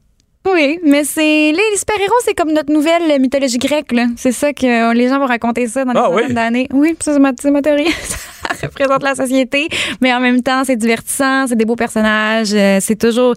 [0.49, 1.19] Oui, mais c'est.
[1.21, 4.05] Les, les super-héros, c'est comme notre nouvelle mythologie grecque, là.
[4.15, 6.33] C'est ça que euh, les gens vont raconter ça dans les Ah, oui?
[6.33, 6.69] d'années.
[6.71, 7.89] Oui, ça, c'est ma, théorie.
[8.55, 9.67] ça représente la société,
[9.99, 13.33] mais en même temps, c'est divertissant, c'est des beaux personnages, euh, c'est toujours.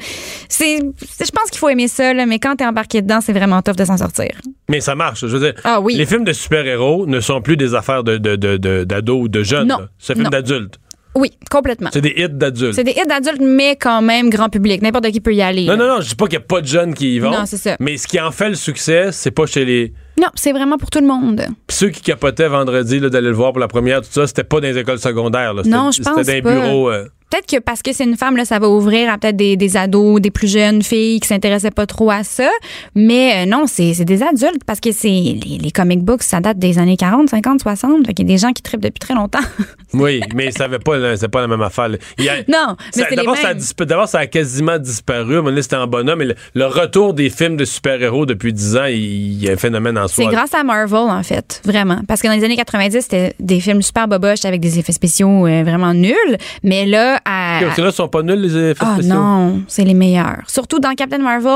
[0.48, 0.76] C'est.
[0.78, 3.74] Je pense qu'il faut aimer ça, là, mais quand t'es embarqué dedans, c'est vraiment tough
[3.74, 4.30] de s'en sortir.
[4.68, 5.22] Mais ça marche.
[5.26, 5.96] Je veux dire, Ah oui.
[5.96, 9.28] les films de super-héros ne sont plus des affaires de, de, de- de- d'ados ou
[9.28, 9.66] de jeunes.
[9.66, 9.78] Non.
[9.98, 10.30] C'est un film Non.
[10.30, 10.78] d'adultes.
[11.20, 11.90] Oui, complètement.
[11.92, 12.74] C'est des hits d'adultes.
[12.74, 14.80] C'est des hits d'adultes, mais quand même grand public.
[14.80, 15.66] N'importe qui peut y aller.
[15.66, 15.76] Non, là.
[15.76, 17.30] non, non, je dis pas qu'il n'y a pas de jeunes qui y vont.
[17.30, 17.76] Non, c'est ça.
[17.78, 19.92] Mais ce qui en fait le succès, c'est pas chez les.
[20.18, 21.42] Non, c'est vraiment pour tout le monde.
[21.66, 24.60] Puis ceux qui capotaient vendredi d'aller le voir pour la première, tout ça, c'était pas
[24.60, 25.54] dans les écoles secondaires.
[25.54, 25.62] là.
[25.64, 26.66] Non, je pense C'était dans les pas.
[26.66, 26.90] bureaux.
[26.90, 29.56] euh, Peut-être que parce que c'est une femme, là, ça va ouvrir à peut-être des,
[29.56, 32.50] des ados, des plus jeunes filles qui s'intéressaient pas trop à ça.
[32.96, 36.58] Mais euh, non, c'est des adultes parce que c'est les, les comic books, ça date
[36.58, 38.04] des années 40, 50, 60.
[38.04, 39.38] Fait qu'il y a des gens qui trippent depuis très longtemps.
[39.92, 41.88] Oui, mais ça avait pas, le- c'est pas la même affaire.
[42.16, 45.38] Il a- non, mais c'est D'abord, ça a ça quasiment disparu.
[45.38, 46.20] À donné, c'était en bonhomme.
[46.20, 49.52] Mais le, le retour des films de super-héros depuis 10 ans, il, il y a
[49.52, 50.24] un phénomène en soi.
[50.24, 52.00] C'est grâce à Marvel, en fait, vraiment.
[52.08, 55.46] Parce que dans les années 90, c'était des films super boboches avec des effets spéciaux
[55.46, 56.36] euh, vraiment nuls.
[56.62, 59.14] Mais là, à, Parce que là, ils sont pas nuls, les effets Ah spéciaux.
[59.14, 60.42] non, c'est les meilleurs.
[60.48, 61.50] Surtout dans Captain Marvel,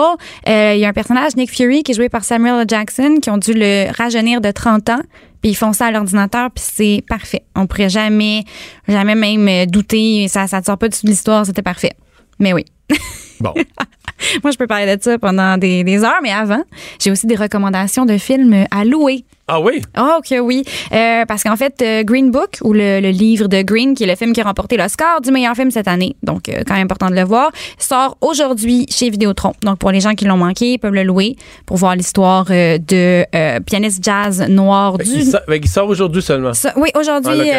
[0.48, 2.66] euh, il y a un personnage, Nick Fury, qui est joué par Samuel L.
[2.68, 5.00] Jackson, qui ont dû le rajeunir de 30 ans.
[5.42, 7.42] Puis ils font ça à l'ordinateur, puis c'est parfait.
[7.54, 8.44] On pourrait jamais,
[8.88, 10.26] jamais même euh, douter.
[10.28, 11.92] Ça, ça ne sort pas de l'histoire, c'était parfait.
[12.38, 12.64] Mais oui.
[13.40, 13.54] Bon.
[14.42, 16.62] Moi, je peux parler de ça pendant des, des heures, mais avant,
[16.98, 19.24] j'ai aussi des recommandations de films à louer.
[19.46, 19.82] Ah oui?
[19.98, 20.64] Oh, que oui.
[20.92, 24.06] Euh, parce qu'en fait, euh, Green Book, ou le, le livre de Green, qui est
[24.06, 26.84] le film qui a remporté l'Oscar du meilleur film cette année, donc euh, quand même
[26.84, 29.52] important de le voir, sort aujourd'hui chez Vidéotron.
[29.62, 33.58] Donc pour les gens qui l'ont manqué, ils peuvent le louer pour voir l'histoire de
[33.60, 35.04] pianiste jazz noir du...
[35.04, 36.52] fait qu'il sort aujourd'hui seulement.
[36.76, 37.50] Oui, aujourd'hui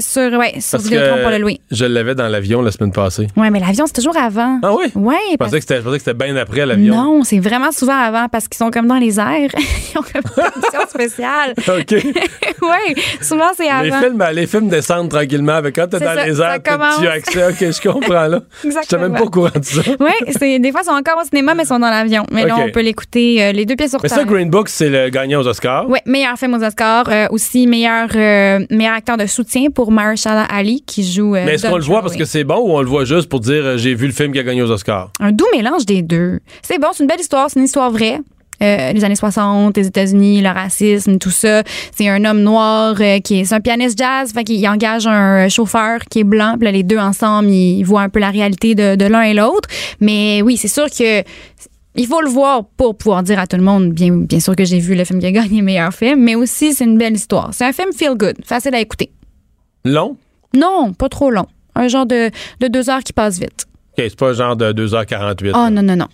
[0.00, 1.60] sur, ouais, sur Vidéotron pour le louer.
[1.70, 3.26] je l'avais dans l'avion la semaine passée.
[3.36, 4.60] Ouais, mais l'avion, c'est toujours avant.
[4.62, 4.86] Ah oui?
[4.94, 6.94] Ouais, Je parce pensais que c'était, je pensais que c'était bien après l'avion.
[6.94, 9.50] non, c'est vraiment souvent avant parce qu'ils sont comme dans les airs.
[9.94, 10.80] Ils ont comme une émission
[11.58, 11.90] OK.
[12.62, 15.60] oui, souvent c'est Les films, les films descendent tranquillement.
[15.62, 17.46] Mais quand t'es dans ça, les airs, tu as accès.
[17.48, 18.40] OK, je comprends là.
[18.62, 19.82] Je n'étais même pas au courant de ça.
[20.00, 22.24] Oui, des fois ils sont encore au cinéma mais ils sont dans l'avion.
[22.30, 24.18] Mais là on peut l'écouter euh, les deux pieds sur Mais terre.
[24.18, 25.88] ça, Green Book, c'est le gagnant aux Oscars.
[25.88, 30.44] Oui, meilleur film aux Oscars, euh, aussi meilleur euh, meilleur acteur de soutien pour Mahershala
[30.44, 31.32] Ali qui joue.
[31.32, 33.40] Mais est-ce qu'on le voit parce que c'est bon ou on le voit juste pour
[33.40, 35.10] dire j'ai vu le film qui a gagné aux Oscars?
[35.20, 36.40] un doux mélange des deux.
[36.62, 38.20] C'est bon, c'est une belle histoire, c'est une histoire vraie.
[38.62, 41.62] Euh, les années 60, les États-Unis, le racisme, tout ça.
[41.94, 45.48] C'est un homme noir euh, qui est, c'est un pianiste jazz, fait qu'il engage un
[45.48, 48.74] chauffeur qui est blanc, puis là, les deux ensemble, ils voient un peu la réalité
[48.74, 49.68] de, de l'un et l'autre.
[50.00, 51.22] Mais oui, c'est sûr que
[51.96, 54.64] il faut le voir pour pouvoir dire à tout le monde, bien, bien sûr que
[54.64, 57.50] j'ai vu le film qui a gagné meilleur film, mais aussi c'est une belle histoire.
[57.52, 59.10] C'est un film feel good, facile à écouter.
[59.84, 60.16] Long?
[60.54, 61.46] Non, pas trop long.
[61.76, 63.66] Un genre de, de deux heures qui passe vite.
[63.96, 65.52] OK, c'est pas un genre de 2h48.
[65.54, 66.08] Oh non, non, non.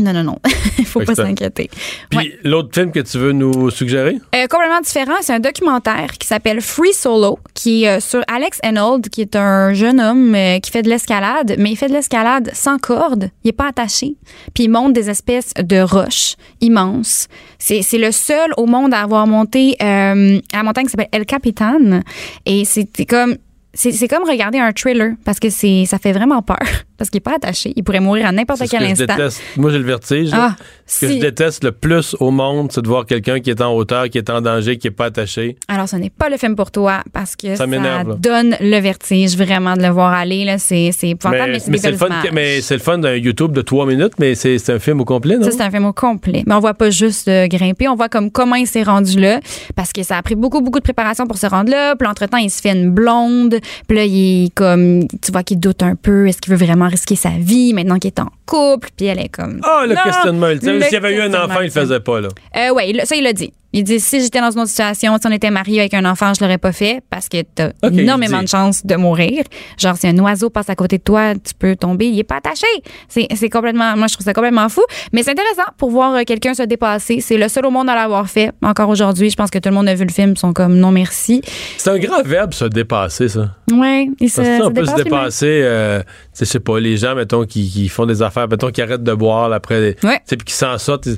[0.00, 0.38] Non, non, non.
[0.78, 1.70] Il faut Fait pas s'inquiéter.
[2.08, 2.38] Puis Ouais.
[2.42, 4.16] l'autre film que tu veux nous suggérer?
[4.34, 8.60] Euh, complètement différent, c'est un documentaire qui s'appelle Free Solo, qui est euh, sur Alex
[8.64, 11.92] Enold, qui est un jeune homme euh, qui fait de l'escalade, mais il fait de
[11.92, 14.14] l'escalade sans corde, il est pas attaché,
[14.54, 17.28] puis il monte des espèces de roches immenses.
[17.58, 21.08] C'est c'est le seul au monde à avoir monté euh, à la montagne qui s'appelle
[21.12, 22.00] El Capitan,
[22.46, 23.36] et c'était comme
[23.74, 26.58] c'est c'est comme regarder un thriller parce que c'est ça fait vraiment peur
[27.00, 29.06] parce qu'il est pas attaché, il pourrait mourir à n'importe quel que je instant.
[29.16, 29.40] déteste.
[29.56, 30.28] Moi, j'ai le vertige.
[30.34, 30.54] Ah,
[30.86, 33.72] ce que je déteste le plus au monde, c'est de voir quelqu'un qui est en
[33.74, 35.56] hauteur, qui est en danger, qui est pas attaché.
[35.68, 39.36] Alors, ce n'est pas le film pour toi parce que Ça ça, donne le vertige
[39.36, 40.44] vraiment de le voir aller.
[40.44, 40.58] Là.
[40.58, 42.24] C'est, c'est épouvantable, mais, c'est mais des c'est le fun, images.
[42.28, 45.00] que- mais c'est le fun d'un YouTube de trois minutes, mais c'est c'est un film
[45.00, 45.44] au complet, non?
[45.44, 46.42] Ça, c'est un film au complet.
[46.46, 49.40] Mais on voit pas juste euh, grimper, on voit comme comment il s'est rendu là.
[49.74, 51.96] Parce que ça a pris beaucoup, beaucoup de préparation pour se rendre là.
[51.96, 53.56] Puis entre-temps, il se fait une blonde.
[53.88, 56.28] Puis là, il est comme, tu vois qu'il doute un peu.
[56.28, 58.88] Est-ce qu'il veut vraiment risquer sa vie maintenant qu'il est en couple?
[58.96, 59.60] Puis elle est comme.
[59.62, 60.82] Ah, le Non, questionnement ultime.
[60.82, 62.28] S'il y avait eu un enfant, il le faisait pas, là.
[62.56, 63.52] Euh, il- ça, il l'a dit.
[63.72, 66.32] Il dit si j'étais dans une autre situation, si on était marié avec un enfant,
[66.36, 69.44] je l'aurais pas fait parce que t'as Ok, il énormément de chances de mourir.
[69.78, 72.38] Genre, si un oiseau passe à côté de toi, tu peux tomber, il est pas
[72.38, 72.66] attaché.
[73.08, 74.82] C'est complètement, moi, je trouve ça complètement fou.
[75.12, 77.20] Mais c'est intéressant pour voir euh, quelqu'un se dépasser.
[77.20, 78.50] C'est le seul au monde à l'avoir fait.
[78.60, 80.74] Encore aujourd'hui, je pense que tout le monde a vu le film, ils sont comme
[80.76, 81.40] non merci.
[81.78, 83.50] C'est un grand verbe, se dépasser, ça.
[83.72, 86.02] Ouais, il se, ça, se on peut se dépasser, euh,
[86.36, 89.14] je sais pas, les gens, mettons, qui, qui font des affaires, mettons, qui arrêtent de
[89.14, 90.20] boire après, Ouais.
[90.26, 91.08] puis qui s'en sortent.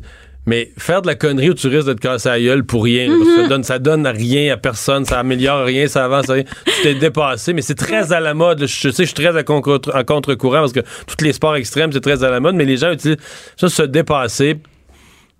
[0.44, 3.06] Mais faire de la connerie où tu risques de te casser la gueule pour rien,
[3.06, 3.42] là, Mm-hmm.
[3.42, 6.42] ça donne, ça donne rien à personne, ça améliore rien, ça avance rien.
[6.66, 8.58] Tu t'es dépassé, mais c'est très à la mode.
[8.66, 11.92] Je sais, je suis très à contre- en contre-courant parce que tous les sports extrêmes,
[11.92, 13.18] c'est très à la mode, mais les gens utilisent
[13.56, 14.56] ça, se dépasser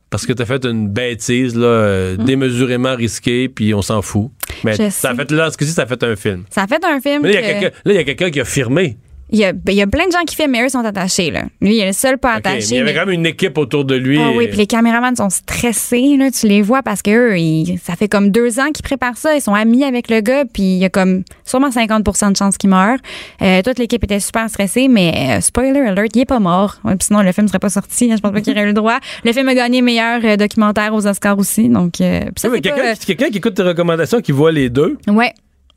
[0.09, 4.31] parce que t'as fait une bêtise là, euh, démesurément risquée, puis on s'en fout.
[4.63, 4.85] Mais Mm.
[4.85, 6.45] Je ça a fait là, ce que ça a fait un film.
[6.49, 7.23] Ça a fait un film.
[7.23, 8.99] Mais là, il y a que- quelqu'un- là, il y a quelqu'un qui a firmé.
[9.33, 10.85] Il y a, ben, il y a plein de gens qui filment, mais eux sont
[10.85, 11.31] attachés.
[11.31, 11.45] Là.
[11.61, 12.67] Lui, il est le seul pas mais attaché.
[12.71, 14.19] il y avait mais- quand même une équipe autour de lui.
[14.21, 17.79] Ah oui, puis les caméramans sont stressés, là, tu les vois parce que eux, ils-
[17.83, 20.63] ça fait comme deux ans qu'ils préparent ça, ils sont amis avec le gars, puis
[20.63, 22.99] il y a comme sûrement 50 de chances qu'il meure.
[23.43, 26.77] Euh, toute l'équipe était super stressée, mais euh, spoiler alert, il est pas mort.
[26.85, 28.67] Ouais, puis sinon, le film serait pas sorti, hein, je pense pas qu'il aurait eu
[28.67, 28.99] le droit.
[29.25, 32.95] Le film a gagné meilleur euh, documentaire aux Oscars aussi, donc euh, Oui, pas, quelqu'un,
[32.95, 35.33] qui- quelqu'un qui écoute tes recommandations, qui voit les deux, ouais.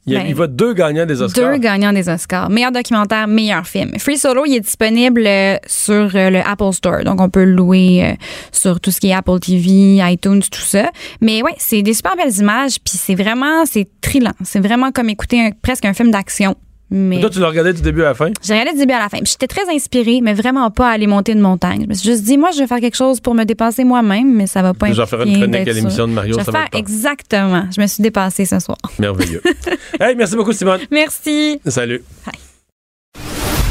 [0.07, 1.51] Il, y a- Ben, il deux gagnants des Oscars.
[1.51, 2.49] Deux gagnants des Oscars.
[2.49, 3.91] Meilleur documentaire, meilleur film.
[3.97, 7.03] Free Solo, il est disponible euh, sur euh, le Apple Store.
[7.03, 8.15] Donc, on peut le louer euh,
[8.51, 10.91] sur tout ce qui est Apple TV, iTunes, tout ça.
[11.21, 12.77] Mais ouais, c'est des super belles images.
[12.83, 14.33] Puis c'est vraiment, c'est trillant.
[14.43, 16.55] C'est vraiment comme écouter un- presque un film d'action.
[16.91, 18.29] Mais Toi, tu l'as regardé du début à la fin?
[18.43, 19.17] j'ai regardé du début à la fin.
[19.23, 21.81] J'étais très inspirée, mais vraiment pas à aller monter une montagne.
[21.83, 24.35] Je me suis juste dit, moi, je vais faire quelque chose pour me dépasser moi-même,
[24.35, 26.43] mais ça va pas J'en ferai une impliquer chronique à l'émission de Mario, Je vais
[26.45, 27.67] ça va faire exactement.
[27.75, 28.77] Je me suis dépassée ce soir.
[28.99, 29.41] Merveilleux.
[29.99, 30.79] hey, merci beaucoup, Simone.
[30.91, 31.59] Merci.
[31.65, 32.03] Salut.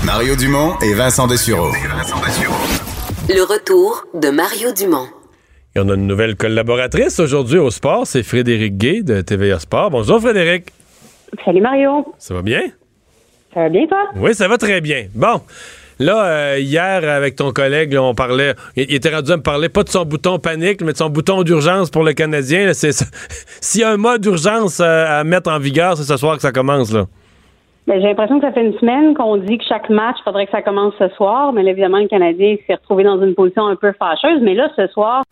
[0.05, 1.71] Mario Dumont et Vincent Dessureau.
[3.29, 5.07] Le retour de Mario Dumont.
[5.77, 9.91] Et on a une nouvelle collaboratrice aujourd'hui au sport, c'est Frédéric Gay de TVA Sport.
[9.91, 10.67] Bonjour Frédéric.
[11.45, 12.05] Salut Mario.
[12.19, 12.61] Ça va bien?
[13.55, 14.09] Ça va bien toi?
[14.17, 15.05] Oui, ça va très bien.
[15.15, 15.41] Bon.
[16.01, 18.55] Là, euh, hier, avec ton collègue, là, on parlait.
[18.77, 21.09] Il, il était rendu à me parler pas de son bouton panique, mais de son
[21.09, 22.73] bouton d'urgence pour le Canadien.
[22.75, 26.43] S'il y a un mode d'urgence euh, à mettre en vigueur, c'est ce soir que
[26.43, 26.93] ça commence.
[26.93, 27.05] Là.
[27.87, 30.47] Ben, j'ai l'impression que ça fait une semaine qu'on dit que chaque match, il faudrait
[30.47, 33.67] que ça commence ce soir, mais là, évidemment, le Canadien s'est retrouvé dans une position
[33.67, 34.41] un peu fâcheuse.
[34.41, 35.23] Mais là, ce soir,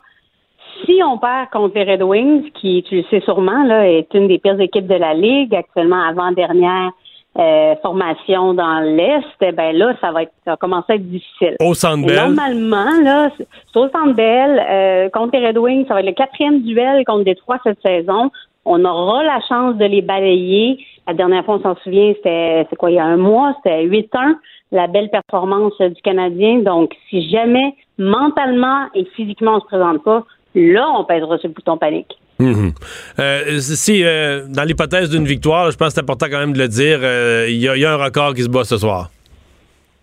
[0.84, 4.28] si on perd contre les Red Wings, qui, tu le sais sûrement, là, est une
[4.28, 6.92] des pires équipes de la Ligue, actuellement avant-dernière
[7.38, 11.08] euh, formation dans l'Est, eh ben là, ça va être ça va commencer à être
[11.08, 11.56] difficile.
[11.60, 12.16] Au Centre Bell?
[12.16, 16.12] Normalement, là, c'est au Centre Bell, euh, contre les Red Wings, ça va être le
[16.12, 18.30] quatrième duel contre Détroit cette saison.
[18.66, 20.84] On aura la chance de les balayer.
[21.06, 23.86] La dernière fois, on s'en souvient, c'était c'est quoi, il y a un mois, c'était
[23.86, 24.36] 8-1,
[24.70, 26.58] la belle performance du Canadien.
[26.58, 31.54] Donc, si jamais mentalement et physiquement on se présente pas, là, on pèsera sur le
[31.54, 32.14] bouton panique.
[32.42, 32.72] Mhm.
[33.18, 36.58] Euh, si, euh, dans l'hypothèse d'une victoire, je pense que c'est important quand même de
[36.58, 39.10] le dire, euh, il y, a- un record qui se bat ce soir.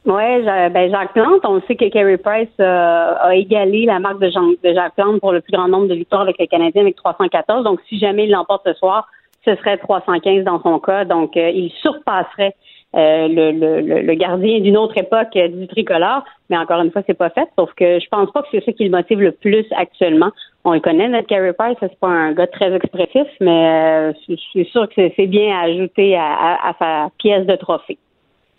[0.05, 4.73] Oui, ben Jacques Plante, on sait que Carey Price a égalé la marque de, de
[4.73, 7.63] Jacques Plante pour le plus grand nombre de victoires avec le Canadien avec 314.
[7.65, 9.07] Donc, si jamais il l'emporte ce soir,
[9.45, 11.03] ce serait 315 dans son cas.
[11.05, 12.55] Donc, il surpasserait
[12.95, 16.23] euh, le, gardien d'une autre époque euh, du tricolore.
[16.49, 17.47] Mais encore une fois, c'est pas fait.
[17.57, 20.31] Sauf que je pense pas que c'est ça qui le motive le plus actuellement.
[20.65, 24.65] On le connaît, notre Carey Price, c'est pas un gars très expressif, mais je suis
[24.65, 27.97] sûr que c'est bien à ajouter à, sa pièce de trophée.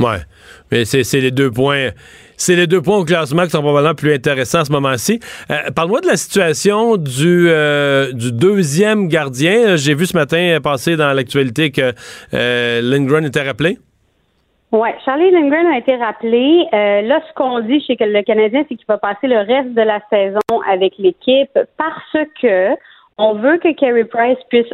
[0.00, 0.16] Ouais,
[0.72, 1.90] mais c'est les deux points.
[2.38, 5.20] C'est les deux points au classement qui sont probablement plus intéressants à ce moment-ci.
[5.50, 9.76] Euh, parle-moi de la situation du, euh, du deuxième gardien.
[9.76, 11.92] J'ai vu ce matin passer dans l'actualité que
[12.32, 13.76] euh, Lindgren était rappelé.
[14.72, 16.66] Oui, Charlie Lindgren a été rappelé.
[16.72, 20.00] là, ce qu'on dit chez le Canadien, c'est qu'il va passer le reste de la
[20.10, 22.76] saison avec l'équipe parce que
[23.18, 24.72] on veut que Carey Price puisse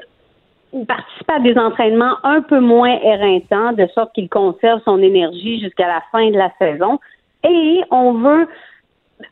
[0.85, 5.87] participe à des entraînements un peu moins éreintants, de sorte qu'il conserve son énergie jusqu'à
[5.87, 6.99] la fin de la saison.
[7.45, 8.47] Et on veut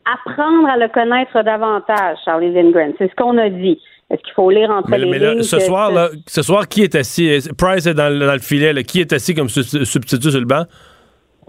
[0.05, 2.93] apprendre à le connaître davantage, Charlie Lindgren.
[2.97, 3.79] C'est ce qu'on a dit.
[4.09, 5.41] Est-ce qu'il faut lire entre les lignes?
[5.41, 7.39] Ce soir, là, ce soir, qui est assis?
[7.57, 8.83] Price est dans, le filet.
[8.83, 10.63] Qui est assis comme substitut sur le banc?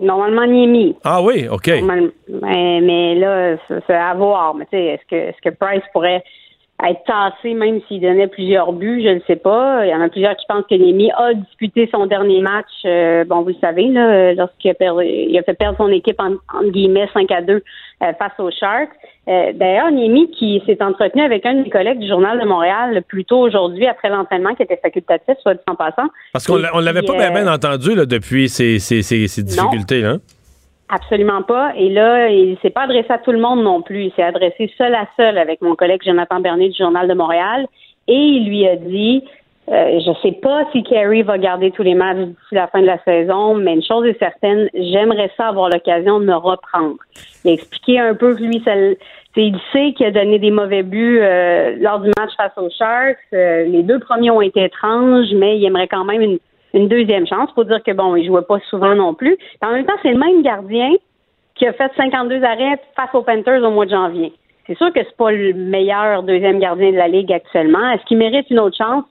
[0.00, 0.94] Normalement, Niemi.
[1.04, 1.68] Ah oui, OK.
[1.68, 3.56] Mais, là,
[3.86, 4.54] c'est à voir.
[4.54, 6.22] Mais tu sais, est-ce que, est-ce que Price pourrait
[6.84, 9.86] être tassé même s'il donnait plusieurs buts, je ne sais pas.
[9.86, 13.24] Il y en a plusieurs qui pensent que Némi a disputé son dernier match, euh,
[13.24, 16.34] bon, vous le savez, là, lorsqu'il a, perdu, il a fait perdre son équipe en,
[16.68, 17.60] guillemets 5 à 2 euh,
[18.18, 18.90] face aux Sharks.
[19.28, 23.02] Euh, d'ailleurs, Némi qui s'est entretenu avec un de mes collègues du Journal de Montréal
[23.08, 26.08] plus tôt aujourd'hui après l'entraînement qui était facultatif, soit dit en passant.
[26.32, 30.02] Parce qu'on ne l'avait pas bien, entendu là, depuis ces, ces, ces, difficultés.
[30.02, 30.18] Là.
[30.88, 31.72] Absolument pas.
[31.76, 34.04] Et là, il s'est pas adressé à tout le monde non plus.
[34.04, 37.66] Il s'est adressé seul à seul avec mon collègue Jonathan Bernier du Journal de Montréal.
[38.06, 39.24] Et il lui a dit,
[39.68, 42.86] euh, je sais pas si Kerry va garder tous les matchs d'ici la fin de
[42.86, 46.98] la saison, mais une chose est certaine, j'aimerais ça avoir l'occasion de me reprendre.
[47.44, 48.74] Il a expliqué un peu que lui, ça,
[49.36, 53.18] il sait qu'il a donné des mauvais buts euh, lors du match face aux Sharks.
[53.32, 56.38] Euh, les deux premiers ont été étranges, mais il aimerait quand même une
[56.74, 59.36] une deuxième chance pour dire que bon, il jouait pas souvent non plus.
[59.62, 60.90] en même temps, c'est le même gardien
[61.54, 64.32] qui a fait 52 arrêts face aux Panthers au mois de janvier.
[64.66, 67.90] C'est sûr que c'est pas le meilleur deuxième gardien de la ligue actuellement.
[67.90, 69.04] Est-ce qu'il mérite une autre chance?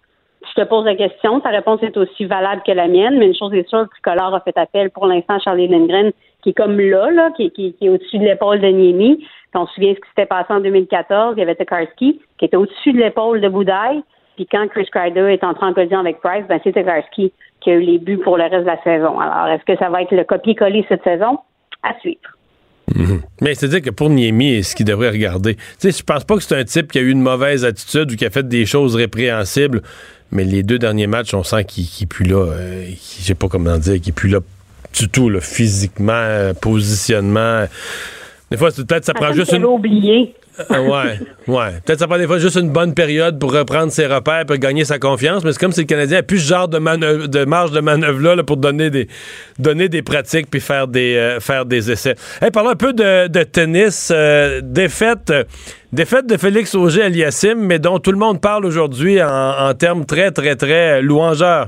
[0.49, 1.39] Je te pose la question.
[1.39, 4.41] Ta réponse est aussi valable que la mienne, mais une chose est sûre, Tricolore a
[4.41, 6.11] fait appel pour l'instant à Charlie Lindgren,
[6.43, 7.51] qui est comme là, là qui,
[7.81, 9.25] est au-dessus de l'épaule de Niemi.
[9.55, 12.57] on se souvient ce qui s'était passé en 2014, il y avait Tokarski, qui était
[12.57, 14.03] au-dessus de l'épaule de Boudaille.
[14.35, 17.31] Puis quand Chris Kreider est entré en collision avec Price, ben c'est Tokarski
[17.61, 19.19] qui a eu les buts pour le reste de la saison.
[19.19, 21.39] Alors, est-ce que ça va être le copier-coller cette saison?
[21.83, 22.19] À suivre.
[22.93, 23.21] Mhm.
[23.41, 26.43] Mais c'est-à-dire que pour Niemi, ce qu'il devrait regarder, tu sais, je pense pas que
[26.43, 28.95] c'est un type qui a eu une mauvaise attitude ou qui a fait des choses
[28.95, 29.81] répréhensibles,
[30.31, 33.47] mais les deux derniers matchs, on sent qu'il n'est plus là, euh, je sais pas
[33.47, 34.39] comment dire, qu'il n'est plus là
[34.97, 37.65] du tout, là, physiquement, euh, positionnement.
[38.51, 39.65] Des fois, peut-être ça prend juste une.
[39.65, 40.35] oublié.
[40.71, 41.71] Euh, ouais, ouais.
[41.85, 44.85] Peut-être ça prend des fois juste une bonne période pour reprendre ses repères pour gagner
[44.85, 47.71] sa confiance, mais c'est comme si le Canadien n'a plus ce genre de, de marge
[47.71, 49.07] de manœuvre-là pour donner des,
[49.59, 52.15] donner des pratiques puis faire des, euh, faire des essais.
[52.53, 54.11] Parlons un peu de, tennis.
[54.13, 55.33] Euh, défaite,
[55.91, 60.55] défaite de Félix Auger-Aliassime, mais dont tout le monde parle aujourd'hui en, termes très, très,
[60.55, 61.67] très louangeurs.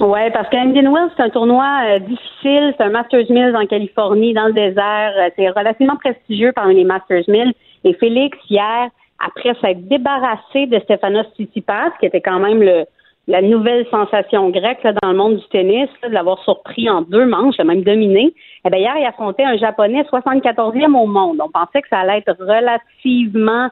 [0.00, 2.72] Oui, parce que Indian Wells, c'est un tournoi euh, difficile.
[2.76, 5.12] C'est un Masters Mills en Californie, dans le désert.
[5.36, 7.52] C'est relativement prestigieux parmi les Masters Mills.
[7.84, 8.88] Et Félix, hier,
[9.18, 12.84] après s'être débarrassé de Stefanos Tsitsipas, qui était quand même le,
[13.28, 17.58] la nouvelle sensation grecque dans le monde du tennis, de l'avoir surpris en deux manches,
[17.58, 18.32] même dominé,
[18.64, 21.38] eh bien, hier, il affrontait un Japonais 74e au monde.
[21.40, 23.68] On pensait que ça allait être relativement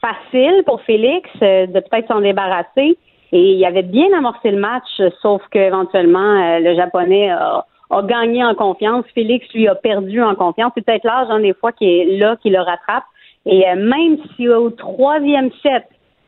[0.00, 2.98] facile pour Félix euh, de peut-être s'en débarrasser.
[3.30, 7.64] Et il avait bien amorcé le match, sauf qu'éventuellement, euh, le Japonais a,
[8.02, 9.04] gagné en confiance.
[9.14, 10.72] Félix, lui, a perdu en confiance.
[10.74, 13.04] C'est peut-être l'argent des fois qui est là, qui le rattrape.
[13.46, 15.84] Et euh, même si au troisième set,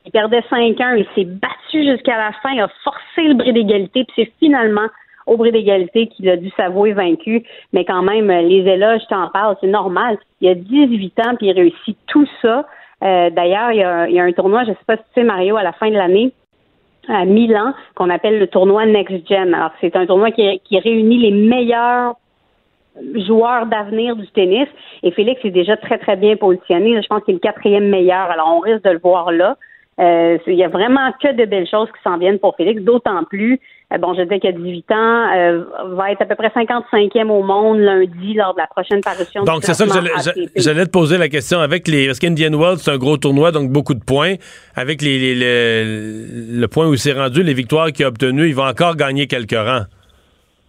[0.06, 4.04] il perdait 5-1, il s'est battu jusqu'à la fin, il a forcé le bris d'égalité,
[4.04, 4.86] puis c'est finalement
[5.26, 7.44] au bris d'égalité qu'il a dû s'avouer vaincu.
[7.72, 10.18] Mais quand même, les éloges, t'en parle, c'est normal.
[10.40, 12.66] Il a 18 ans, puis il réussit tout ça.
[13.02, 15.24] Euh, d'ailleurs, il, il, y a un tournoi, je ne sais pas si tu sais,
[15.24, 16.32] Mario, à la fin de l'année,
[17.08, 19.54] à Milan qu'on appelle le tournoi Next Gen.
[19.54, 22.16] Alors, c'est un tournoi qui, qui réunit les meilleurs
[23.26, 24.68] joueurs d'avenir du tennis.
[25.02, 27.00] Et Félix est déjà très, très bien positionné.
[27.02, 28.30] Je pense qu'il est le quatrième meilleur.
[28.30, 29.56] Alors, on risque de le voir là.
[30.00, 33.22] Euh, il y a vraiment que de belles choses qui s'en viennent pour Félix, d'autant
[33.24, 33.60] plus,
[33.92, 35.64] euh, bon, je dis qu'il a 18 ans, euh,
[35.94, 39.44] va être à peu près 55e au monde lundi lors de la prochaine parution.
[39.44, 39.92] Donc, c'est ça que
[40.56, 42.06] j'allais te poser la question avec les.
[42.06, 44.36] Parce qu'Indian Wells, c'est un gros tournoi, donc beaucoup de points.
[44.74, 48.70] Avec les, le point où il s'est rendu, les victoires qu'il a obtenues, il va
[48.70, 49.84] encore gagner quelques rangs.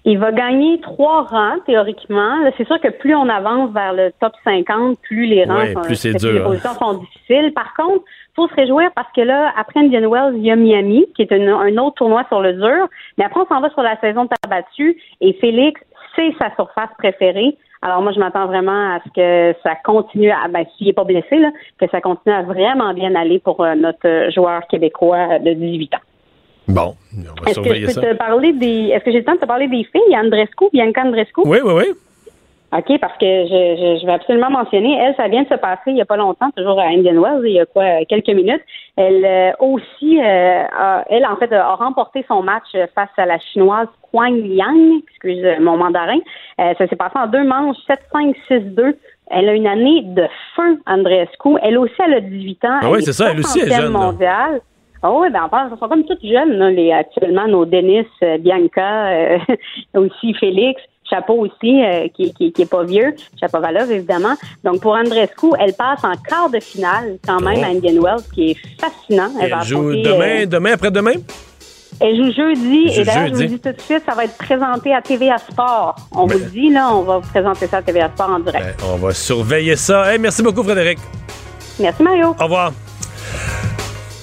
[0.04, 2.38] Il va gagner trois rangs, théoriquement.
[2.58, 5.82] C'est sûr que plus on avance vers le top 50, plus les rangs Ouais, sont,
[5.82, 6.50] plus c'est les dur, hein.
[6.50, 7.54] positions sont difficiles.
[7.54, 8.04] Par contre,
[8.36, 11.32] faut se réjouir parce que là, après Indian Wells, il y a Miami, qui est
[11.32, 12.88] une- un autre tournoi sur le dur.
[13.20, 14.98] Mais après, on s'en va sur la saison de terre battue.
[15.22, 15.80] Et Félix,
[16.16, 17.56] c'est sa surface préférée.
[17.84, 21.04] Alors moi, je m'attends vraiment à ce que ça continue à, ben, s'il n'est pas
[21.04, 21.50] blessé, là,
[21.80, 25.94] que ça continue à vraiment bien aller pour euh, notre euh, joueur québécois de 18
[25.96, 25.98] ans.
[26.68, 28.02] Bon, on va Est-ce que je surveiller peux ça.
[28.02, 30.16] te parler des, est-ce que j'ai le temps de te parler des filles?
[30.18, 31.42] Andrescu, Bianca Andrescu?
[31.46, 31.86] Oui, oui, oui.
[32.74, 35.82] OK, parce que je, je, je vais absolument mentionner, elle, ça vient de se passer
[35.88, 38.62] il n'y a pas longtemps, toujours à Indian Wells, il y a quoi, quelques minutes.
[38.96, 43.40] Elle euh, aussi, euh, a- elle, en fait, a remporté son match face à la
[43.40, 46.20] chinoise Huang Liang, excuse mon mandarin.
[46.62, 48.96] Euh, ça s'est passé en deux manches, 7-5, 6-2.
[49.32, 50.24] Elle a une année de
[50.56, 51.50] feu, Andreescu.
[51.64, 52.80] Elle aussi, elle a 18 ans.
[52.84, 54.62] Ah oui, c'est ça, elle aussi est 60e jeune, mondiale.
[55.04, 58.06] Ah oui, ben, on pense, elles sont comme toutes jeunes, là, les, actuellement, nos Denis,
[58.24, 59.38] euh, Bianca, euh,
[59.96, 60.82] aussi Félix.
[61.10, 63.14] Chapeau aussi, euh, qui, qui, qui est pas vieux.
[63.38, 64.36] Chapovalov, évidemment.
[64.64, 67.64] Donc, pour Andrescu, elle passe en quart de finale, quand même, Oh.
[67.66, 69.30] à Indian Wells, qui est fascinant.
[69.42, 71.16] Elle, va Elle joue demain, demain, après-demain?
[72.00, 72.94] elle joue jeudi.
[72.96, 75.96] Et d'ailleurs, je vous dis tout de suite, ça va être présenté à TVA Sport.
[76.16, 76.38] On Ben.
[76.38, 78.80] vous le dit, là, on va vous présenter ça à TVA Sport en direct.
[78.80, 80.14] Ben, on va surveiller ça.
[80.14, 81.00] Hey, merci beaucoup, Frédéric.
[81.80, 82.36] Merci, Mario.
[82.40, 82.72] Au revoir.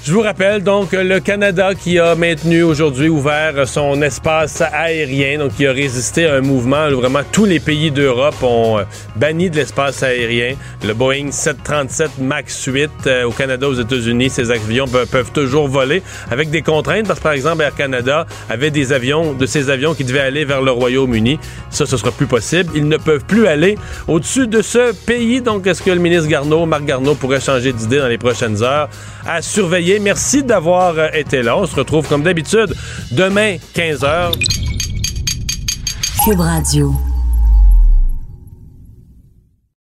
[0.09, 5.55] Je vous rappelle donc le Canada qui a maintenu aujourd'hui ouvert son espace aérien, donc
[5.55, 6.89] qui a résisté à un mouvement.
[6.89, 8.85] où vraiment, tous les pays d'Europe ont euh,
[9.17, 10.55] banni de l'espace aérien.
[10.83, 16.03] Le Boeing 737 MAX 8 euh, au Canada, aux États-Unis, ces avions peuvent, toujours voler
[16.31, 19.93] avec des contraintes parce que, par exemple, Air Canada avait des avions, de ces avions
[19.93, 21.39] qui devaient aller vers le Royaume-Uni.
[21.69, 22.71] Ça, ce sera plus possible.
[22.75, 23.77] Ils ne peuvent plus aller
[24.07, 25.43] au-dessus de ce pays.
[25.43, 28.89] Donc, est-ce que le ministre Garneau, Marc Garneau, pourrait changer d'idée dans les prochaines heures
[29.27, 29.98] à surveiller?
[30.01, 31.57] Merci d'avoir euh, été là.
[31.57, 32.75] On se retrouve comme d'habitude
[33.11, 34.33] demain, 15h.
[36.25, 36.95] Cube Radio.